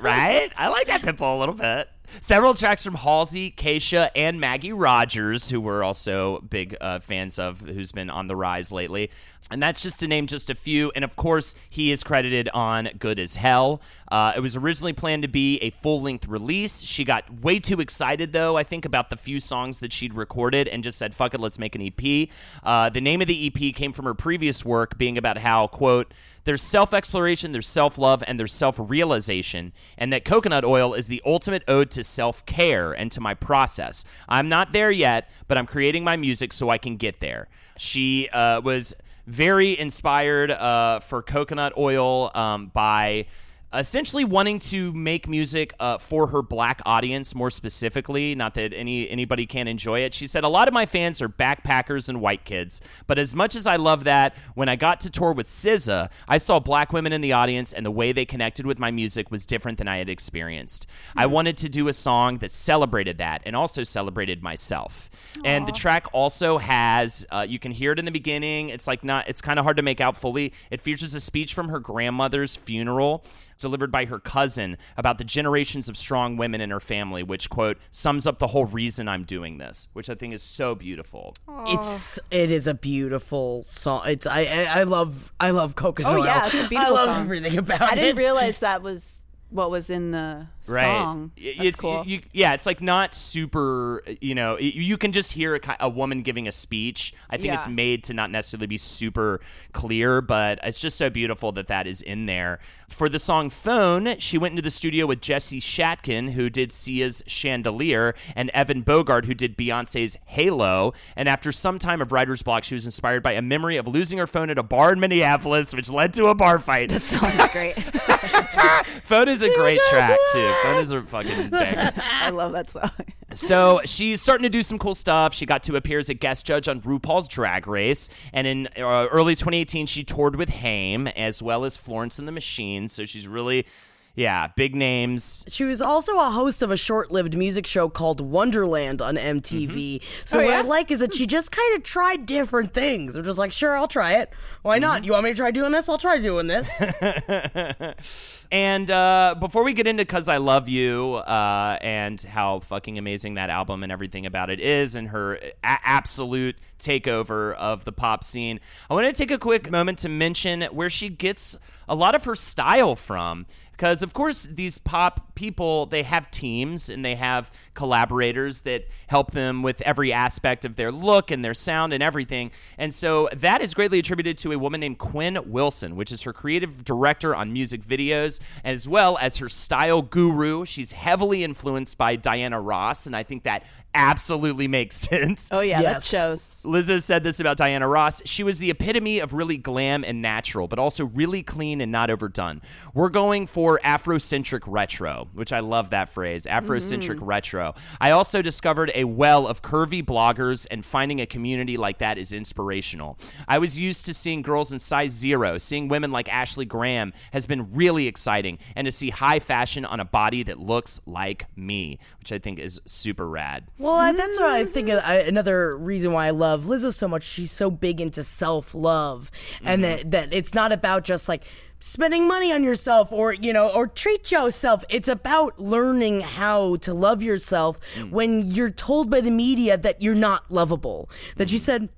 right? 0.00 0.50
I 0.56 0.68
like 0.68 0.88
that 0.88 1.02
Pitbull 1.02 1.36
a 1.36 1.38
little 1.38 1.54
bit. 1.54 1.88
Several 2.20 2.54
tracks 2.54 2.84
from 2.84 2.94
Halsey, 2.94 3.50
Kesha, 3.50 4.10
and 4.14 4.40
Maggie 4.40 4.72
Rogers, 4.72 5.50
who 5.50 5.60
we're 5.60 5.82
also 5.82 6.40
big 6.40 6.76
uh, 6.80 7.00
fans 7.00 7.38
of, 7.38 7.60
who's 7.60 7.92
been 7.92 8.10
on 8.10 8.26
the 8.26 8.36
rise 8.36 8.70
lately. 8.70 9.10
And 9.50 9.62
that's 9.62 9.82
just 9.82 10.00
to 10.00 10.08
name 10.08 10.26
just 10.26 10.48
a 10.48 10.54
few. 10.54 10.92
And 10.94 11.04
of 11.04 11.16
course, 11.16 11.54
he 11.68 11.90
is 11.90 12.02
credited 12.04 12.48
on 12.54 12.88
Good 12.98 13.18
as 13.18 13.36
Hell. 13.36 13.82
Uh, 14.10 14.32
it 14.36 14.40
was 14.40 14.56
originally 14.56 14.92
planned 14.92 15.22
to 15.22 15.28
be 15.28 15.58
a 15.58 15.70
full 15.70 16.00
length 16.00 16.26
release. 16.26 16.82
She 16.82 17.04
got 17.04 17.42
way 17.42 17.58
too 17.58 17.80
excited, 17.80 18.32
though, 18.32 18.56
I 18.56 18.62
think, 18.62 18.84
about 18.84 19.10
the 19.10 19.16
few 19.16 19.40
songs 19.40 19.80
that 19.80 19.92
she'd 19.92 20.14
recorded 20.14 20.68
and 20.68 20.82
just 20.82 20.98
said, 20.98 21.14
fuck 21.14 21.34
it, 21.34 21.40
let's 21.40 21.58
make 21.58 21.74
an 21.74 21.82
EP. 21.82 22.28
Uh, 22.62 22.90
the 22.90 23.00
name 23.00 23.20
of 23.20 23.28
the 23.28 23.46
EP 23.46 23.74
came 23.74 23.92
from 23.92 24.06
her 24.06 24.14
previous 24.14 24.64
work 24.64 24.96
being 24.96 25.18
about 25.18 25.38
how, 25.38 25.66
quote, 25.66 26.14
there's 26.44 26.62
self 26.62 26.94
exploration, 26.94 27.52
there's 27.52 27.66
self 27.66 27.98
love, 27.98 28.22
and 28.26 28.38
there's 28.38 28.52
self 28.52 28.76
realization, 28.78 29.72
and 29.98 30.12
that 30.12 30.24
coconut 30.24 30.64
oil 30.64 30.94
is 30.94 31.08
the 31.08 31.22
ultimate 31.26 31.64
ode 31.66 31.90
to 31.92 32.04
self 32.04 32.44
care 32.46 32.92
and 32.92 33.10
to 33.12 33.20
my 33.20 33.34
process. 33.34 34.04
I'm 34.28 34.48
not 34.48 34.72
there 34.72 34.90
yet, 34.90 35.30
but 35.48 35.58
I'm 35.58 35.66
creating 35.66 36.04
my 36.04 36.16
music 36.16 36.52
so 36.52 36.70
I 36.70 36.78
can 36.78 36.96
get 36.96 37.20
there. 37.20 37.48
She 37.76 38.28
uh, 38.28 38.60
was 38.60 38.94
very 39.26 39.78
inspired 39.78 40.50
uh, 40.50 41.00
for 41.00 41.22
coconut 41.22 41.72
oil 41.76 42.30
um, 42.34 42.66
by 42.66 43.26
essentially 43.74 44.24
wanting 44.24 44.58
to 44.58 44.92
make 44.92 45.28
music 45.28 45.72
uh, 45.80 45.98
for 45.98 46.28
her 46.28 46.42
black 46.42 46.80
audience 46.86 47.34
more 47.34 47.50
specifically 47.50 48.34
not 48.34 48.54
that 48.54 48.72
any 48.72 49.08
anybody 49.08 49.46
can 49.46 49.68
enjoy 49.68 50.00
it. 50.00 50.14
She 50.14 50.26
said 50.26 50.44
a 50.44 50.48
lot 50.48 50.68
of 50.68 50.74
my 50.74 50.86
fans 50.86 51.20
are 51.20 51.28
backpackers 51.28 52.08
and 52.08 52.20
white 52.20 52.44
kids 52.44 52.80
but 53.06 53.18
as 53.18 53.34
much 53.34 53.54
as 53.54 53.66
i 53.66 53.76
love 53.76 54.04
that 54.04 54.34
when 54.54 54.68
i 54.68 54.76
got 54.76 55.00
to 55.00 55.10
tour 55.10 55.32
with 55.32 55.48
SZA, 55.48 56.10
i 56.28 56.38
saw 56.38 56.58
black 56.58 56.92
women 56.92 57.12
in 57.12 57.20
the 57.20 57.32
audience 57.32 57.72
and 57.72 57.84
the 57.84 57.90
way 57.90 58.12
they 58.12 58.24
connected 58.24 58.66
with 58.66 58.78
my 58.78 58.90
music 58.90 59.30
was 59.30 59.46
different 59.46 59.78
than 59.78 59.88
i 59.88 59.98
had 59.98 60.08
experienced. 60.08 60.86
I 61.16 61.26
wanted 61.26 61.56
to 61.58 61.68
do 61.68 61.88
a 61.88 61.92
song 61.92 62.38
that 62.38 62.50
celebrated 62.50 63.18
that 63.18 63.42
and 63.44 63.54
also 63.56 63.82
celebrated 63.82 64.42
myself. 64.42 65.10
And 65.44 65.66
the 65.66 65.72
track 65.72 66.06
also 66.12 66.58
has 66.58 67.26
uh, 67.30 67.46
you 67.48 67.58
can 67.58 67.72
hear 67.72 67.92
it 67.92 67.98
in 67.98 68.04
the 68.04 68.10
beginning. 68.10 68.68
It's 68.68 68.86
like 68.86 69.04
not 69.04 69.28
it's 69.28 69.40
kind 69.40 69.58
of 69.58 69.64
hard 69.64 69.76
to 69.76 69.82
make 69.82 70.00
out 70.00 70.16
fully. 70.16 70.52
It 70.70 70.80
features 70.80 71.14
a 71.14 71.20
speech 71.20 71.54
from 71.54 71.68
her 71.68 71.80
grandmother's 71.80 72.56
funeral 72.56 73.24
delivered 73.64 73.90
by 73.90 74.04
her 74.04 74.20
cousin 74.20 74.76
about 74.96 75.16
the 75.18 75.24
generations 75.24 75.88
of 75.88 75.96
strong 75.96 76.36
women 76.36 76.60
in 76.60 76.68
her 76.70 76.80
family 76.80 77.22
which 77.22 77.48
quote 77.48 77.78
sums 77.90 78.26
up 78.26 78.38
the 78.38 78.48
whole 78.48 78.66
reason 78.66 79.08
i'm 79.08 79.24
doing 79.24 79.58
this 79.58 79.88
which 79.94 80.08
i 80.10 80.14
think 80.14 80.34
is 80.34 80.42
so 80.42 80.74
beautiful 80.74 81.34
It's 81.66 82.18
it 82.30 82.50
is 82.50 82.66
a 82.66 82.74
beautiful 82.74 83.62
song. 83.64 84.02
It's 84.06 84.26
I 84.26 84.40
I, 84.44 84.62
I 84.80 84.82
love 84.82 85.32
I 85.40 85.50
love 85.50 85.70
oh, 85.78 85.80
coconut 85.82 86.12
Oh, 86.14 86.18
oil. 86.20 86.24
yeah, 86.26 86.46
it's 86.46 86.54
a 86.54 86.68
beautiful 86.74 86.94
I 86.94 87.00
love 87.00 87.08
song. 87.08 87.22
everything 87.22 87.56
about 87.58 87.80
I 87.82 87.86
it. 87.86 87.92
I 87.92 87.94
didn't 87.94 88.18
realize 88.18 88.58
that 88.58 88.82
was 88.82 89.18
what 89.50 89.70
was 89.70 89.88
in 89.90 90.10
the 90.10 90.46
right. 90.66 90.84
song. 90.84 91.32
That's 91.36 91.60
it's 91.60 91.80
cool. 91.80 92.04
you, 92.06 92.20
yeah 92.32 92.54
it's 92.54 92.66
like 92.66 92.80
not 92.80 93.14
super 93.14 94.02
you 94.20 94.34
know 94.34 94.58
you 94.58 94.96
can 94.96 95.12
just 95.12 95.32
hear 95.32 95.56
a, 95.56 95.76
a 95.80 95.88
woman 95.88 96.22
giving 96.22 96.48
a 96.48 96.52
speech. 96.52 97.14
I 97.30 97.36
think 97.36 97.52
it's 97.54 97.68
made 97.68 98.04
to 98.04 98.14
not 98.14 98.30
necessarily 98.30 98.66
be 98.66 98.78
super 98.78 99.40
clear 99.72 100.20
but 100.20 100.58
it's 100.62 100.80
just 100.80 100.96
so 100.96 101.10
beautiful 101.10 101.52
that 101.52 101.68
that 101.68 101.86
is 101.86 102.02
in 102.02 102.26
there. 102.26 102.60
For 102.88 103.08
the 103.08 103.18
song 103.18 103.50
phone 103.50 104.18
she 104.18 104.38
went 104.38 104.52
into 104.52 104.62
the 104.62 104.70
studio 104.70 105.06
with 105.06 105.20
jesse 105.20 105.60
shatkin 105.60 106.32
who 106.32 106.48
did 106.48 106.72
sia's 106.72 107.22
chandelier 107.26 108.14
and 108.34 108.50
evan 108.50 108.82
bogart 108.82 109.26
who 109.26 109.34
did 109.34 109.56
beyonce's 109.56 110.16
halo. 110.26 110.92
And 111.16 111.28
after 111.28 111.52
some 111.52 111.78
time 111.78 112.00
of 112.00 112.12
writer's 112.12 112.42
block 112.42 112.64
she 112.64 112.74
was 112.74 112.86
inspired 112.86 113.22
by 113.22 113.32
a 113.32 113.42
memory 113.42 113.76
of 113.76 113.86
losing 113.86 114.18
her 114.18 114.26
phone 114.26 114.50
at 114.50 114.58
a 114.58 114.62
bar 114.62 114.92
in 114.92 115.00
minneapolis 115.00 115.74
which 115.74 115.90
led 115.90 116.12
to 116.14 116.26
a 116.26 116.34
bar 116.34 116.58
fight. 116.58 116.90
That 116.90 117.02
Sounds 117.02 117.52
great. 117.52 117.74
phone 119.02 119.28
is 119.28 119.42
a 119.42 119.52
great 119.54 119.80
track 119.90 120.18
too 120.32 120.53
phone 120.62 120.80
is 120.80 120.92
a 120.92 121.02
fucking 121.02 121.48
banger 121.50 121.92
I 121.96 122.30
love 122.30 122.52
that 122.52 122.70
song. 122.70 122.90
so 123.32 123.80
she's 123.84 124.20
starting 124.20 124.44
to 124.44 124.48
do 124.48 124.62
some 124.62 124.78
cool 124.78 124.94
stuff. 124.94 125.34
She 125.34 125.46
got 125.46 125.62
to 125.64 125.76
appear 125.76 125.98
as 125.98 126.08
a 126.08 126.14
guest 126.14 126.46
judge 126.46 126.68
on 126.68 126.80
RuPaul's 126.80 127.28
Drag 127.28 127.66
Race, 127.66 128.08
and 128.32 128.46
in 128.46 128.68
uh, 128.76 129.06
early 129.10 129.34
2018, 129.34 129.86
she 129.86 130.04
toured 130.04 130.36
with 130.36 130.48
Haim 130.50 131.08
as 131.08 131.42
well 131.42 131.64
as 131.64 131.76
Florence 131.76 132.18
and 132.18 132.28
the 132.28 132.32
Machine. 132.32 132.88
So 132.88 133.04
she's 133.04 133.26
really, 133.26 133.66
yeah, 134.14 134.48
big 134.56 134.74
names. 134.74 135.44
She 135.48 135.64
was 135.64 135.80
also 135.80 136.18
a 136.18 136.30
host 136.30 136.62
of 136.62 136.70
a 136.70 136.76
short-lived 136.76 137.36
music 137.36 137.66
show 137.66 137.88
called 137.88 138.20
Wonderland 138.20 139.02
on 139.02 139.16
MTV. 139.16 140.02
So 140.24 140.38
Oh, 140.38 140.44
what 140.44 140.50
yeah? 140.50 140.58
I 140.58 140.62
like 140.62 140.90
is 140.90 141.00
that 141.00 141.14
she 141.14 141.26
just 141.26 141.50
kind 141.50 141.76
of 141.76 141.82
tried 141.82 142.26
different 142.26 142.72
things. 142.72 143.16
We're 143.16 143.24
just 143.24 143.38
like, 143.38 143.52
sure, 143.52 143.76
I'll 143.76 143.88
try 143.88 144.14
it. 144.14 144.30
Why 144.62 144.78
not? 144.78 145.04
You 145.04 145.12
want 145.12 145.24
me 145.24 145.30
to 145.30 145.36
try 145.36 145.50
doing 145.50 145.72
this? 145.72 145.88
I'll 145.88 145.98
try 145.98 146.18
doing 146.18 146.46
this. 146.46 146.80
And 148.52 148.88
uh, 148.90 149.34
before 149.40 149.64
we 149.64 149.72
get 149.72 149.86
into 149.88 150.04
"Cuz 150.04 150.28
I 150.28 150.36
Love 150.36 150.68
You" 150.68 151.14
uh, 151.14 151.76
and 151.80 152.20
how 152.20 152.60
fucking 152.60 152.98
amazing 152.98 153.34
that 153.34 153.50
album 153.50 153.82
and 153.82 153.90
everything 153.90 154.26
about 154.26 154.48
it 154.50 154.60
is, 154.60 154.94
and 154.94 155.08
her 155.08 155.34
a- 155.36 155.50
absolute 155.64 156.56
takeover 156.78 157.54
of 157.54 157.84
the 157.84 157.90
pop 157.90 158.22
scene, 158.22 158.60
I 158.88 158.94
want 158.94 159.08
to 159.08 159.12
take 159.12 159.32
a 159.32 159.38
quick 159.38 159.70
moment 159.72 159.98
to 160.00 160.08
mention 160.08 160.62
where 160.64 160.90
she 160.90 161.08
gets 161.08 161.56
a 161.88 161.94
lot 161.96 162.14
of 162.14 162.24
her 162.26 162.34
style 162.36 162.94
from 162.94 163.46
because 163.76 164.02
of 164.02 164.12
course 164.12 164.44
these 164.44 164.78
pop 164.78 165.34
people 165.34 165.86
they 165.86 166.02
have 166.02 166.30
teams 166.30 166.88
and 166.88 167.04
they 167.04 167.14
have 167.14 167.50
collaborators 167.74 168.60
that 168.60 168.86
help 169.08 169.32
them 169.32 169.62
with 169.62 169.80
every 169.82 170.12
aspect 170.12 170.64
of 170.64 170.76
their 170.76 170.92
look 170.92 171.30
and 171.30 171.44
their 171.44 171.54
sound 171.54 171.92
and 171.92 172.02
everything. 172.02 172.50
And 172.78 172.94
so 172.94 173.28
that 173.34 173.60
is 173.60 173.74
greatly 173.74 173.98
attributed 173.98 174.38
to 174.38 174.52
a 174.52 174.58
woman 174.58 174.80
named 174.80 174.98
quinn 174.98 175.38
wilson 175.46 175.96
which 175.96 176.12
is 176.12 176.22
her 176.22 176.32
creative 176.32 176.84
director 176.84 177.34
on 177.34 177.52
music 177.52 177.82
videos 177.84 178.40
as 178.64 178.88
well 178.88 179.18
as 179.20 179.38
her 179.38 179.48
style 179.48 180.02
guru. 180.02 180.64
She's 180.64 180.92
heavily 180.92 181.44
influenced 181.44 181.98
by 181.98 182.16
diana 182.16 182.60
ross 182.60 183.06
and 183.06 183.16
i 183.16 183.22
think 183.22 183.42
that 183.44 183.64
absolutely 183.94 184.68
makes 184.68 184.96
sense 184.96 185.48
Oh 185.52 185.60
yeah, 185.60 185.80
Yes. 185.80 186.10
that 186.10 186.16
shows. 186.16 186.54
Lizzo 186.64 187.00
said 187.00 187.22
this 187.22 187.40
about 187.40 187.56
Diana 187.58 187.86
Ross. 187.86 188.22
She 188.24 188.42
was 188.42 188.58
the 188.58 188.70
epitome 188.70 189.18
of 189.18 189.34
really 189.34 189.58
glam 189.58 190.02
and 190.02 190.22
natural, 190.22 190.66
but 190.66 190.78
also 190.78 191.04
really 191.04 191.42
clean 191.42 191.80
and 191.80 191.92
not 191.92 192.10
overdone. 192.10 192.62
We're 192.94 193.10
going 193.10 193.46
for 193.46 193.78
Afrocentric 193.84 194.62
retro, 194.66 195.28
which 195.34 195.52
I 195.52 195.60
love 195.60 195.90
that 195.90 196.08
phrase, 196.08 196.46
Afrocentric 196.46 197.16
mm-hmm. 197.16 197.24
retro. 197.24 197.74
I 198.00 198.12
also 198.12 198.40
discovered 198.40 198.90
a 198.94 199.04
well 199.04 199.46
of 199.46 199.60
curvy 199.60 200.02
bloggers, 200.02 200.66
and 200.70 200.84
finding 200.84 201.20
a 201.20 201.26
community 201.26 201.76
like 201.76 201.98
that 201.98 202.16
is 202.16 202.32
inspirational. 202.32 203.18
I 203.46 203.58
was 203.58 203.78
used 203.78 204.06
to 204.06 204.14
seeing 204.14 204.40
girls 204.40 204.72
in 204.72 204.78
size 204.78 205.10
zero. 205.12 205.58
Seeing 205.58 205.88
women 205.88 206.12
like 206.12 206.32
Ashley 206.32 206.64
Graham 206.64 207.12
has 207.32 207.46
been 207.46 207.72
really 207.74 208.08
exciting, 208.08 208.58
and 208.74 208.86
to 208.86 208.92
see 208.92 209.10
high 209.10 209.38
fashion 209.38 209.84
on 209.84 210.00
a 210.00 210.04
body 210.04 210.42
that 210.44 210.58
looks 210.58 211.00
like 211.04 211.46
me, 211.56 211.98
which 212.24 212.32
I 212.32 212.38
think 212.38 212.58
is 212.58 212.80
super 212.86 213.28
rad. 213.28 213.64
Well, 213.78 213.92
I- 213.92 214.12
that's 214.12 214.38
what 214.38 214.48
I 214.48 214.64
think. 214.64 214.88
uh, 214.88 215.02
I, 215.04 215.16
another 215.16 215.76
reason 215.76 216.12
why 216.12 216.26
I 216.26 216.30
love 216.30 216.64
Lizzo 216.64 216.90
so 216.92 217.06
much. 217.06 217.22
She's 217.22 217.52
so 217.52 217.70
big 217.70 218.00
into 218.00 218.24
self 218.24 218.74
love, 218.74 219.30
and 219.62 219.84
that 219.84 220.10
that 220.12 220.32
it's 220.32 220.54
not 220.54 220.72
about 220.72 221.04
just 221.04 221.28
like 221.28 221.44
spending 221.80 222.26
money 222.26 222.50
on 222.50 222.64
yourself 222.64 223.12
or 223.12 223.34
you 223.34 223.52
know 223.52 223.68
or 223.68 223.86
treat 223.86 224.30
yourself. 224.32 224.86
It's 224.88 225.06
about 225.08 225.60
learning 225.60 226.20
how 226.22 226.76
to 226.76 226.94
love 226.94 227.22
yourself 227.22 227.78
when 228.08 228.40
you're 228.42 228.70
told 228.70 229.10
by 229.10 229.20
the 229.20 229.30
media 229.30 229.76
that 229.76 230.00
you're 230.00 230.14
not 230.14 230.50
lovable. 230.50 231.10
That 231.36 231.50
she 231.50 231.58
said. 231.58 231.90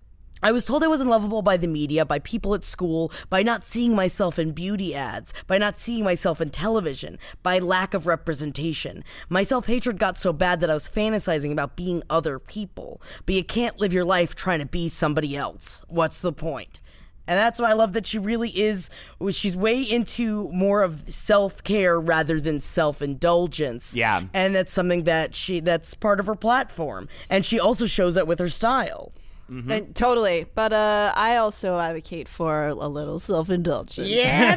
I 0.42 0.52
was 0.52 0.66
told 0.66 0.82
I 0.82 0.88
wasn't 0.88 1.08
lovable 1.08 1.40
by 1.40 1.56
the 1.56 1.66
media, 1.66 2.04
by 2.04 2.18
people 2.18 2.54
at 2.54 2.64
school, 2.64 3.10
by 3.30 3.42
not 3.42 3.64
seeing 3.64 3.94
myself 3.94 4.38
in 4.38 4.52
beauty 4.52 4.94
ads, 4.94 5.32
by 5.46 5.56
not 5.56 5.78
seeing 5.78 6.04
myself 6.04 6.42
in 6.42 6.50
television, 6.50 7.18
by 7.42 7.58
lack 7.58 7.94
of 7.94 8.06
representation. 8.06 9.02
My 9.30 9.42
self 9.44 9.64
hatred 9.66 9.98
got 9.98 10.18
so 10.18 10.34
bad 10.34 10.60
that 10.60 10.68
I 10.68 10.74
was 10.74 10.90
fantasizing 10.90 11.52
about 11.52 11.74
being 11.74 12.02
other 12.10 12.38
people. 12.38 13.00
But 13.24 13.34
you 13.34 13.44
can't 13.44 13.80
live 13.80 13.94
your 13.94 14.04
life 14.04 14.34
trying 14.34 14.58
to 14.58 14.66
be 14.66 14.90
somebody 14.90 15.34
else. 15.34 15.82
What's 15.88 16.20
the 16.20 16.34
point? 16.34 16.80
And 17.26 17.38
that's 17.38 17.58
why 17.58 17.70
I 17.70 17.72
love 17.72 17.92
that 17.94 18.06
she 18.06 18.18
really 18.18 18.50
is, 18.50 18.88
she's 19.30 19.56
way 19.56 19.80
into 19.82 20.48
more 20.52 20.82
of 20.82 21.08
self 21.08 21.64
care 21.64 21.98
rather 21.98 22.40
than 22.42 22.60
self 22.60 23.00
indulgence. 23.00 23.96
Yeah. 23.96 24.24
And 24.34 24.54
that's 24.54 24.72
something 24.72 25.04
that 25.04 25.34
she, 25.34 25.60
that's 25.60 25.94
part 25.94 26.20
of 26.20 26.26
her 26.26 26.36
platform. 26.36 27.08
And 27.30 27.44
she 27.44 27.58
also 27.58 27.86
shows 27.86 28.16
that 28.16 28.26
with 28.26 28.38
her 28.38 28.48
style. 28.48 29.12
And 29.48 29.94
totally. 29.94 30.46
But 30.54 30.72
uh, 30.72 31.12
I 31.14 31.36
also 31.36 31.78
advocate 31.78 32.26
for 32.28 32.66
a 32.66 32.74
little 32.74 33.18
self 33.20 33.48
indulgence. 33.48 34.08
Yeah, 34.08 34.56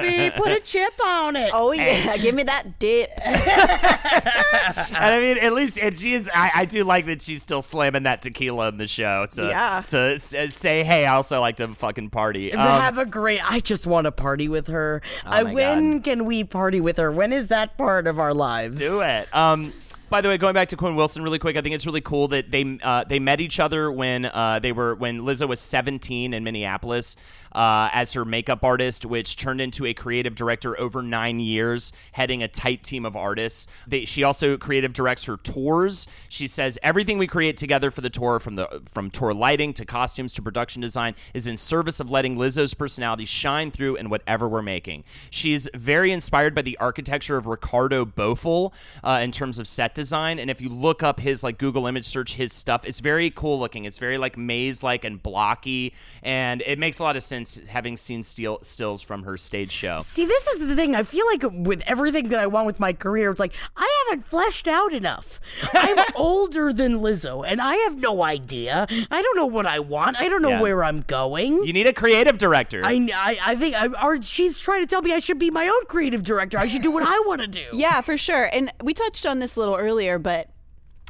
baby. 0.02 0.36
Put 0.36 0.52
a 0.52 0.60
chip 0.60 0.92
on 1.04 1.36
it. 1.36 1.50
Oh 1.54 1.72
yeah, 1.72 2.16
give 2.18 2.34
me 2.34 2.42
that 2.42 2.78
dip. 2.78 3.10
and 3.24 4.96
I 4.98 5.20
mean, 5.20 5.38
at 5.38 5.52
least 5.52 5.78
and 5.78 5.98
she 5.98 6.14
is. 6.14 6.30
I, 6.34 6.50
I 6.54 6.64
do 6.64 6.84
like 6.84 7.06
that 7.06 7.22
she's 7.22 7.42
still 7.42 7.62
slamming 7.62 8.02
that 8.04 8.22
tequila 8.22 8.68
in 8.68 8.76
the 8.76 8.86
show 8.86 9.26
to 9.32 9.46
Yeah. 9.48 9.82
to 9.88 9.98
s- 10.14 10.34
uh, 10.34 10.48
say, 10.48 10.84
hey, 10.84 11.06
I 11.06 11.14
also 11.14 11.40
like 11.40 11.56
to 11.56 11.68
fucking 11.68 12.10
party. 12.10 12.52
Um, 12.52 12.60
have 12.60 12.98
a 12.98 13.06
great. 13.06 13.40
I 13.50 13.60
just 13.60 13.86
want 13.86 14.04
to 14.04 14.12
party 14.12 14.48
with 14.48 14.66
her. 14.68 15.02
I, 15.24 15.42
my 15.44 15.52
when 15.54 16.02
can 16.02 16.24
we 16.24 16.44
party 16.44 16.80
with 16.80 16.96
her? 16.98 17.10
When 17.10 17.32
is 17.32 17.48
that 17.48 17.76
part 17.78 18.06
of 18.06 18.18
our 18.18 18.34
lives? 18.34 18.80
do 18.80 19.00
it. 19.02 19.34
Um, 19.34 19.72
by 20.10 20.20
the 20.20 20.28
way, 20.28 20.36
going 20.36 20.54
back 20.54 20.68
to 20.68 20.76
Quinn 20.76 20.96
Wilson 20.96 21.22
really 21.22 21.38
quick, 21.38 21.56
I 21.56 21.60
think 21.60 21.72
it's 21.72 21.86
really 21.86 22.00
cool 22.00 22.26
that 22.28 22.50
they 22.50 22.78
uh, 22.82 23.04
they 23.04 23.20
met 23.20 23.40
each 23.40 23.60
other 23.60 23.92
when 23.92 24.24
uh, 24.24 24.58
they 24.58 24.72
were 24.72 24.96
when 24.96 25.20
Lizzo 25.20 25.48
was 25.48 25.60
17 25.60 26.34
in 26.34 26.42
Minneapolis 26.42 27.14
uh, 27.52 27.88
as 27.92 28.12
her 28.14 28.24
makeup 28.24 28.64
artist, 28.64 29.06
which 29.06 29.36
turned 29.36 29.60
into 29.60 29.86
a 29.86 29.94
creative 29.94 30.34
director 30.34 30.78
over 30.80 31.00
nine 31.00 31.38
years, 31.38 31.92
heading 32.10 32.42
a 32.42 32.48
tight 32.48 32.82
team 32.82 33.06
of 33.06 33.14
artists. 33.14 33.68
They, 33.86 34.04
she 34.04 34.24
also 34.24 34.56
creative 34.56 34.92
directs 34.92 35.24
her 35.26 35.36
tours. 35.36 36.08
She 36.28 36.48
says 36.48 36.76
everything 36.82 37.16
we 37.16 37.28
create 37.28 37.56
together 37.56 37.92
for 37.92 38.00
the 38.00 38.10
tour, 38.10 38.40
from 38.40 38.56
the 38.56 38.82
from 38.86 39.10
tour 39.10 39.32
lighting 39.32 39.72
to 39.74 39.84
costumes 39.84 40.34
to 40.34 40.42
production 40.42 40.82
design, 40.82 41.14
is 41.34 41.46
in 41.46 41.56
service 41.56 42.00
of 42.00 42.10
letting 42.10 42.36
Lizzo's 42.36 42.74
personality 42.74 43.26
shine 43.26 43.70
through 43.70 43.94
in 43.94 44.10
whatever 44.10 44.48
we're 44.48 44.60
making. 44.60 45.04
She's 45.30 45.68
very 45.72 46.10
inspired 46.10 46.52
by 46.52 46.62
the 46.62 46.76
architecture 46.78 47.36
of 47.36 47.46
Ricardo 47.46 48.04
Bofill 48.04 48.72
uh, 49.04 49.20
in 49.22 49.30
terms 49.30 49.60
of 49.60 49.68
set 49.68 49.94
design. 50.00 50.38
And 50.38 50.50
if 50.50 50.60
you 50.60 50.68
look 50.68 51.02
up 51.02 51.20
his 51.20 51.42
like 51.42 51.58
Google 51.58 51.86
image 51.86 52.04
search, 52.06 52.34
his 52.34 52.52
stuff, 52.52 52.84
it's 52.86 53.00
very 53.00 53.30
cool 53.30 53.58
looking. 53.58 53.84
It's 53.84 53.98
very 53.98 54.18
like 54.18 54.36
maze 54.38 54.82
like 54.82 55.04
and 55.04 55.22
blocky, 55.22 55.94
and 56.22 56.62
it 56.66 56.78
makes 56.78 56.98
a 56.98 57.02
lot 57.02 57.16
of 57.16 57.22
sense 57.22 57.60
having 57.68 57.96
seen 57.96 58.22
steel, 58.22 58.58
stills 58.62 59.02
from 59.02 59.22
her 59.24 59.36
stage 59.36 59.72
show. 59.72 60.00
See, 60.02 60.24
this 60.24 60.46
is 60.48 60.66
the 60.66 60.74
thing. 60.74 60.94
I 60.94 61.02
feel 61.02 61.26
like 61.26 61.42
with 61.66 61.82
everything 61.86 62.28
that 62.30 62.38
I 62.40 62.46
want 62.46 62.66
with 62.66 62.80
my 62.80 62.92
career, 62.92 63.30
it's 63.30 63.40
like 63.40 63.54
I 63.76 64.04
haven't 64.08 64.26
fleshed 64.26 64.66
out 64.66 64.92
enough. 64.92 65.40
I'm 65.74 66.04
older 66.14 66.72
than 66.72 67.00
Lizzo, 67.00 67.44
and 67.46 67.60
I 67.60 67.76
have 67.76 67.96
no 67.98 68.22
idea. 68.22 68.86
I 69.10 69.22
don't 69.22 69.36
know 69.36 69.46
what 69.46 69.66
I 69.66 69.78
want. 69.80 70.18
I 70.20 70.28
don't 70.28 70.42
know 70.42 70.48
Yeah. 70.50 70.60
where 70.62 70.82
I'm 70.84 71.02
going. 71.02 71.64
You 71.64 71.72
need 71.72 71.86
a 71.86 71.92
creative 71.92 72.38
director. 72.38 72.80
I, 72.84 73.08
I, 73.14 73.38
I 73.52 73.56
think 73.56 73.74
I, 73.74 73.86
or 74.06 74.20
she's 74.22 74.58
trying 74.58 74.80
to 74.82 74.86
tell 74.86 75.02
me 75.02 75.12
I 75.12 75.18
should 75.18 75.38
be 75.38 75.50
my 75.50 75.66
own 75.68 75.84
creative 75.86 76.22
director. 76.22 76.58
I 76.58 76.66
should 76.68 76.82
do 76.82 76.90
what 76.90 77.02
I 77.04 77.22
want 77.26 77.40
to 77.42 77.46
do. 77.46 77.60
Yeah, 77.80 78.00
for 78.02 78.16
sure. 78.18 78.48
And 78.52 78.70
we 78.82 78.92
touched 78.94 79.24
on 79.26 79.38
this 79.38 79.56
a 79.56 79.58
little 79.60 79.74
earlier, 79.76 79.89
but 80.18 80.50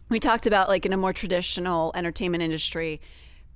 we 0.08 0.20
talked 0.20 0.46
about 0.46 0.68
like 0.68 0.84
in 0.84 0.92
a 0.92 0.96
more 0.96 1.12
traditional 1.12 1.92
entertainment 1.94 2.42
industry, 2.42 3.00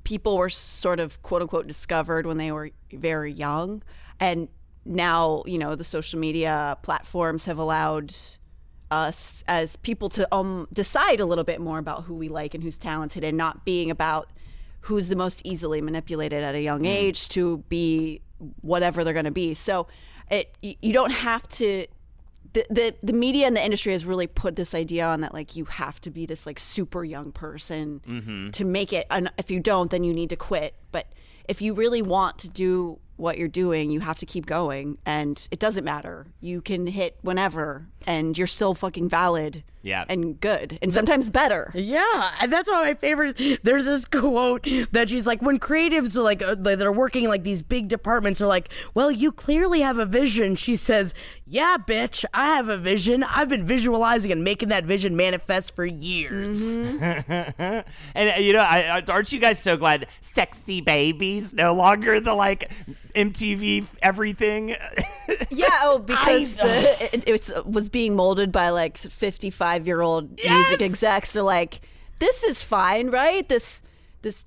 people 0.05 0.37
were 0.37 0.51
sort 0.51 1.01
of 1.01 1.21
quote 1.23 1.43
unquote 1.43 1.67
discovered 1.67 2.27
when 2.27 2.39
they 2.39 2.53
were 2.53 2.71
very 2.93 3.33
young. 3.33 3.83
And 4.21 4.49
now, 4.85 5.43
you 5.47 5.59
know, 5.59 5.75
the 5.75 5.85
social 5.85 6.19
media 6.19 6.79
platforms 6.83 7.47
have 7.47 7.59
allowed 7.59 8.15
us 8.91 9.43
as 9.49 9.77
people 9.77 10.09
to 10.11 10.33
um, 10.33 10.69
decide 10.73 11.21
a 11.21 11.27
little 11.27 11.45
bit 11.45 11.61
more 11.61 11.79
about 11.79 12.05
who 12.05 12.15
we 12.15 12.29
like 12.29 12.55
and 12.55 12.63
who's 12.63 12.79
talented 12.79 13.25
and 13.25 13.37
not 13.37 13.65
being 13.65 13.91
about 13.91 14.31
who's 14.83 15.09
the 15.09 15.17
most 15.17 15.41
easily 15.45 15.81
manipulated 15.81 16.45
at 16.45 16.55
a 16.55 16.61
young 16.61 16.85
age 16.85 17.29
to 17.31 17.59
be 17.69 18.21
whatever 18.61 19.03
they're 19.03 19.15
going 19.15 19.25
to 19.25 19.31
be. 19.31 19.55
So 19.55 19.89
it 20.31 20.57
you 20.63 20.93
don't 20.93 21.11
have 21.11 21.49
to 21.49 21.87
the, 22.55 22.67
the 22.71 22.95
the 23.03 23.13
media 23.13 23.47
and 23.47 23.57
the 23.57 23.65
industry 23.65 23.93
has 23.93 24.05
really 24.05 24.27
put 24.27 24.57
this 24.57 24.75
idea 24.75 25.05
on 25.05 25.21
that 25.21 25.35
like 25.35 25.57
you 25.57 25.67
have 25.67 26.01
to 26.03 26.11
be 26.11 26.25
this 26.25 26.47
like 26.47 26.59
super 26.59 27.05
young 27.05 27.33
person 27.33 28.01
mm-hmm. 28.07 28.51
to 28.51 28.65
make 28.65 28.93
it 28.93 29.07
and 29.11 29.31
if 29.37 29.51
you 29.51 29.61
don't 29.61 29.91
then 29.91 30.05
you 30.05 30.15
need 30.15 30.31
to 30.31 30.37
quit. 30.37 30.75
But 30.91 31.13
if 31.47 31.61
you 31.61 31.75
really 31.75 32.01
want 32.01 32.39
to 32.39 32.49
do 32.49 32.99
what 33.17 33.39
you're 33.39 33.49
doing 33.49 33.91
you 33.91 34.01
have 34.01 34.19
to 34.21 34.27
keep 34.27 34.47
going 34.47 34.99
and 35.05 35.47
it 35.51 35.59
doesn't 35.59 35.85
matter. 35.85 36.27
You 36.41 36.63
can 36.63 36.87
hit 36.87 37.19
whenever 37.23 37.87
and 38.07 38.39
you're 38.39 38.47
still 38.47 38.75
fucking 38.75 39.09
valid 39.09 39.65
Yeah. 39.85 40.05
and 40.09 40.41
good 40.41 40.79
and 40.83 40.93
sometimes 40.93 41.29
better 41.31 41.71
Yeah, 41.75 42.33
and 42.41 42.51
that's 42.53 42.69
one 42.71 42.81
of 42.81 42.85
my 42.87 42.95
favorites. 42.95 43.41
There's 43.63 43.85
this 43.85 44.07
quote 44.07 44.67
that 44.93 45.11
she's 45.11 45.27
like, 45.27 45.43
when 45.43 45.59
creatives 45.61 46.17
are 46.17 46.23
like, 46.23 46.43
uh, 46.43 46.55
that 46.57 46.81
are 46.83 46.91
working 46.93 47.25
in 47.25 47.31
like 47.31 47.45
these 47.45 47.63
big 47.63 47.89
departments 47.89 48.41
are 48.41 48.47
like, 48.47 48.71
well, 48.95 49.11
you 49.11 49.31
clearly 49.31 49.81
have 49.83 49.99
a 49.99 50.07
vision. 50.07 50.57
She 50.57 50.75
says, 50.75 51.13
yeah, 51.47 51.77
bitch, 51.79 52.25
I 52.33 52.47
have 52.47 52.69
a 52.71 52.79
vision. 52.79 53.23
I've 53.23 53.51
been 53.51 53.67
visualizing 53.67 54.33
and 54.33 54.43
making 54.43 54.71
that 54.71 54.85
vision 54.85 55.15
manifest 55.17 55.77
for 55.77 55.85
years. 55.85 56.79
and 56.79 57.85
uh, 58.17 58.39
you 58.39 58.55
know, 58.55 58.61
I, 58.61 58.99
I- 58.99 59.05
aren't 59.13 59.33
you 59.33 59.39
guys 59.41 59.59
so 59.59 59.77
glad 59.77 60.07
sexy 60.23 60.81
babies 60.81 61.53
no 61.53 61.75
longer 61.75 62.21
the 62.21 62.35
like 62.35 62.71
MTV 63.15 63.87
everything? 64.03 64.71
yeah 65.51 65.69
oh 65.83 65.99
because 65.99 66.59
I- 66.59 66.67
the, 66.67 67.15
it, 67.17 67.25
it 67.29 67.33
was, 67.33 67.65
was 67.67 67.89
being 67.89 68.17
molded 68.17 68.51
by 68.51 68.71
like 68.71 68.97
55 68.97 69.74
year 69.87 70.01
old 70.01 70.41
Yes! 70.43 70.69
music 70.71 70.87
execs 70.87 71.33
they're 71.33 71.43
like 71.43 71.81
this 72.19 72.43
is 72.45 72.63
fine 72.63 73.11
right 73.11 73.49
this 73.49 73.83
this 74.23 74.45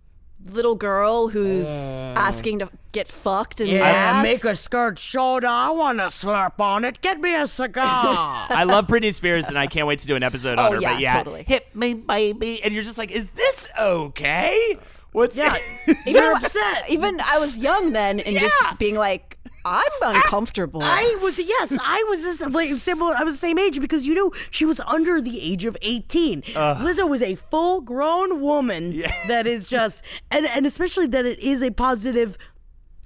little 0.52 0.76
girl 0.76 1.30
who's 1.30 1.68
uh. 1.68 2.14
asking 2.16 2.60
to 2.60 2.70
get 2.92 3.08
fucked 3.08 3.60
and 3.60 3.70
Yeah, 3.70 4.22
make 4.24 4.44
a 4.44 4.56
skirt 4.56 4.98
shorter. 5.00 5.48
I 5.48 5.70
want 5.72 5.98
to 6.00 6.06
slurp 6.06 6.60
on 6.60 6.86
it. 6.86 7.02
Get 7.02 7.20
me 7.20 7.36
a 7.36 7.46
cigar. 7.48 7.84
I 8.50 8.64
love 8.64 8.86
Britney 8.88 9.14
Spears, 9.14 9.50
and 9.50 9.58
I 9.58 9.66
can't 9.68 9.88
wait 9.88 10.00
to 10.00 10.08
do 10.08 10.16
an 10.16 10.24
episode 10.24 10.58
on 10.60 10.66
Oh, 10.68 10.76
her. 10.76 10.82
yeah, 10.82 10.94
but 10.94 11.02
yeah, 11.02 11.18
totally. 11.18 11.44
hit 11.44 11.76
me, 11.76 11.96
baby, 11.96 12.62
and 12.64 12.74
you're 12.74 12.84
just 12.84 12.98
like, 13.00 13.12
is 13.12 13.32
this 13.32 13.68
okay? 13.80 14.78
What's 15.12 15.38
yeah, 15.38 15.58
Even- 15.88 16.14
you're 16.14 16.34
upset. 16.36 16.90
even 16.90 17.20
I 17.20 17.40
was 17.40 17.58
young 17.58 17.92
then 17.94 18.20
and 18.20 18.34
Yeah. 18.36 18.42
just 18.42 18.78
being 18.80 18.96
like 18.96 19.37
I'm 19.68 20.16
uncomfortable 20.16 20.82
I 20.82 21.18
was 21.22 21.38
yes, 21.40 21.78
I 21.82 22.06
was 22.10 22.24
this 22.24 22.42
like 22.42 22.70
similar. 22.78 23.14
I 23.16 23.24
was 23.24 23.36
the 23.36 23.40
same 23.40 23.60
age 23.60 23.80
because 23.80 24.06
you 24.08 24.16
know 24.16 24.32
she 24.50 24.66
was 24.66 24.80
under 24.82 25.22
the 25.22 25.42
age 25.42 25.66
of 25.66 25.76
eighteen. 25.82 26.42
Lizzo 26.42 27.08
was 27.08 27.22
a 27.22 27.36
full 27.36 27.82
grown 27.82 28.42
woman 28.42 29.04
that 29.28 29.46
is 29.48 29.68
just 29.68 30.04
and 30.32 30.46
and 30.48 30.66
especially 30.66 31.08
that 31.08 31.26
it 31.26 31.40
is 31.40 31.62
a 31.62 31.72
positive 31.72 32.38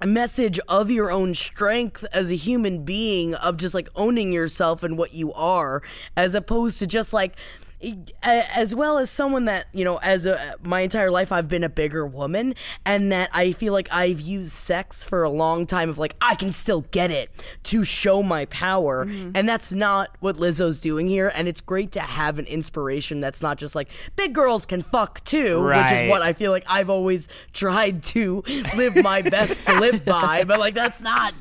message 0.04 0.60
of 0.68 0.90
your 0.90 1.12
own 1.12 1.36
strength 1.36 2.04
as 2.12 2.32
a 2.32 2.36
human 2.36 2.84
being 2.84 3.36
of 3.36 3.58
just 3.58 3.76
like 3.76 3.88
owning 3.96 4.34
yourself 4.34 4.82
and 4.84 4.98
what 4.98 5.14
you 5.14 5.32
are 5.34 5.84
as 6.18 6.34
opposed 6.34 6.80
to 6.80 6.88
just 6.88 7.14
like 7.14 7.36
as 8.24 8.76
well 8.76 8.98
as 8.98 9.10
someone 9.10 9.46
that 9.46 9.68
you 9.74 9.84
know 9.84 9.98
as 9.98 10.26
a 10.26 10.56
my 10.64 10.82
entire 10.82 11.10
life 11.12 11.32
I've 11.32 11.48
been 11.48 11.64
a 11.64 11.70
bigger 11.70 12.06
woman 12.06 12.56
and 12.86 13.12
that 13.12 13.30
I 13.34 13.54
feel 13.54 13.74
like 13.74 13.88
I've 13.92 14.20
used 14.22 14.52
sex 14.52 15.04
for 15.04 15.24
a 15.24 15.30
long 15.30 15.66
time 15.66 15.90
of 15.90 15.98
like 15.98 16.16
I 16.22 16.36
can 16.36 16.52
still 16.52 16.82
get 16.92 17.12
it 17.12 17.30
to 17.64 17.84
show 17.84 18.22
my 18.24 18.46
power 18.46 19.06
Mm-hmm. 19.06 19.32
and 19.36 19.48
that's 19.50 19.72
not 19.72 20.16
what 20.20 20.36
Lizzo's 20.36 20.80
doing 20.80 21.08
here 21.08 21.32
and 21.34 21.48
it's 21.48 21.62
great 21.62 21.92
to 21.94 22.02
have 22.02 22.40
an 22.40 22.46
inspiration 22.46 23.20
that's 23.20 23.42
not 23.42 23.58
just 23.58 23.74
like 23.76 23.90
big 24.16 24.34
girls 24.34 24.66
can 24.66 24.82
fuck 24.84 25.24
too 25.24 25.64
which 25.64 25.92
is 26.04 26.10
what 26.10 26.22
I 26.22 26.34
feel 26.34 26.52
like 26.52 26.66
I've 26.70 26.90
always 26.90 27.28
tried 27.54 28.04
to 28.04 28.44
live 28.76 28.96
my 29.04 29.22
best 29.22 29.66
to 29.66 29.74
live 29.80 30.06
by 30.06 30.44
but 30.44 30.60
like 30.60 30.76
that's 30.76 31.02
not 31.02 31.34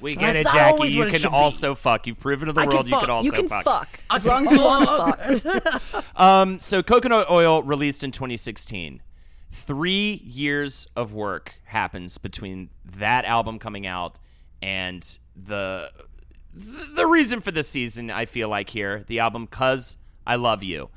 We 0.00 0.14
get 0.14 0.34
that's 0.34 0.40
it, 0.40 0.44
Jackie. 0.56 0.58
always 0.72 0.94
You 0.94 1.00
what 1.00 1.08
it 1.08 1.10
can 1.12 1.20
should 1.20 1.30
be. 1.30 1.36
also 1.36 1.74
fuck. 1.74 2.06
You've 2.06 2.20
proven 2.20 2.46
to 2.46 2.52
the 2.52 2.60
I 2.60 2.66
can 2.66 2.74
world 2.74 2.86
you 2.86 2.90
fuck. 2.92 3.00
can 3.02 3.10
also 3.10 3.24
you 3.26 3.32
can 3.32 3.48
fuck. 3.48 3.64
fuck, 3.64 4.00
as 4.10 4.24
long 4.26 4.46
as 4.46 4.52
you 4.52 4.62
want 4.62 4.88
to 4.88 5.40
fuck. 5.40 6.04
Um, 6.20 6.58
so 6.60 6.82
coconut 6.82 7.28
oil 7.30 7.62
released 7.62 8.02
in 8.04 8.10
2016. 8.10 9.02
Three 9.50 10.20
years 10.24 10.86
of 10.96 11.12
work 11.12 11.54
happens 11.64 12.18
between 12.18 12.70
that 12.84 13.24
album 13.24 13.58
coming 13.58 13.86
out 13.86 14.18
and 14.62 15.18
the 15.36 15.90
the 16.54 17.06
reason 17.06 17.40
for 17.40 17.50
the 17.50 17.62
season. 17.62 18.10
I 18.10 18.24
feel 18.26 18.48
like 18.48 18.70
here 18.70 19.04
the 19.06 19.20
album 19.20 19.46
"Cuz 19.46 19.96
I 20.26 20.36
Love 20.36 20.62
You." 20.62 20.90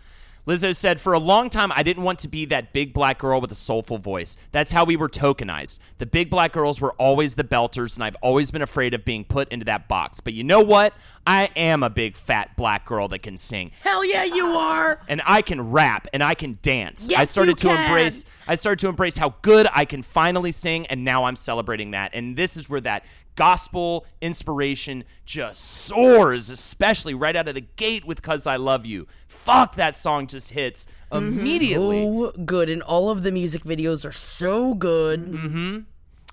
Lizzo 0.47 0.75
said, 0.75 0.99
For 0.99 1.13
a 1.13 1.19
long 1.19 1.49
time, 1.49 1.71
I 1.75 1.83
didn't 1.83 2.03
want 2.03 2.19
to 2.19 2.27
be 2.27 2.45
that 2.45 2.73
big 2.73 2.93
black 2.93 3.19
girl 3.19 3.39
with 3.41 3.51
a 3.51 3.55
soulful 3.55 3.97
voice. 3.97 4.37
That's 4.51 4.71
how 4.71 4.85
we 4.85 4.95
were 4.95 5.09
tokenized. 5.09 5.79
The 5.99 6.05
big 6.05 6.29
black 6.29 6.51
girls 6.51 6.81
were 6.81 6.93
always 6.93 7.35
the 7.35 7.43
belters, 7.43 7.95
and 7.95 8.03
I've 8.03 8.17
always 8.21 8.51
been 8.51 8.61
afraid 8.61 8.93
of 8.93 9.05
being 9.05 9.23
put 9.23 9.49
into 9.49 9.65
that 9.65 9.87
box. 9.87 10.19
But 10.19 10.33
you 10.33 10.43
know 10.43 10.61
what? 10.61 10.93
I 11.25 11.49
am 11.55 11.83
a 11.83 11.89
big 11.89 12.15
fat 12.15 12.57
black 12.57 12.85
girl 12.85 13.07
that 13.09 13.19
can 13.19 13.37
sing 13.37 13.71
hell 13.81 14.03
yeah 14.03 14.23
you 14.23 14.45
ah. 14.45 14.73
are 14.73 14.99
and 15.07 15.21
I 15.25 15.41
can 15.41 15.71
rap 15.71 16.07
and 16.13 16.23
I 16.23 16.33
can 16.33 16.57
dance. 16.61 17.09
Yes, 17.09 17.19
I 17.19 17.23
started 17.25 17.57
to 17.59 17.69
embrace 17.69 18.25
I 18.47 18.55
started 18.55 18.79
to 18.79 18.87
embrace 18.87 19.17
how 19.17 19.35
good 19.41 19.67
I 19.71 19.85
can 19.85 20.01
finally 20.01 20.51
sing 20.51 20.87
and 20.87 21.05
now 21.05 21.25
I'm 21.25 21.35
celebrating 21.35 21.91
that. 21.91 22.11
And 22.13 22.35
this 22.35 22.57
is 22.57 22.69
where 22.69 22.81
that 22.81 23.05
gospel 23.35 24.05
inspiration 24.21 25.03
just 25.25 25.61
soars, 25.61 26.49
especially 26.49 27.13
right 27.13 27.35
out 27.35 27.47
of 27.47 27.55
the 27.55 27.61
gate 27.61 28.05
with 28.05 28.21
Cuz 28.21 28.45
I 28.47 28.55
Love 28.57 28.85
You. 28.85 29.07
Fuck 29.27 29.75
that 29.75 29.95
song 29.95 30.27
just 30.27 30.51
hits 30.51 30.85
immediately. 31.11 32.01
so 32.03 32.31
good 32.45 32.69
and 32.69 32.81
all 32.83 33.09
of 33.09 33.23
the 33.23 33.31
music 33.31 33.63
videos 33.63 34.07
are 34.07 34.11
so 34.11 34.73
good 34.75 35.85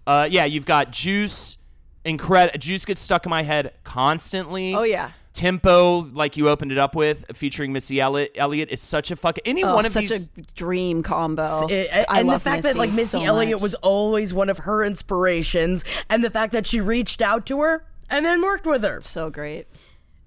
Uh 0.07 0.29
yeah, 0.31 0.45
you've 0.45 0.67
got 0.67 0.93
Juice 0.93 1.59
incredible 2.05 2.59
Juice 2.59 2.85
gets 2.85 3.01
stuck 3.01 3.27
in 3.27 3.31
my 3.31 3.43
head 3.43 3.73
constantly. 3.85 4.75
Oh, 4.75 4.83
yeah. 4.83 5.11
Tempo, 5.39 6.01
like 6.13 6.37
you 6.37 6.49
opened 6.49 6.73
it 6.73 6.79
up 6.79 6.97
with, 6.97 7.25
featuring 7.37 7.73
Missy 7.73 8.01
Elliott, 8.01 8.33
Elliott 8.35 8.71
is 8.71 8.81
such 8.81 9.13
a 9.13 9.17
fuck. 9.17 9.39
Any 9.45 9.63
Oh, 9.63 9.73
one 9.73 9.87
of 9.87 9.93
such 9.93 10.09
these 10.09 10.31
a 10.37 10.41
dream 10.57 11.05
combo. 11.05 11.69
It- 11.69 11.89
I 12.09 12.19
and 12.19 12.29
the 12.29 12.33
love 12.33 12.43
fact 12.43 12.65
that 12.65 12.77
like 12.77 12.91
Missy 12.93 13.19
so 13.19 13.23
Elliott 13.23 13.53
much. 13.59 13.63
was 13.63 13.75
always 13.77 14.35
one 14.35 14.49
of 14.51 14.59
her 14.59 14.83
inspirations 14.85 15.85
and 16.11 16.25
the 16.25 16.31
fact 16.31 16.53
that 16.55 16.67
she 16.67 16.81
reached 16.81 17.23
out 17.23 17.47
to 17.47 17.61
her 17.61 17.85
and 18.11 18.27
then 18.27 18.43
worked 18.43 18.67
with 18.67 18.83
her 18.83 19.01
so 19.01 19.31
great. 19.31 19.69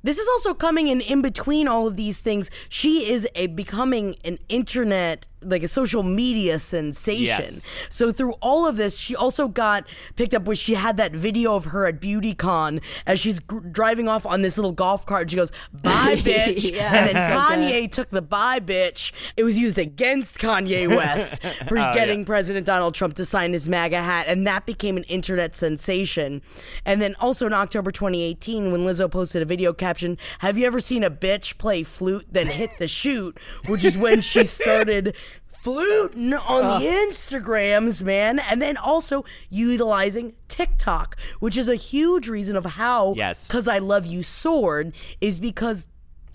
This 0.02 0.18
is 0.18 0.28
also 0.30 0.54
coming 0.54 0.88
in 0.88 1.02
in 1.02 1.22
between 1.22 1.68
all 1.68 1.88
of 1.88 1.98
these 1.98 2.22
things. 2.22 2.50
She 2.70 3.12
is 3.12 3.28
a 3.36 3.48
becoming 3.48 4.16
an 4.24 4.40
internet 4.48 5.28
like 5.44 5.64
a 5.64 5.68
social 5.68 6.04
media 6.04 6.60
sensation. 6.60 7.26
Yes. 7.26 7.88
So 7.90 8.12
through 8.12 8.34
all 8.42 8.66
of 8.68 8.78
this, 8.78 8.98
she 8.98 9.16
also 9.16 9.48
got 9.48 9.86
picked 10.16 10.34
up 10.34 10.46
where 10.46 10.56
she 10.56 10.76
had 10.76 10.98
that 10.98 11.14
video 11.14 11.56
of 11.56 11.66
her 11.66 11.86
at 11.86 12.00
BeautyCon 12.00 12.82
as 13.06 13.20
she's 13.20 13.40
gr- 13.40 13.60
driving 13.60 14.08
off 14.08 14.26
on 14.26 14.42
this 14.42 14.58
little 14.58 14.72
golf 14.72 15.06
cart. 15.06 15.30
She 15.30 15.36
goes, 15.38 15.52
"Bye, 15.74 16.16
bitch," 16.18 16.72
Yeah, 16.72 16.94
and 16.94 17.08
then 17.08 17.32
Kanye 17.32 17.92
took 17.92 18.10
the 18.12 18.22
"bye, 18.22 18.60
bitch." 18.60 19.12
It 19.36 19.44
was 19.44 19.58
used 19.58 19.78
against 19.78 20.38
Kanye 20.40 20.88
West 20.96 21.42
for 21.68 21.80
Oh, 21.80 21.94
getting 21.94 22.26
President 22.26 22.66
Donald 22.66 22.94
Trump 22.94 23.16
to 23.16 23.26
sign 23.26 23.54
his 23.54 23.68
MAGA 23.68 24.02
hat, 24.02 24.26
and 24.28 24.46
that 24.46 24.66
became 24.66 24.98
an 24.98 25.04
internet 25.04 25.56
sensation. 25.56 26.42
And 26.86 27.02
then 27.02 27.16
also 27.20 27.46
in 27.48 27.54
October 27.54 27.92
2018, 27.92 28.72
when 28.72 28.82
Lizzo 28.82 29.10
posted 29.10 29.42
a 29.42 29.46
video 29.46 29.74
caption, 29.74 30.18
"Have 30.40 30.58
you 30.58 30.66
ever 30.68 30.80
seen 30.80 31.04
a 31.04 31.10
bitch 31.12 31.58
play 31.58 31.84
flute 31.84 32.26
then 32.32 32.48
hit 32.48 32.70
the 32.78 32.88
shoot?" 32.88 33.38
Which 33.68 33.84
is 33.84 33.98
when 33.98 34.22
she 34.22 34.44
started 34.62 35.16
fluting 35.62 36.34
on 36.34 36.82
the 36.82 36.88
Instagrams, 36.88 38.04
man, 38.04 38.40
and 38.40 38.62
then 38.62 38.78
also 38.78 39.24
utilizing 39.50 40.34
TikTok, 40.48 41.18
which 41.40 41.58
is 41.58 41.68
a 41.68 41.76
huge 41.76 42.28
reason 42.28 42.56
of 42.56 42.66
how 42.66 43.14
Yes. 43.16 43.48
because 43.48 43.68
I 43.68 43.78
love 43.78 44.06
you 44.06 44.24
sword 44.24 44.94
is 45.20 45.40
because 45.40 45.88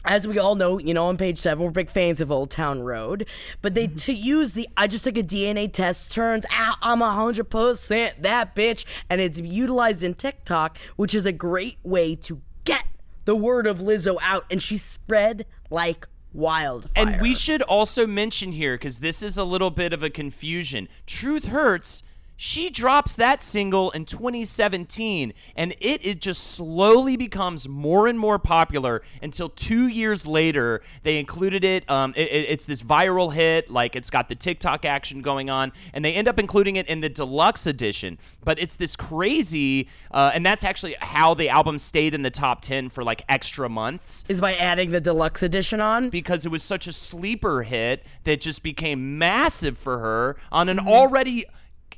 as 0.06 0.26
we 0.26 0.38
all 0.38 0.54
know, 0.54 0.78
you 0.78 0.94
know, 0.94 1.06
on 1.06 1.16
page 1.16 1.38
seven, 1.38 1.64
we're 1.64 1.70
big 1.72 1.90
fans 1.90 2.20
of 2.20 2.30
Old 2.30 2.50
Town 2.50 2.80
Road. 2.80 3.26
But 3.60 3.74
they 3.74 3.88
mm-hmm. 3.88 3.96
to 3.96 4.12
use 4.12 4.52
the 4.52 4.68
I 4.76 4.86
just 4.86 5.04
took 5.04 5.16
a 5.16 5.22
DNA 5.22 5.72
test, 5.72 6.12
turns 6.12 6.46
out 6.52 6.76
I'm 6.80 7.02
a 7.02 7.10
hundred 7.10 7.50
percent 7.50 8.22
that 8.22 8.54
bitch, 8.54 8.84
and 9.10 9.20
it's 9.20 9.40
utilized 9.40 10.04
in 10.04 10.14
TikTok, 10.14 10.78
which 10.94 11.14
is 11.14 11.26
a 11.26 11.32
great 11.32 11.78
way 11.82 12.14
to 12.16 12.40
get 12.64 12.84
the 13.24 13.34
word 13.34 13.66
of 13.66 13.80
Lizzo 13.80 14.16
out, 14.22 14.44
and 14.50 14.62
she 14.62 14.76
spread 14.76 15.44
like 15.70 16.06
wildfire. 16.36 16.92
And 16.94 17.20
we 17.20 17.34
should 17.34 17.62
also 17.62 18.06
mention 18.06 18.52
here, 18.52 18.74
because 18.74 18.98
this 18.98 19.22
is 19.22 19.38
a 19.38 19.44
little 19.44 19.70
bit 19.70 19.92
of 19.92 20.02
a 20.02 20.10
confusion. 20.10 20.88
Truth 21.06 21.48
Hurts, 21.48 22.02
she 22.36 22.68
drops 22.70 23.16
that 23.16 23.42
single 23.42 23.90
in 23.92 24.04
2017, 24.04 25.32
and 25.56 25.72
it, 25.80 26.04
it 26.06 26.20
just 26.20 26.42
slowly 26.52 27.16
becomes 27.16 27.68
more 27.68 28.06
and 28.06 28.18
more 28.18 28.38
popular 28.38 29.02
until 29.22 29.48
two 29.48 29.86
years 29.88 30.26
later, 30.26 30.82
they 31.02 31.18
included 31.18 31.64
it. 31.64 31.88
Um, 31.90 32.12
it, 32.16 32.28
it- 32.30 32.46
It's 32.50 32.64
this 32.64 32.82
viral 32.82 33.32
hit, 33.32 33.70
like 33.70 33.96
it's 33.96 34.10
got 34.10 34.28
the 34.28 34.34
TikTok 34.34 34.84
action 34.84 35.20
going 35.22 35.50
on, 35.50 35.72
and 35.92 36.04
they 36.04 36.14
end 36.14 36.28
up 36.28 36.38
including 36.38 36.76
it 36.76 36.86
in 36.88 37.00
the 37.00 37.08
deluxe 37.08 37.66
edition. 37.66 38.18
But 38.44 38.58
it's 38.58 38.76
this 38.76 38.96
crazy, 38.96 39.88
uh, 40.10 40.30
and 40.34 40.44
that's 40.46 40.64
actually 40.64 40.94
how 41.00 41.34
the 41.34 41.48
album 41.48 41.78
stayed 41.78 42.14
in 42.14 42.22
the 42.22 42.30
top 42.30 42.60
10 42.62 42.88
for 42.90 43.02
like 43.02 43.24
extra 43.28 43.68
months 43.68 44.24
is 44.28 44.40
by 44.40 44.54
adding 44.54 44.90
the 44.90 45.00
deluxe 45.00 45.42
edition 45.42 45.80
on. 45.80 46.08
because 46.10 46.46
it 46.46 46.50
was 46.50 46.62
such 46.62 46.86
a 46.86 46.92
sleeper 46.92 47.62
hit 47.62 48.04
that 48.24 48.40
just 48.40 48.62
became 48.62 49.18
massive 49.18 49.76
for 49.76 49.98
her 49.98 50.36
on 50.52 50.68
an 50.68 50.78
already 50.78 51.44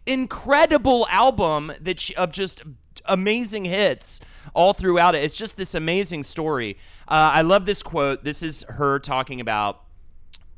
incredible 0.09 1.07
album 1.11 1.73
that 1.81 2.01
she, 2.01 2.15
of 2.17 2.33
just 2.33 2.63
amazing 3.05 3.65
hits 3.65 4.21
all 4.55 4.73
throughout 4.73 5.15
it. 5.15 5.23
It's 5.23 5.37
just 5.37 5.57
this 5.57 5.75
amazing 5.75 6.23
story. 6.23 6.77
Uh, 7.07 7.31
I 7.35 7.43
love 7.43 7.67
this 7.67 7.83
quote. 7.83 8.25
This 8.25 8.43
is 8.43 8.65
her 8.69 8.99
talking 8.99 9.41
about 9.41 9.83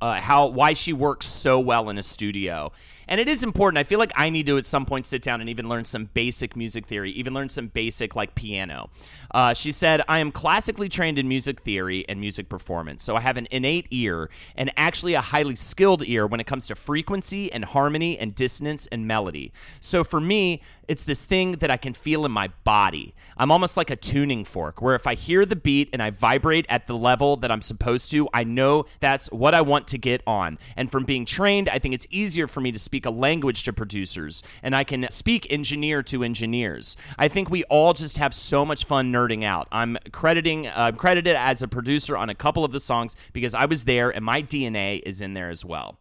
uh, 0.01 0.20
how 0.20 0.46
why 0.46 0.72
she 0.72 0.92
works 0.92 1.26
so 1.26 1.61
well 1.61 1.88
in 1.90 1.98
a 1.98 2.03
studio. 2.03 2.72
And 3.09 3.20
it 3.20 3.28
is 3.28 3.42
important. 3.42 3.78
I 3.78 3.82
feel 3.82 3.98
like 3.98 4.12
I 4.14 4.30
need 4.30 4.46
to 4.46 4.57
at 4.57 4.64
some 4.66 4.86
point 4.86 5.05
sit 5.05 5.20
down 5.20 5.40
and 5.40 5.51
even 5.51 5.68
learn 5.68 5.84
some 5.84 6.05
basic 6.14 6.55
music 6.55 6.86
theory, 6.86 7.11
even 7.11 7.34
learn 7.34 7.48
some 7.48 7.66
basic 7.66 8.14
like 8.14 8.36
piano. 8.36 8.90
Uh, 9.32 9.53
she 9.53 9.72
said, 9.72 10.01
"I 10.09 10.20
am 10.20 10.30
classically 10.30 10.88
trained 10.88 11.18
in 11.18 11.26
music 11.26 11.62
theory 11.62 12.05
and 12.09 12.20
music 12.20 12.48
performance, 12.48 13.03
so 13.03 13.16
I 13.16 13.20
have 13.20 13.36
an 13.36 13.48
innate 13.51 13.88
ear 13.90 14.30
and 14.55 14.70
actually 14.76 15.14
a 15.14 15.20
highly 15.20 15.57
skilled 15.57 16.07
ear 16.07 16.24
when 16.26 16.38
it 16.38 16.46
comes 16.46 16.68
to 16.68 16.76
frequency 16.76 17.53
and 17.53 17.64
harmony 17.64 18.16
and 18.16 18.34
dissonance 18.34 18.86
and 18.86 19.07
melody. 19.07 19.53
So 19.80 20.05
for 20.05 20.20
me." 20.20 20.62
It's 20.91 21.05
this 21.05 21.24
thing 21.24 21.53
that 21.53 21.70
I 21.70 21.76
can 21.76 21.95
feel 21.95 22.26
in 22.26 22.32
my 22.32 22.49
body. 22.64 23.14
I'm 23.36 23.53
almost 23.53 23.76
like 23.76 23.91
a 23.91 23.97
tuning 23.97 24.45
fork, 24.45 24.82
where 24.82 24.97
if 24.97 25.07
I 25.07 25.14
hear 25.14 25.47
the 25.47 25.55
beat 25.55 25.88
and 25.93 26.03
I 26.03 26.11
vibrate 26.11 26.66
at 26.68 26.88
the 26.88 26.97
level 26.97 27.36
that 27.36 27.51
I'm 27.53 27.62
supposed 27.62 28.11
to, 28.11 28.28
I 28.34 28.43
know 28.43 28.86
that's 28.99 29.30
what 29.30 29.55
I 29.55 29.61
want 29.61 29.86
to 29.86 29.99
get 29.99 30.20
on. 30.26 30.59
And 30.76 30.91
from 30.91 31.05
being 31.05 31.24
trained, 31.24 31.68
I 31.68 31.78
think 31.78 31.95
it's 31.95 32.09
easier 32.11 32.49
for 32.49 32.61
me 32.61 32.72
to 32.72 32.78
speak 32.80 33.07
a 33.07 33.11
language 33.11 33.62
to 33.64 33.72
producers, 33.72 34.43
and 34.64 34.74
I 34.74 34.82
can 34.82 35.09
speak 35.12 35.47
engineer 35.49 36.03
to 36.03 36.24
engineers. 36.24 36.97
I 37.16 37.28
think 37.28 37.51
we 37.51 37.62
all 37.64 37.93
just 37.93 38.16
have 38.16 38.34
so 38.34 38.66
much 38.66 38.84
fun 38.84 39.12
nerding 39.12 39.45
out. 39.45 39.68
I'm 39.70 39.97
crediting, 40.11 40.66
uh, 40.66 40.72
I'm 40.76 40.97
credited 40.97 41.36
as 41.36 41.62
a 41.62 41.68
producer 41.68 42.16
on 42.16 42.30
a 42.30 42.34
couple 42.34 42.64
of 42.64 42.72
the 42.72 42.80
songs 42.80 43.14
because 43.32 43.55
I 43.55 43.66
was 43.66 43.84
there, 43.84 44.11
and 44.11 44.24
my 44.24 44.43
DNA 44.43 45.03
is 45.07 45.20
in 45.20 45.34
there 45.34 45.51
as 45.51 45.64
well. 45.64 46.01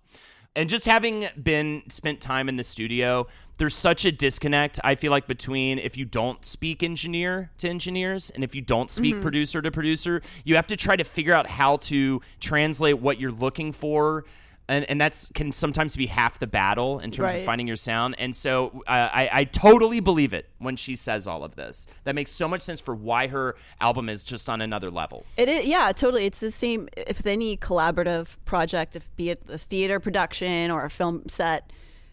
And 0.56 0.68
just 0.68 0.88
having 0.88 1.28
been 1.42 1.84
spent 1.90 2.22
time 2.22 2.50
in 2.50 2.56
the 2.56 2.64
studio, 2.64 3.28
there's 3.60 3.76
such 3.76 4.06
a 4.06 4.12
disconnect, 4.12 4.80
I 4.84 4.96
feel 4.96 5.12
like, 5.12 5.28
between 5.28 5.80
if 5.80 5.98
you 5.98 6.06
don't 6.06 6.44
speak 6.44 6.82
engineer 6.82 7.52
to 7.58 7.70
engineers 7.70 8.30
and 8.30 8.44
if 8.44 8.56
you 8.56 8.62
don't 8.62 8.90
speak 8.90 9.22
producer 9.22 9.62
to 9.62 9.70
producer, 9.70 10.22
you 10.46 10.56
have 10.56 10.68
to 10.68 10.78
try 10.78 10.96
to 10.96 11.04
figure 11.04 11.34
out 11.34 11.46
how 11.46 11.78
to 11.78 12.22
translate 12.40 13.00
what 13.00 13.20
you're 13.20 13.32
looking 13.32 13.74
for. 13.74 14.26
And, 14.70 14.86
and 14.88 15.02
that's 15.02 15.30
can 15.34 15.52
sometimes 15.52 15.96
be 15.96 16.06
half 16.06 16.38
the 16.40 16.48
battle 16.48 17.00
in 17.00 17.10
terms 17.12 17.34
of 17.34 17.44
finding 17.44 17.68
your 17.68 17.76
sound. 17.76 18.16
And 18.18 18.36
so 18.36 18.84
uh, 18.88 19.10
I, 19.12 19.30
I 19.32 19.44
totally 19.44 20.00
believe 20.00 20.32
it 20.32 20.48
when 20.60 20.76
she 20.76 20.96
says 20.96 21.28
all 21.28 21.44
of 21.44 21.56
this. 21.56 21.88
That 22.04 22.14
makes 22.16 22.32
so 22.32 22.48
much 22.48 22.62
sense 22.62 22.80
for 22.80 22.94
why 22.96 23.28
her 23.28 23.56
album 23.82 24.10
is 24.10 24.24
just 24.24 24.48
on 24.48 24.62
another 24.62 24.92
level. 24.92 25.26
It 25.38 25.50
is, 25.50 25.66
yeah, 25.66 25.92
totally. 25.92 26.26
It's 26.26 26.40
the 26.40 26.52
same 26.52 26.88
if 26.96 27.26
any 27.26 27.58
collaborative 27.58 28.38
project, 28.46 28.96
if 28.96 29.14
be 29.16 29.32
it 29.32 29.48
the 29.48 29.58
theater 29.58 30.00
production 30.00 30.70
or 30.72 30.86
a 30.86 30.90
film 30.90 31.28
set. 31.28 31.72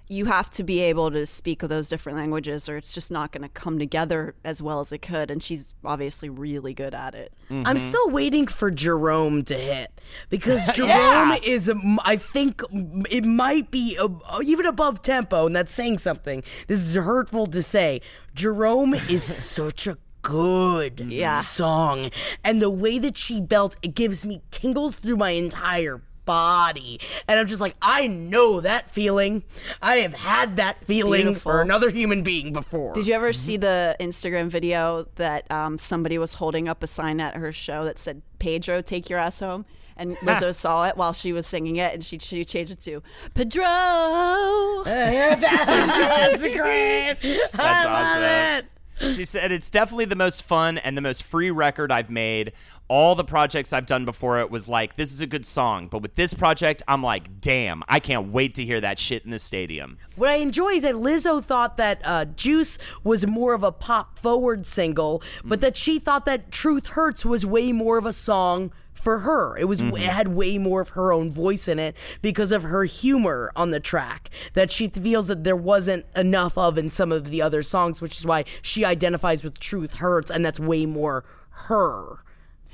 You 0.09 0.27
have 0.27 0.51
to 0.53 0.63
be 0.63 0.81
able 0.81 1.11
to 1.11 1.27
speak 1.27 1.61
those 1.61 1.89
different 1.89 2.17
languages 2.17 2.69
or 2.69 2.77
it's 2.77 2.93
just 2.93 3.11
not 3.11 3.33
going 3.33 3.43
to 3.43 3.49
come 3.49 3.79
together 3.79 4.35
as 4.45 4.63
well 4.63 4.81
as 4.81 4.93
it 4.93 5.03
could 5.03 5.31
and 5.31 5.43
she's 5.43 5.75
obviously 5.85 6.29
really 6.29 6.73
good 6.75 6.95
at 6.95 7.15
it 7.15 7.33
I'm 7.51 7.79
still 7.79 8.11
waiting 8.11 8.47
for 8.47 8.71
Jerome 8.71 9.43
to 9.45 9.55
hit 9.55 10.01
because 10.31 10.67
Jerome 10.75 10.91
Yeah. 10.91 11.37
is, 11.45 11.71
I 12.05 12.17
think, 12.17 12.61
it 13.11 13.25
might 13.25 13.71
be 13.71 13.97
uh, 14.01 14.09
even 14.45 14.67
above 14.67 15.01
tempo, 15.03 15.47
and 15.47 15.55
that's 15.55 15.73
saying 15.73 15.99
something. 15.99 16.43
This 16.67 16.81
is 16.81 16.95
hurtful 16.97 17.47
to 17.49 17.63
say. 17.63 18.01
Jerome 18.35 18.95
is 18.95 19.23
such 19.55 19.87
a 19.87 19.97
good 20.23 21.01
Yeah. 21.09 21.41
song, 21.41 22.11
and 22.43 22.61
the 22.61 22.69
way 22.71 22.99
that 22.99 23.17
she 23.17 23.41
belts, 23.41 23.77
it 23.83 23.95
gives 23.95 24.27
me 24.27 24.43
tingles 24.51 24.97
through 24.97 25.17
my 25.19 25.31
entire 25.31 26.03
body 26.27 27.01
and 27.27 27.41
i'm 27.41 27.47
just 27.47 27.61
like 27.63 27.75
i 27.81 28.07
know 28.07 28.61
that 28.61 28.91
feeling 28.91 29.43
i 29.81 29.97
have 29.97 30.13
had 30.13 30.57
that 30.57 30.85
feeling 30.85 31.23
beautiful. 31.27 31.53
for 31.53 31.63
another 31.63 31.89
human 31.89 32.23
being 32.23 32.53
before 32.53 32.93
did 32.95 33.07
you 33.07 33.15
ever 33.15 33.33
see 33.33 33.57
the 33.57 33.97
instagram 34.01 34.49
video 34.49 35.07
that 35.15 35.51
um, 35.51 35.79
somebody 35.79 36.19
was 36.19 36.35
holding 36.35 36.69
up 36.69 36.83
a 36.83 36.87
sign 36.87 37.21
at 37.21 37.35
her 37.37 37.53
show 37.53 37.85
that 37.85 37.99
said 37.99 38.21
pedro 38.39 38.83
take 38.83 39.09
your 39.09 39.19
ass 39.19 39.41
home 39.41 39.65
and 39.97 40.17
lizzo 40.19 40.55
saw 40.55 40.85
it 40.87 40.97
while 40.97 41.13
she 41.15 41.33
was 41.33 41.47
singing 41.47 41.77
it 41.77 41.95
and 41.95 42.05
she, 42.05 42.19
she 42.19 42.45
changed 42.45 42.73
it 42.73 42.81
to 42.83 43.03
pedro 43.35 43.63
that's 44.85 46.43
great 46.43 47.17
That's 47.23 47.55
I 47.59 47.85
awesome. 47.87 48.23
it. 48.67 48.67
She 49.01 49.25
said 49.25 49.53
it's 49.53 49.71
definitely 49.71 50.07
the 50.07 50.17
most 50.17 50.43
fun 50.43 50.79
and 50.79 50.97
the 50.97 51.03
most 51.03 51.23
free 51.23 51.51
record 51.51 51.93
I've 51.93 52.11
made. 52.11 52.53
All 52.89 53.15
the 53.15 53.25
projects 53.25 53.73
I've 53.73 53.87
done 53.87 54.05
before 54.05 54.41
it 54.41 54.51
was 54.51 54.69
like, 54.69 54.97
this 54.97 55.13
is 55.13 55.21
a 55.21 55.27
good 55.27 55.45
song. 55.45 55.89
But 55.89 56.03
with 56.03 56.15
this 56.15 56.33
project, 56.33 56.83
I'm 56.89 57.03
like, 57.03 57.41
damn, 57.41 57.83
I 57.89 58.01
can't 58.01 58.33
wait 58.33 58.55
to 58.55 58.65
hear 58.65 58.81
that 58.81 58.99
shit 58.99 59.25
in 59.25 59.31
the 59.31 59.39
stadium. 59.39 59.99
What 60.17 60.31
I 60.31 60.37
enjoy 60.37 60.71
is 60.71 60.83
that 60.85 60.95
Lizzo 60.95 61.43
thought 61.43 61.77
that 61.77 62.01
uh, 62.05 62.25
Juice 62.25 62.79
was 63.05 63.27
more 63.27 63.55
of 63.55 63.63
a 63.63 63.73
pop 63.73 64.19
forward 64.19 64.67
single, 64.67 65.23
but 65.45 65.61
that 65.61 65.77
she 65.77 65.99
thought 65.99 66.25
that 66.27 66.51
Truth 66.51 66.89
Hurts 66.89 67.25
was 67.25 67.45
way 67.45 67.73
more 67.73 67.99
of 67.99 68.07
a 68.07 68.13
song 68.13 68.73
for 69.07 69.21
her. 69.21 69.57
It 69.57 69.67
was 69.67 69.81
mm-hmm. 69.81 69.97
it 69.99 70.03
had 70.03 70.27
way 70.27 70.59
more 70.59 70.81
of 70.81 70.89
her 70.89 71.13
own 71.13 71.31
voice 71.31 71.69
in 71.69 71.79
it 71.79 71.97
because 72.23 72.51
of 72.51 72.65
her 72.65 72.83
humor 72.83 73.53
on 73.55 73.71
the 73.71 73.79
track 73.79 74.31
that 74.55 74.73
she 74.73 74.89
feels 74.89 75.29
that 75.29 75.45
there 75.45 75.55
wasn't 75.55 76.07
enough 76.17 76.59
of 76.59 76.77
in 76.77 76.91
some 76.91 77.13
of 77.13 77.31
the 77.31 77.41
other 77.41 77.63
songs, 77.63 78.03
which 78.03 78.19
is 78.19 78.27
why 78.27 78.45
she 78.63 78.85
identifies 78.85 79.45
with 79.45 79.61
Truth 79.61 79.95
Hurts, 79.99 80.29
and 80.29 80.45
that's 80.45 80.59
way 80.59 80.87
more 80.87 81.25
her. 81.51 82.25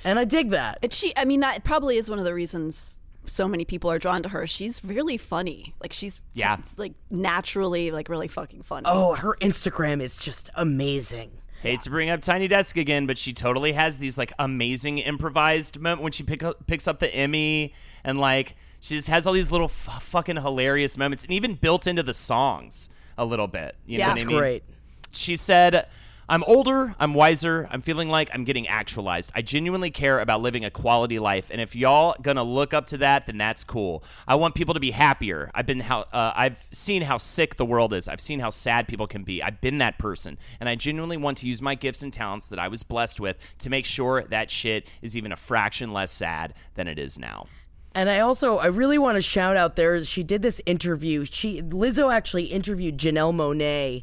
And 0.05 0.19
I 0.19 0.25
dig 0.25 0.49
that. 0.53 0.79
And 0.83 0.91
she, 0.91 1.13
I 1.19 1.27
mean, 1.27 1.41
that 1.41 1.65
probably 1.65 1.99
is 1.99 2.09
one 2.09 2.19
of 2.19 2.25
the 2.25 2.33
reasons 2.33 2.99
so 3.27 3.47
many 3.47 3.67
people 3.67 3.91
are 3.91 3.99
drawn 3.99 4.23
to 4.23 4.31
her. 4.31 4.47
She's 4.47 4.83
really 4.83 5.19
funny. 5.19 5.75
Like 5.83 5.93
she's 5.93 6.23
Yeah. 6.33 6.57
like 6.79 6.95
naturally 7.11 7.91
like 7.91 8.09
really 8.09 8.29
fucking 8.29 8.63
funny. 8.63 8.87
Oh, 8.89 9.17
her 9.17 9.37
Instagram 9.43 10.01
is 10.01 10.17
just 10.17 10.49
amazing. 10.55 11.42
Hate 11.63 11.81
to 11.83 11.91
bring 11.91 12.11
up 12.11 12.21
Tiny 12.21 12.49
Desk 12.49 12.77
again, 12.77 13.07
but 13.07 13.17
she 13.17 13.33
totally 13.33 13.73
has 13.73 13.99
these 13.99 14.19
like 14.19 14.33
amazing 14.39 14.99
improvised 14.99 15.79
moments 15.79 16.03
when 16.03 16.13
she 16.13 16.25
pick 16.25 16.43
up, 16.43 16.67
picks 16.67 16.89
up 16.89 16.99
the 16.99 17.15
Emmy 17.15 17.73
and 18.03 18.19
like 18.19 18.57
she 18.81 18.97
just 18.97 19.09
has 19.09 19.27
all 19.29 19.33
these 19.33 19.53
little 19.53 19.67
f- 19.69 20.03
fucking 20.03 20.37
hilarious 20.37 20.99
moments 20.99 21.25
and 21.25 21.33
even 21.33 21.55
built 21.55 21.87
into 21.87 22.03
the 22.03 22.15
songs 22.15 22.89
a 23.17 23.25
little 23.25 23.47
bit. 23.47 23.77
You 23.87 23.99
know 23.99 24.05
Yeah. 24.05 24.09
what 24.09 24.17
It's 24.19 24.23
I 24.25 24.27
mean? 24.27 24.37
great. 24.39 24.65
She 25.13 25.37
said, 25.37 25.87
I'm 26.29 26.45
older, 26.45 26.95
I'm 27.01 27.15
wiser, 27.15 27.69
I'm 27.71 27.83
feeling 27.83 28.09
like 28.09 28.31
I'm 28.33 28.45
getting 28.45 28.69
actualized. 28.69 29.33
I 29.35 29.43
genuinely 29.43 29.91
care 29.91 30.21
about 30.21 30.41
living 30.41 30.65
a 30.65 30.71
quality 30.71 31.19
life, 31.19 31.51
and 31.51 31.61
if 31.61 31.75
y'all 31.75 32.15
gonna 32.23 32.45
look 32.45 32.73
up 32.73 32.87
to 32.89 32.99
that, 32.99 33.27
then 33.27 33.39
that's 33.39 33.65
cool. 33.65 34.05
I 34.27 34.37
want 34.37 34.55
people 34.55 34.75
to 34.75 34.81
be 34.81 34.93
happier. 34.93 35.51
I've 35.55 35.67
been 35.67 35.81
how 35.81 36.03
uh, 36.13 36.33
I've 36.35 36.65
seen 36.71 37.03
how 37.03 37.17
sick 37.17 37.57
the 37.57 37.65
world 37.65 37.93
is. 37.93 38.07
I've 38.09 38.21
seen 38.21 38.39
how 38.39 38.51
sad 38.51 38.87
people 38.87 39.09
can 39.09 39.25
be. 39.25 39.43
I've 39.43 39.61
been 39.61 39.79
that 39.79 39.99
person, 39.99 40.39
and 40.61 40.69
I 40.69 40.77
genuinely 40.77 41.17
want 41.17 41.39
to 41.39 41.47
use 41.47 41.61
my 41.61 41.75
gifts 41.75 42.03
and 42.03 42.13
talents 42.13 42.49
that 42.49 42.59
I 42.59 42.69
was 42.69 42.83
blessed 42.85 43.19
with 43.19 43.37
to 43.59 43.69
make 43.69 43.85
sure 43.85 44.23
that 44.25 44.51
shit 44.51 44.87
is 45.03 45.17
even 45.17 45.33
a 45.33 45.37
fraction 45.37 45.93
less 45.93 46.13
sad 46.13 46.55
than 46.75 46.87
it 46.87 46.99
is 46.99 47.19
now. 47.19 47.47
And 47.95 48.09
I 48.11 48.21
also 48.21 48.59
I 48.59 48.67
really 48.67 48.99
want 48.99 49.17
to 49.17 49.23
shout 49.23 49.57
out 49.57 49.77
there. 49.77 50.03
She 50.05 50.23
did 50.23 50.43
this 50.43 50.61
interview. 50.67 51.25
She 51.25 51.63
Lizzo 51.63 52.13
actually 52.13 52.45
interviewed 52.45 52.99
Janelle 52.99 53.35
Monáe 53.35 54.03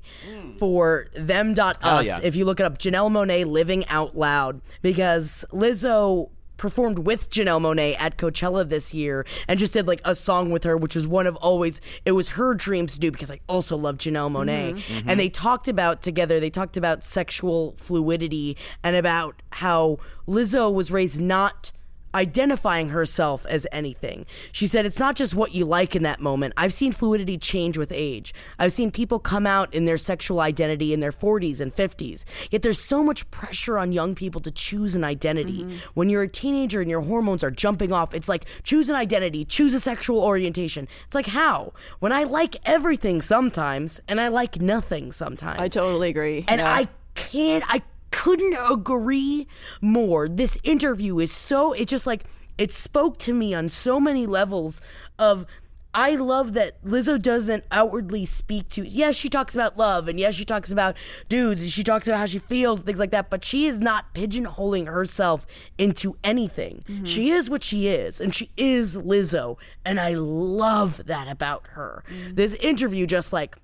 for 0.58 1.08
them.us. 1.16 2.06
yeah. 2.06 2.20
If 2.22 2.36
you 2.36 2.46
look 2.46 2.60
it 2.60 2.66
up, 2.66 2.78
Janelle 2.78 3.10
Monáe 3.10 3.46
living 3.46 3.86
out 3.88 4.16
loud 4.16 4.62
because 4.82 5.46
Lizzo 5.52 6.30
performed 6.60 7.00
with 7.00 7.32
Janelle 7.32 7.62
Monáe 7.62 7.96
at 7.98 8.18
Coachella 8.18 8.68
this 8.68 8.94
year 8.94 9.26
and 9.48 9.58
just 9.58 9.74
did 9.74 9.88
like 9.88 10.02
a 10.06 10.14
song 10.14 10.52
with 10.52 10.66
her, 10.66 10.78
which 10.78 10.94
was 10.94 11.08
one 11.08 11.26
of 11.26 11.36
always 11.38 11.82
it 12.06 12.12
was 12.12 12.30
her 12.30 12.54
dreams 12.54 12.94
to 12.94 13.00
do 13.00 13.12
because 13.12 13.32
I 13.32 13.40
also 13.48 13.76
love 13.76 13.98
Janelle 13.98 14.30
Monáe. 14.30 14.74
Mm-hmm. 14.74 14.94
And 14.94 15.08
mm-hmm. 15.08 15.18
they 15.18 15.30
talked 15.30 15.68
about 15.68 16.04
together, 16.04 16.40
they 16.40 16.52
talked 16.52 16.78
about 16.78 17.04
sexual 17.04 17.76
fluidity 17.78 18.58
and 18.84 18.96
about 18.96 19.42
how 19.54 19.98
Lizzo 20.28 20.72
was 20.72 20.92
raised 20.92 21.20
not 21.20 21.72
identifying 22.14 22.90
herself 22.90 23.46
as 23.46 23.68
anything. 23.72 24.26
She 24.52 24.68
said, 24.68 24.86
It's 24.86 25.00
not 25.00 25.16
just 25.16 25.36
what 25.36 25.54
you 25.54 25.66
like 25.66 25.96
in 25.96 26.04
that 26.04 26.20
moment. 26.20 26.54
I've 26.58 26.74
seen 26.74 26.92
fluidity 26.92 27.38
change 27.38 27.78
with 27.78 27.92
age. 27.92 28.34
I've 28.58 28.74
seen 28.74 28.92
people 28.92 29.20
come 29.20 29.46
out 29.46 29.74
in 29.74 29.86
their 29.86 29.98
sexual 29.98 30.40
identity 30.40 30.94
in 30.94 31.00
their 31.00 31.12
40s 31.12 31.62
and 31.62 31.76
50s. 31.76 32.26
Yet 32.52 32.62
there's 32.62 32.80
so 32.82 33.04
much 33.04 33.30
pressure 33.32 33.78
on 33.78 33.92
young 33.92 34.16
people 34.16 34.42
to 34.42 34.52
choose 34.52 34.96
an 34.96 35.04
identity. 35.04 35.64
Mm-hmm. 35.64 35.78
When 35.94 36.10
you're 36.10 36.24
a 36.24 36.28
teenager 36.30 36.82
and 36.82 36.90
your 36.90 37.02
hormones 37.02 37.44
are 37.44 37.52
jumping 37.52 37.92
off, 37.92 38.14
it's 38.14 38.30
like, 38.30 38.46
choose 38.64 38.90
an 38.90 38.96
identity, 38.96 39.46
choose 39.46 39.74
a 39.74 39.80
sexual 39.80 40.20
orientation. 40.22 40.88
It's 41.06 41.16
like, 41.16 41.28
how? 41.28 41.74
When 42.00 42.12
I 42.12 42.24
like 42.24 42.56
everything 42.66 43.22
sometimes 43.22 44.02
and 44.08 44.20
I 44.20 44.28
like 44.30 44.60
nothing 44.60 45.12
sometimes. 45.12 45.60
I 45.60 45.68
totally 45.68 46.10
agree. 46.10 46.46
And 46.48 46.60
Yeah. 46.60 46.74
I 46.74 46.88
can't, 47.16 47.64
I 47.68 47.82
couldn't 48.12 48.58
agree 48.70 49.48
more. 49.82 50.28
This 50.28 50.58
interview 50.64 51.20
is 51.20 51.32
so, 51.32 51.74
it 51.74 51.88
just 51.88 52.08
like, 52.08 52.24
it 52.58 52.74
spoke 52.74 53.18
to 53.20 53.34
me 53.34 53.54
on 53.54 53.70
so 53.70 54.00
many 54.00 54.26
levels 54.26 54.82
of, 55.18 55.46
I 55.92 56.12
love 56.12 56.54
that 56.54 56.84
Lizzo 56.84 57.20
doesn't 57.20 57.64
outwardly 57.72 58.24
speak 58.24 58.70
to, 58.70 58.88
yes, 58.88 59.16
she 59.16 59.28
talks 59.28 59.56
about 59.56 59.76
love, 59.76 60.08
and 60.08 60.20
yes, 60.20 60.36
she 60.36 60.46
talks 60.46 60.72
about 60.72 60.96
dudes, 61.30 61.64
and 61.64 61.72
she 61.72 61.84
talks 61.84 62.08
about 62.08 62.20
how 62.20 62.28
she 62.28 62.38
feels, 62.38 62.82
things 62.82 63.00
like 63.00 63.10
that, 63.10 63.32
but 63.32 63.44
she 63.44 63.66
is 63.66 63.80
not 63.80 64.14
pigeonholing 64.14 64.86
herself 64.86 65.48
into 65.80 66.16
anything. 66.24 66.84
Mm-hmm. 66.88 67.06
She 67.06 67.32
is 67.32 67.50
what 67.50 67.64
she 67.64 67.88
is, 67.88 68.22
and 68.22 68.36
she 68.36 68.52
is 68.56 68.98
Lizzo, 68.98 69.58
and 69.84 70.00
I 70.00 70.14
love 70.14 71.02
that 71.08 71.28
about 71.28 71.66
her. 71.70 72.04
Mm-hmm. 72.08 72.36
This 72.36 72.54
interview 72.56 73.08
just 73.08 73.34
like, 73.34 73.58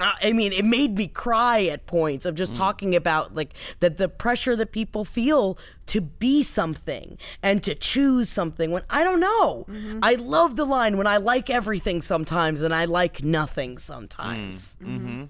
I 0.00 0.32
mean, 0.32 0.52
it 0.52 0.64
made 0.64 0.96
me 0.96 1.08
cry 1.08 1.64
at 1.66 1.86
points 1.86 2.26
of 2.26 2.34
just 2.34 2.54
mm. 2.54 2.58
talking 2.58 2.94
about 2.94 3.34
like 3.34 3.54
that 3.80 3.96
the 3.96 4.08
pressure 4.08 4.56
that 4.56 4.72
people 4.72 5.04
feel 5.04 5.58
to 5.86 6.00
be 6.00 6.42
something 6.42 7.18
and 7.42 7.62
to 7.62 7.74
choose 7.74 8.28
something 8.28 8.70
when 8.70 8.82
I 8.90 9.04
don't 9.04 9.20
know. 9.20 9.66
Mm-hmm. 9.68 10.00
I 10.02 10.14
love 10.14 10.56
the 10.56 10.64
line 10.64 10.96
when 10.96 11.06
I 11.06 11.16
like 11.16 11.50
everything 11.50 12.02
sometimes 12.02 12.62
and 12.62 12.74
I 12.74 12.84
like 12.84 13.22
nothing 13.22 13.78
sometimes. 13.78 14.76
Mm. 14.82 14.86
Mm-hmm. 14.86 15.08
Mm-hmm. 15.08 15.24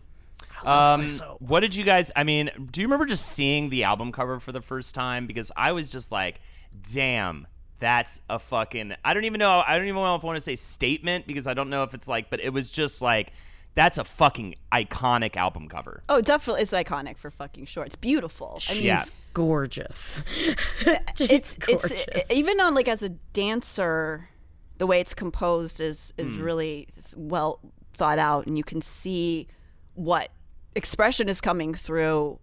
Um, 0.66 1.06
what 1.38 1.60
did 1.60 1.74
you 1.74 1.84
guys? 1.84 2.10
I 2.16 2.24
mean, 2.24 2.50
do 2.70 2.80
you 2.80 2.86
remember 2.86 3.06
just 3.06 3.26
seeing 3.26 3.70
the 3.70 3.84
album 3.84 4.12
cover 4.12 4.40
for 4.40 4.52
the 4.52 4.60
first 4.60 4.94
time? 4.94 5.26
Because 5.26 5.52
I 5.56 5.72
was 5.72 5.90
just 5.90 6.10
like, 6.10 6.40
"Damn, 6.92 7.46
that's 7.78 8.20
a 8.28 8.38
fucking." 8.38 8.94
I 9.04 9.14
don't 9.14 9.24
even 9.24 9.38
know. 9.38 9.62
I 9.66 9.78
don't 9.78 9.86
even 9.86 10.02
know 10.02 10.16
if 10.16 10.24
I 10.24 10.26
want 10.26 10.36
to 10.36 10.40
say 10.40 10.56
statement 10.56 11.26
because 11.26 11.46
I 11.46 11.54
don't 11.54 11.70
know 11.70 11.84
if 11.84 11.94
it's 11.94 12.08
like, 12.08 12.28
but 12.30 12.40
it 12.40 12.52
was 12.52 12.70
just 12.70 13.00
like, 13.00 13.32
that's 13.78 13.96
a 13.96 14.02
fucking 14.04 14.56
iconic 14.72 15.36
album 15.36 15.68
cover. 15.68 16.02
oh, 16.08 16.20
definitely, 16.20 16.62
it's 16.62 16.72
iconic 16.72 17.16
for 17.16 17.30
fucking 17.30 17.64
sure. 17.66 17.84
It's 17.84 17.94
beautiful. 17.96 18.60
I 18.68 18.74
mean, 18.74 18.82
Yeah. 18.84 19.00
She's 19.02 19.12
gorgeous. 19.34 20.24
She's 21.14 21.30
it's 21.30 21.56
gorgeous. 21.58 22.04
it's 22.08 22.30
even 22.32 22.60
on 22.60 22.74
like 22.74 22.88
as 22.88 23.02
a 23.04 23.10
dancer, 23.10 24.28
the 24.78 24.86
way 24.86 24.98
it's 25.00 25.14
composed 25.14 25.80
is 25.80 26.12
is 26.18 26.34
Hmm. 26.34 26.42
really 26.42 26.88
well 27.14 27.60
thought 27.92 28.18
out, 28.18 28.46
and 28.48 28.58
you 28.58 28.64
can 28.64 28.82
see 28.82 29.46
what 29.94 30.30
expression 30.74 31.28
is 31.28 31.40
coming 31.40 31.72
through 31.72 32.38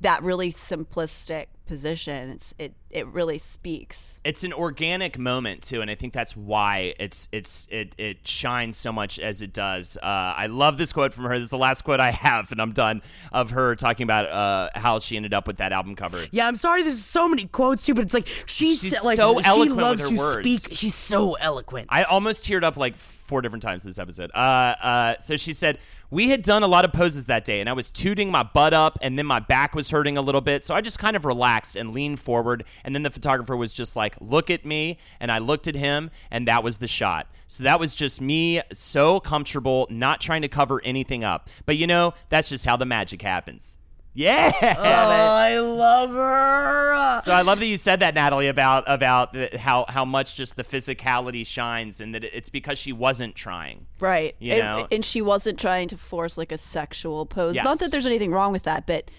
that 0.00 0.22
really 0.22 0.52
simplistic 0.52 1.46
position. 1.66 2.30
It's 2.30 2.52
it 2.58 2.74
it 2.90 3.06
really 3.06 3.38
speaks. 3.38 4.20
it's 4.24 4.42
an 4.42 4.52
organic 4.52 5.16
moment 5.18 5.62
too, 5.62 5.80
and 5.80 5.88
I 5.90 5.94
think 5.94 6.12
that's 6.12 6.36
why 6.36 6.94
it's 6.98 7.28
it's 7.30 7.68
it 7.70 7.94
it 7.96 8.26
shines 8.26 8.76
so 8.76 8.92
much 8.92 9.18
as 9.20 9.40
it 9.42 9.52
does. 9.52 9.96
Uh, 9.96 10.06
I 10.36 10.46
love 10.48 10.78
this 10.78 10.92
quote 10.92 11.12
from 11.14 11.24
her. 11.26 11.36
This 11.38 11.44
is 11.44 11.50
the 11.50 11.58
last 11.58 11.82
quote 11.82 12.00
I 12.00 12.10
have, 12.10 12.50
and 12.50 12.60
I'm 12.60 12.72
done 12.72 13.02
of 13.32 13.50
her 13.50 13.76
talking 13.76 14.02
about 14.04 14.26
uh, 14.26 14.70
how 14.78 14.98
she 14.98 15.16
ended 15.16 15.32
up 15.32 15.46
with 15.46 15.58
that 15.58 15.72
album 15.72 15.94
cover. 15.94 16.26
Yeah, 16.32 16.48
I'm 16.48 16.56
sorry. 16.56 16.82
There's 16.82 17.04
so 17.04 17.28
many 17.28 17.46
quotes 17.46 17.86
too, 17.86 17.94
but 17.94 18.02
it's 18.04 18.14
like 18.14 18.26
she's, 18.46 18.80
She's 18.80 19.04
like 19.04 19.16
so 19.16 19.38
she 19.40 19.44
eloquent 19.46 19.70
with 19.76 19.80
loves 19.84 20.02
her 20.02 20.08
to 20.08 20.16
words. 20.16 20.62
speak. 20.62 20.76
She's 20.76 20.94
so 20.94 21.34
eloquent. 21.34 21.86
I 21.90 22.02
almost 22.02 22.42
teared 22.44 22.64
up 22.64 22.76
like 22.76 22.96
four 22.96 23.42
different 23.42 23.62
times 23.62 23.84
this 23.84 24.00
episode. 24.00 24.32
Uh, 24.34 24.38
uh, 24.38 25.18
so 25.18 25.36
she 25.36 25.52
said, 25.52 25.78
We 26.12 26.30
had 26.30 26.42
done 26.42 26.64
a 26.64 26.66
lot 26.66 26.84
of 26.84 26.92
poses 26.92 27.26
that 27.26 27.44
day, 27.44 27.60
and 27.60 27.68
I 27.68 27.72
was 27.72 27.88
tooting 27.88 28.32
my 28.32 28.42
butt 28.42 28.74
up, 28.74 28.98
and 29.00 29.16
then 29.16 29.26
my 29.26 29.38
back 29.38 29.76
was 29.76 29.92
hurting 29.92 30.16
a 30.16 30.20
little 30.20 30.40
bit. 30.40 30.64
So 30.64 30.74
I 30.74 30.80
just 30.80 30.98
kind 30.98 31.14
of 31.14 31.24
relaxed 31.24 31.76
and 31.76 31.92
leaned 31.92 32.18
forward. 32.18 32.64
And 32.82 32.96
then 32.96 33.04
the 33.04 33.10
photographer 33.10 33.56
was 33.56 33.72
just 33.72 33.94
like, 33.94 34.16
look 34.20 34.50
at 34.50 34.66
me. 34.66 34.98
And 35.20 35.30
I 35.30 35.38
looked 35.38 35.68
at 35.68 35.76
him, 35.76 36.10
and 36.28 36.48
that 36.48 36.64
was 36.64 36.78
the 36.78 36.88
shot. 36.88 37.28
So 37.46 37.62
that 37.62 37.78
was 37.78 37.94
just 37.94 38.20
me 38.20 38.60
so 38.72 39.20
comfortable, 39.20 39.86
not 39.88 40.20
trying 40.20 40.42
to 40.42 40.48
cover 40.48 40.82
anything 40.84 41.22
up. 41.22 41.48
But 41.64 41.76
you 41.76 41.86
know, 41.86 42.14
that's 42.28 42.48
just 42.48 42.66
how 42.66 42.76
the 42.76 42.86
magic 42.86 43.22
happens. 43.22 43.78
Yeah. 44.12 44.50
Oh, 44.62 44.82
I 44.82 45.58
love 45.58 46.10
her. 46.10 47.20
So 47.20 47.32
I 47.32 47.42
love 47.42 47.60
that 47.60 47.66
you 47.66 47.76
said 47.76 48.00
that, 48.00 48.14
Natalie, 48.14 48.48
about 48.48 48.84
about 48.86 49.36
how 49.54 49.84
how 49.88 50.04
much 50.04 50.36
just 50.36 50.56
the 50.56 50.64
physicality 50.64 51.46
shines, 51.46 52.00
and 52.00 52.14
that 52.14 52.24
it's 52.24 52.48
because 52.48 52.78
she 52.78 52.92
wasn't 52.92 53.34
trying. 53.34 53.86
Right. 54.00 54.34
You 54.38 54.54
and, 54.54 54.62
know? 54.62 54.88
and 54.90 55.04
she 55.04 55.22
wasn't 55.22 55.58
trying 55.60 55.88
to 55.88 55.96
force 55.96 56.36
like 56.36 56.50
a 56.50 56.58
sexual 56.58 57.24
pose. 57.26 57.54
Yes. 57.54 57.64
Not 57.64 57.78
that 57.78 57.90
there's 57.92 58.06
anything 58.06 58.32
wrong 58.32 58.52
with 58.52 58.64
that, 58.64 58.86
but 58.86 59.10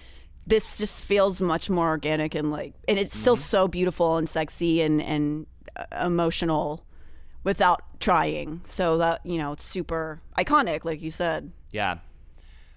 this 0.45 0.77
just 0.77 1.01
feels 1.01 1.39
much 1.39 1.69
more 1.69 1.87
organic 1.87 2.35
and 2.35 2.51
like, 2.51 2.73
and 2.87 2.99
it's 2.99 3.15
still 3.17 3.35
Mm-hmm. 3.35 3.41
so 3.43 3.67
beautiful 3.67 4.17
and 4.17 4.27
sexy 4.27 4.81
and 4.81 5.01
and 5.01 5.45
uh, 5.77 5.85
emotional 6.05 6.83
without 7.43 7.81
trying. 7.99 8.61
So 8.65 8.97
that 8.97 9.25
you 9.25 9.37
know, 9.37 9.53
it's 9.53 9.63
super 9.63 10.21
iconic, 10.37 10.83
like 10.83 11.01
you 11.01 11.11
said. 11.11 11.51
Yeah. 11.71 11.99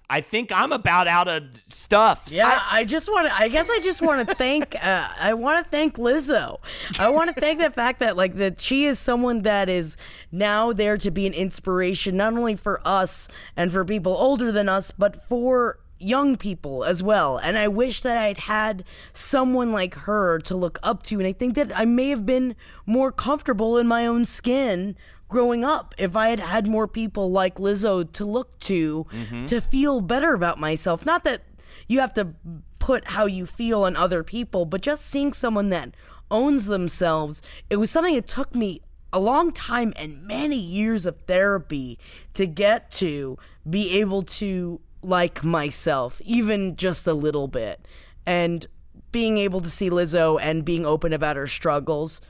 I 0.09 0.21
think 0.21 0.51
I'm 0.51 0.71
about 0.71 1.07
out 1.07 1.27
of 1.27 1.43
stuff. 1.69 2.27
Yeah, 2.29 2.61
I 2.69 2.85
just 2.85 3.09
want 3.09 3.27
to. 3.27 3.35
I 3.35 3.47
guess 3.47 3.69
I 3.69 3.79
just 3.79 4.01
want 4.01 4.27
to 4.27 4.35
thank. 4.35 4.75
Uh, 4.85 5.07
I 5.19 5.33
want 5.33 5.63
to 5.63 5.69
thank 5.69 5.95
Lizzo. 5.97 6.59
I 6.99 7.09
want 7.09 7.33
to 7.33 7.39
thank 7.39 7.59
the 7.59 7.71
fact 7.71 7.99
that 8.01 8.15
like 8.15 8.35
that 8.35 8.61
she 8.61 8.85
is 8.85 8.99
someone 8.99 9.41
that 9.41 9.67
is 9.67 9.97
now 10.31 10.73
there 10.73 10.97
to 10.97 11.09
be 11.09 11.25
an 11.25 11.33
inspiration, 11.33 12.17
not 12.17 12.33
only 12.33 12.55
for 12.55 12.81
us 12.85 13.27
and 13.55 13.71
for 13.71 13.83
people 13.83 14.15
older 14.15 14.51
than 14.51 14.69
us, 14.69 14.91
but 14.91 15.27
for 15.27 15.79
young 15.97 16.35
people 16.35 16.83
as 16.83 17.01
well. 17.01 17.37
And 17.37 17.57
I 17.57 17.67
wish 17.67 18.01
that 18.01 18.17
I'd 18.17 18.37
had 18.39 18.83
someone 19.13 19.71
like 19.71 19.95
her 19.95 20.39
to 20.39 20.55
look 20.55 20.77
up 20.83 21.03
to. 21.03 21.17
And 21.19 21.27
I 21.27 21.33
think 21.33 21.55
that 21.55 21.75
I 21.75 21.85
may 21.85 22.09
have 22.09 22.25
been 22.25 22.55
more 22.85 23.11
comfortable 23.11 23.77
in 23.77 23.87
my 23.87 24.05
own 24.05 24.25
skin 24.25 24.95
growing 25.27 25.63
up 25.63 25.93
if 25.97 26.15
I 26.15 26.29
had 26.29 26.39
had 26.39 26.67
more 26.67 26.87
people 26.87 27.31
like 27.31 27.55
Lizzo 27.55 28.09
to 28.13 28.25
look 28.25 28.59
to 28.59 29.05
mm-hmm. 29.11 29.45
to 29.45 29.61
feel 29.61 30.01
better 30.01 30.33
about 30.33 30.59
myself. 30.59 31.05
Not 31.05 31.23
that 31.23 31.43
you 31.87 31.99
have 31.99 32.13
to 32.13 32.35
put 32.79 33.09
how 33.09 33.25
you 33.25 33.45
feel 33.45 33.83
on 33.83 33.95
other 33.95 34.23
people, 34.23 34.65
but 34.65 34.81
just 34.81 35.05
seeing 35.05 35.33
someone 35.33 35.69
that 35.69 35.95
owns 36.29 36.65
themselves, 36.65 37.41
it 37.69 37.77
was 37.77 37.89
something 37.89 38.15
that 38.15 38.27
took 38.27 38.53
me 38.53 38.81
a 39.11 39.19
long 39.19 39.51
time 39.51 39.93
and 39.95 40.27
many 40.27 40.57
years 40.57 41.05
of 41.05 41.17
therapy 41.21 41.97
to 42.33 42.45
get 42.45 42.91
to 42.91 43.37
be 43.67 43.99
able 43.99 44.21
to 44.21 44.81
like 45.01 45.43
myself, 45.43 46.19
even 46.25 46.75
just 46.75 47.07
a 47.07 47.13
little 47.13 47.47
bit. 47.47 47.87
And 48.25 48.65
being 49.11 49.37
able 49.37 49.61
to 49.61 49.69
see 49.69 49.89
Lizzo 49.89 50.39
and 50.41 50.65
being 50.65 50.85
open 50.85 51.13
about 51.13 51.37
her 51.37 51.47
struggles, 51.47 52.21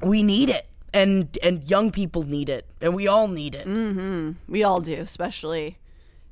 we 0.00 0.22
need 0.22 0.48
it. 0.48 0.66
And 0.94 1.36
and 1.42 1.68
young 1.68 1.90
people 1.90 2.22
need 2.22 2.48
it. 2.48 2.66
And 2.80 2.94
we 2.94 3.06
all 3.06 3.28
need 3.28 3.54
it. 3.54 3.66
We 4.48 4.62
all 4.64 4.80
do, 4.80 4.94
especially 4.94 5.78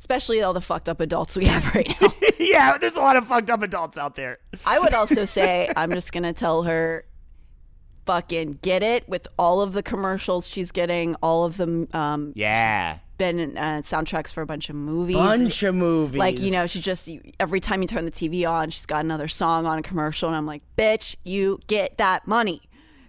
especially 0.00 0.40
all 0.42 0.52
the 0.52 0.60
fucked 0.60 0.88
up 0.88 1.00
adults 1.00 1.36
we 1.36 1.46
have 1.46 1.74
right 1.74 1.88
now. 2.00 2.08
yeah, 2.38 2.78
there's 2.78 2.96
a 2.96 3.00
lot 3.00 3.16
of 3.16 3.26
fucked 3.26 3.50
up 3.50 3.62
adults 3.62 3.98
out 3.98 4.14
there. 4.14 4.38
I 4.64 4.78
would 4.78 4.94
also 4.94 5.24
say 5.38 5.70
I'm 5.76 5.92
just 5.92 6.12
gonna 6.12 6.32
tell 6.32 6.62
her 6.64 7.04
fucking 8.04 8.58
get 8.62 8.82
it 8.82 9.08
with 9.08 9.26
all 9.38 9.60
of 9.60 9.72
the 9.72 9.82
commercials 9.82 10.46
she's 10.48 10.70
getting, 10.70 11.16
all 11.22 11.44
of 11.44 11.56
the 11.56 11.88
um 11.92 12.32
Yeah. 12.36 12.98
been 13.18 13.38
in, 13.40 13.56
uh, 13.58 13.80
soundtracks 13.82 14.32
for 14.32 14.42
a 14.42 14.46
bunch 14.46 14.68
of 14.70 14.76
movies. 14.76 15.16
Bunch 15.16 15.62
of 15.64 15.74
movies. 15.74 16.18
like 16.18 16.38
you 16.38 16.52
know, 16.52 16.66
she 16.66 16.80
just 16.80 17.08
every 17.40 17.58
time 17.60 17.82
you 17.82 17.88
turn 17.88 18.04
the 18.04 18.10
TV 18.12 18.48
on, 18.48 18.70
she's 18.70 18.86
got 18.86 19.04
another 19.04 19.26
song 19.28 19.66
on 19.66 19.78
a 19.78 19.82
commercial, 19.82 20.28
and 20.28 20.36
I'm 20.36 20.46
like, 20.46 20.62
bitch, 20.78 21.16
you 21.24 21.58
get 21.66 21.98
that 21.98 22.28
money. 22.28 22.60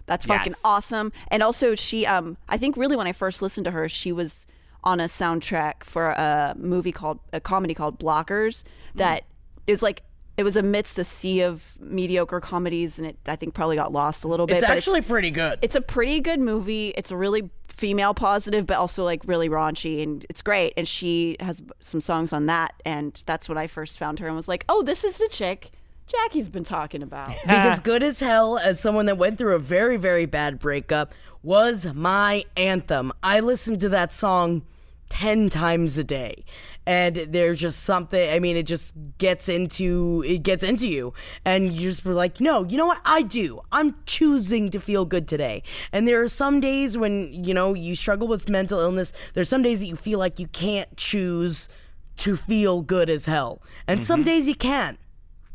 That's 0.08 0.26
fucking 0.26 0.52
Yes. 0.52 0.62
awesome. 0.64 1.12
And 1.28 1.42
also, 1.42 1.74
she, 1.76 2.04
um, 2.06 2.36
I 2.48 2.56
think 2.58 2.76
really 2.76 2.96
when 2.96 3.06
I 3.06 3.12
first 3.12 3.40
listened 3.42 3.64
to 3.66 3.70
her, 3.70 3.88
she 3.88 4.10
was 4.10 4.46
on 4.82 4.98
a 5.00 5.04
soundtrack 5.04 5.84
for 5.84 6.08
a 6.10 6.54
movie 6.58 6.92
called 6.92 7.20
a 7.32 7.40
comedy 7.40 7.74
called 7.74 7.98
Blockers. 8.00 8.64
That 8.96 9.24
it 9.66 9.72
was 9.72 9.82
like 9.82 10.02
it 10.36 10.44
was 10.44 10.56
amidst 10.56 10.98
a 10.98 11.04
sea 11.04 11.42
of 11.42 11.76
mediocre 11.80 12.40
comedies, 12.40 12.98
and 12.98 13.06
it 13.08 13.18
I 13.26 13.36
think 13.36 13.54
probably 13.54 13.76
got 13.76 13.92
lost 13.92 14.24
a 14.24 14.28
little 14.28 14.46
bit. 14.46 14.56
it's 14.56 14.64
actually 14.64 15.02
pretty 15.02 15.30
good. 15.30 15.58
it's 15.62 15.74
a 15.76 15.80
pretty 15.80 16.20
good 16.20 16.40
movie. 16.40 16.94
It's 16.96 17.10
a 17.10 17.16
really 17.16 17.50
female 17.68 18.14
positive, 18.14 18.66
but 18.66 18.76
also 18.76 19.04
like 19.04 19.20
really 19.26 19.48
raunchy, 19.48 20.02
and 20.02 20.24
it's 20.30 20.42
great. 20.42 20.72
And 20.76 20.86
she 20.88 21.36
has 21.40 21.60
some 21.80 22.00
songs 22.00 22.32
on 22.32 22.46
that, 22.46 22.72
and 22.84 23.20
that's 23.26 23.48
when 23.48 23.58
I 23.58 23.66
first 23.66 23.98
found 23.98 24.20
her 24.20 24.26
and 24.28 24.36
was 24.36 24.48
like, 24.48 24.64
"Oh, 24.68 24.82
this 24.82 25.04
is 25.04 25.18
the 25.18 25.28
chick 25.28 25.70
Jackie's 26.08 26.48
been 26.48 26.64
talking 26.64 27.02
about." 27.02 27.28
because 27.42 27.80
good 27.80 28.02
as 28.02 28.20
hell 28.20 28.58
as 28.58 28.80
someone 28.80 29.06
that 29.06 29.18
went 29.18 29.38
through 29.38 29.54
a 29.54 29.58
very 29.58 29.96
very 29.96 30.26
bad 30.26 30.58
breakup 30.58 31.14
was 31.42 31.92
my 31.94 32.44
anthem. 32.56 33.12
I 33.22 33.40
listened 33.40 33.80
to 33.80 33.88
that 33.90 34.12
song 34.12 34.62
10 35.10 35.48
times 35.48 35.98
a 35.98 36.04
day. 36.04 36.44
And 36.86 37.16
there's 37.16 37.58
just 37.58 37.80
something 37.80 38.30
i 38.30 38.38
mean 38.38 38.56
it 38.56 38.64
just 38.64 38.94
gets 39.18 39.48
into 39.48 40.24
it 40.26 40.42
gets 40.42 40.64
into 40.64 40.88
you. 40.88 41.12
And 41.44 41.72
you 41.72 41.90
just 41.90 42.04
were 42.04 42.14
like 42.14 42.40
no 42.40 42.64
you 42.64 42.76
know 42.76 42.86
what? 42.86 43.00
I 43.04 43.22
do. 43.22 43.60
I'm 43.72 43.96
choosing 44.06 44.70
to 44.70 44.80
feel 44.80 45.04
good 45.04 45.28
today. 45.28 45.62
And 45.92 46.06
there 46.06 46.22
are 46.22 46.28
some 46.28 46.60
days 46.60 46.96
when 46.96 47.32
you 47.32 47.54
know 47.54 47.74
you 47.74 47.94
struggle 47.94 48.28
with 48.28 48.48
mental 48.48 48.80
illness. 48.80 49.12
There's 49.34 49.48
some 49.48 49.62
days 49.62 49.80
that 49.80 49.86
you 49.86 49.96
feel 49.96 50.18
like 50.18 50.38
you 50.38 50.48
can't 50.48 50.96
choose 50.96 51.68
to 52.16 52.36
feel 52.36 52.82
good 52.82 53.08
as 53.08 53.26
hell. 53.26 53.62
And 53.86 54.02
some 54.02 54.20
mm-hmm. 54.20 54.24
days 54.24 54.48
you 54.48 54.54
can 54.54 54.98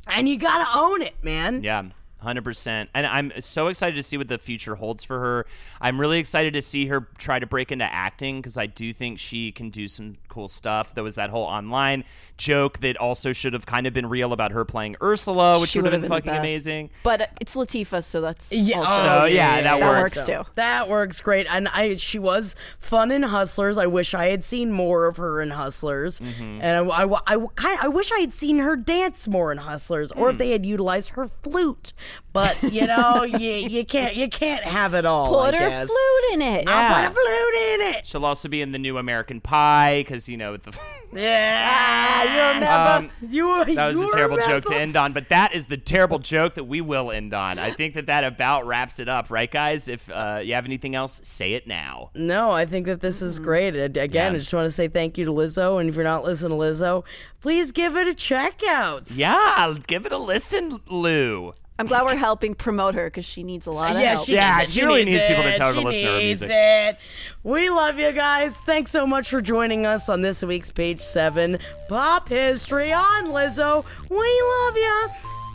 and 0.08 0.28
you 0.28 0.38
gotta 0.38 0.78
own 0.78 1.01
it, 1.01 1.16
man. 1.24 1.64
Yeah. 1.64 1.84
100%. 2.24 2.88
And 2.93 3.06
I'm 3.06 3.34
so 3.39 3.68
excited 3.68 3.95
to 3.97 4.04
see 4.04 4.18
what 4.18 4.28
the 4.28 4.38
future 4.38 4.76
holds 4.76 5.04
for 5.04 5.20
her. 5.20 5.45
I'm 5.82 5.99
really 5.99 6.20
excited 6.20 6.54
to 6.54 6.62
see 6.62 6.88
her 6.88 7.08
try 7.18 7.39
to 7.39 7.45
break 7.45 7.72
into 7.72 7.86
acting 7.86 8.38
because 8.39 8.58
I 8.58 8.66
do 8.66 8.93
think 8.93 9.20
she 9.20 9.51
can 9.51 9.70
do 9.70 9.88
some 9.88 10.16
cool 10.34 10.48
stuff. 10.48 10.96
There 10.96 11.04
was 11.04 11.16
that 11.16 11.30
whole 11.30 11.44
online 11.46 12.04
joke 12.38 12.80
that 12.80 12.98
also 12.98 13.32
should 13.32 13.54
have 13.54 13.66
kind 13.66 13.86
of 13.88 13.94
been 13.94 14.08
real 14.08 14.34
about 14.34 14.52
her 14.52 14.66
playing 14.66 14.96
Ursula, 15.02 15.60
which 15.60 15.70
She 15.72 15.80
would 15.80 15.94
have 15.94 16.02
would've 16.02 16.10
been, 16.24 16.32
fucking 16.32 16.40
amazing. 16.40 16.90
But 17.04 17.22
uh, 17.22 17.26
it's 17.40 17.54
Latifah, 17.56 18.04
so 18.04 18.22
that's 18.22 18.52
Yeah, 18.52 18.80
also- 18.80 18.92
oh, 18.92 19.20
So, 19.22 19.26
yeah, 19.26 19.62
that 19.62 19.80
that 19.80 19.88
works. 19.88 20.16
works 20.18 20.28
too. 20.28 20.42
That 20.56 20.90
works 20.90 21.22
great. 21.22 21.46
And 21.50 21.68
I 21.70 21.96
she 21.96 22.18
was 22.20 22.56
fun 22.80 23.12
in 23.12 23.24
Hustlers. 23.24 23.78
I 23.78 23.86
wish 23.86 24.14
I 24.14 24.30
had 24.30 24.44
seen 24.44 24.72
more 24.72 25.06
of 25.08 25.18
her 25.18 25.40
in 25.42 25.52
Hustlers. 25.52 26.20
Mm-hmm. 26.20 26.62
And 26.62 26.92
I, 26.92 27.04
I, 27.04 27.20
I, 27.28 27.46
kind 27.56 27.80
I 27.82 27.88
wish 27.90 28.12
I 28.12 28.20
had 28.20 28.34
seen 28.34 28.58
her 28.60 28.76
dance 28.76 29.28
more 29.28 29.52
in 29.52 29.60
Hustlers 29.60 30.12
or 30.14 30.28
Hmm. 30.28 30.32
if 30.32 30.38
they 30.40 30.50
had 30.52 30.66
utilized 30.66 31.10
her 31.10 31.30
flute. 31.44 31.94
But, 32.34 32.62
you 32.64 32.88
know, 32.88 33.24
you, 33.24 33.38
you 33.52 33.86
can't 33.86 34.16
you 34.16 34.28
can't 34.28 34.64
have 34.64 34.96
it 34.96 35.06
all, 35.06 35.28
Put 35.46 35.54
I 35.54 35.58
her 35.60 35.70
guess. 35.70 35.88
flute 35.88 36.34
in 36.34 36.42
it. 36.42 36.68
I'll 36.68 37.04
put 37.04 37.12
a 37.12 37.14
flute 37.14 37.56
in 37.74 37.82
it. 37.96 38.08
She'll 38.08 38.26
also 38.26 38.50
be 38.50 38.62
in 38.62 38.72
the 38.72 38.80
new 38.80 38.98
American 38.98 39.40
Pie 39.40 40.00
because, 40.02 40.22
you 40.30 40.38
know, 40.38 40.51
with 40.53 40.63
the. 40.63 40.78
Yeah. 41.15 42.24
you 42.24 42.53
remember? 42.55 43.07
Um, 43.21 43.30
you, 43.30 43.76
That 43.76 43.88
was 43.89 43.99
you 43.99 44.09
a 44.09 44.13
terrible 44.15 44.38
joke 44.38 44.65
to 44.65 44.76
end 44.76 44.95
on, 44.95 45.13
but 45.13 45.30
that 45.30 45.53
is 45.53 45.67
the 45.67 45.78
terrible 45.78 46.17
joke 46.17 46.55
that 46.55 46.63
we 46.63 46.82
will 46.82 47.11
end 47.11 47.36
on. 47.36 47.59
I 47.59 47.69
think 47.69 47.93
that 47.93 48.07
that 48.07 48.24
about 48.24 48.65
wraps 48.65 48.99
it 48.99 49.07
up, 49.07 49.30
right, 49.30 49.49
guys? 49.51 49.88
If 49.88 50.09
uh, 50.09 50.39
you 50.43 50.55
have 50.55 50.65
anything 50.65 50.95
else, 50.95 51.21
say 51.24 51.53
it 51.53 51.67
now. 51.67 52.09
No, 52.15 52.49
I 52.51 52.65
think 52.65 52.88
that 52.88 53.01
this 53.01 53.21
is 53.21 53.38
great. 53.38 53.76
Again, 53.76 54.09
Yeah. 54.11 54.30
I 54.30 54.39
just 54.39 54.53
want 54.53 54.65
to 54.65 54.71
say 54.71 54.88
thank 54.88 55.19
you 55.19 55.26
to 55.26 55.32
Lizzo. 55.32 55.80
And 55.80 55.88
if 55.88 55.93
you're 55.95 56.03
not 56.03 56.24
listening 56.24 56.49
to 56.51 56.55
Lizzo, 56.55 57.03
please 57.41 57.71
give 57.71 57.95
it 57.95 58.07
a 58.07 58.15
check 58.15 58.61
out. 58.67 59.11
Yeah, 59.11 59.76
give 59.86 60.07
it 60.07 60.11
a 60.11 60.17
listen, 60.17 60.82
Lou. 60.89 61.53
I'm 61.80 61.88
glad 61.88 62.03
we're 62.05 62.15
helping 62.15 62.53
promote 62.53 62.93
her 62.95 63.07
because 63.07 63.26
she 63.26 63.41
needs 63.43 63.65
a 63.65 63.71
lot 63.71 63.95
of 63.95 64.01
Yeah, 64.01 64.13
help. 64.13 64.26
she 64.28 64.34
Yeah, 64.36 64.57
needs 64.59 64.69
it. 64.69 64.74
she 64.74 64.84
really 64.84 65.05
needs 65.05 65.26
people 65.26 65.43
to 65.43 65.55
tell 65.55 65.67
her 65.69 65.74
to 65.74 65.80
She 65.80 65.86
listen 65.86 66.05
to 66.07 66.11
her 66.13 66.19
music. 66.19 66.49
It. 66.51 66.97
We 67.43 67.69
love 67.71 67.97
you 67.97 68.11
guys. 68.11 68.59
Thanks 68.59 68.91
so 68.91 69.07
much 69.07 69.30
for 69.30 69.41
joining 69.41 69.86
us 69.86 70.07
on 70.07 70.21
this 70.21 70.43
week's 70.43 70.69
Page 70.71 71.01
7 71.01 71.57
Pop 71.89 72.30
History 72.30 72.93
on 72.93 73.26
Lizzo. 73.26 73.84
We 74.09 74.17
love 74.17 74.78
you. 74.78 75.09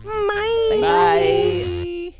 Bye. 0.05 0.79
Bye. 0.81 2.15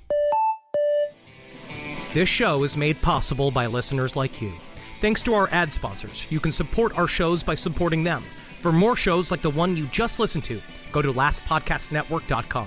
This 2.15 2.29
show 2.29 2.63
is 2.65 2.77
made 2.77 3.01
possible 3.03 3.51
by 3.51 3.67
listeners 3.67 4.17
like 4.17 4.41
you. 4.41 4.53
Thanks 5.01 5.23
to 5.25 5.35
our 5.35 5.49
ad 5.53 5.73
sponsors, 5.73 6.27
you 6.31 6.41
can 6.41 6.53
support 6.53 6.97
our 6.99 7.07
shows 7.09 7.43
by 7.43 7.55
supporting 7.55 8.03
them. 8.05 8.25
For 8.61 8.73
more 8.73 8.97
shows 8.97 9.31
like 9.31 9.43
the 9.43 9.51
one 9.51 9.77
you 9.77 9.87
just 9.87 10.19
listened 10.19 10.45
to, 10.45 10.61
go 10.91 11.03
to 11.03 11.13
lastpodcastnetwork.com. 11.13 12.67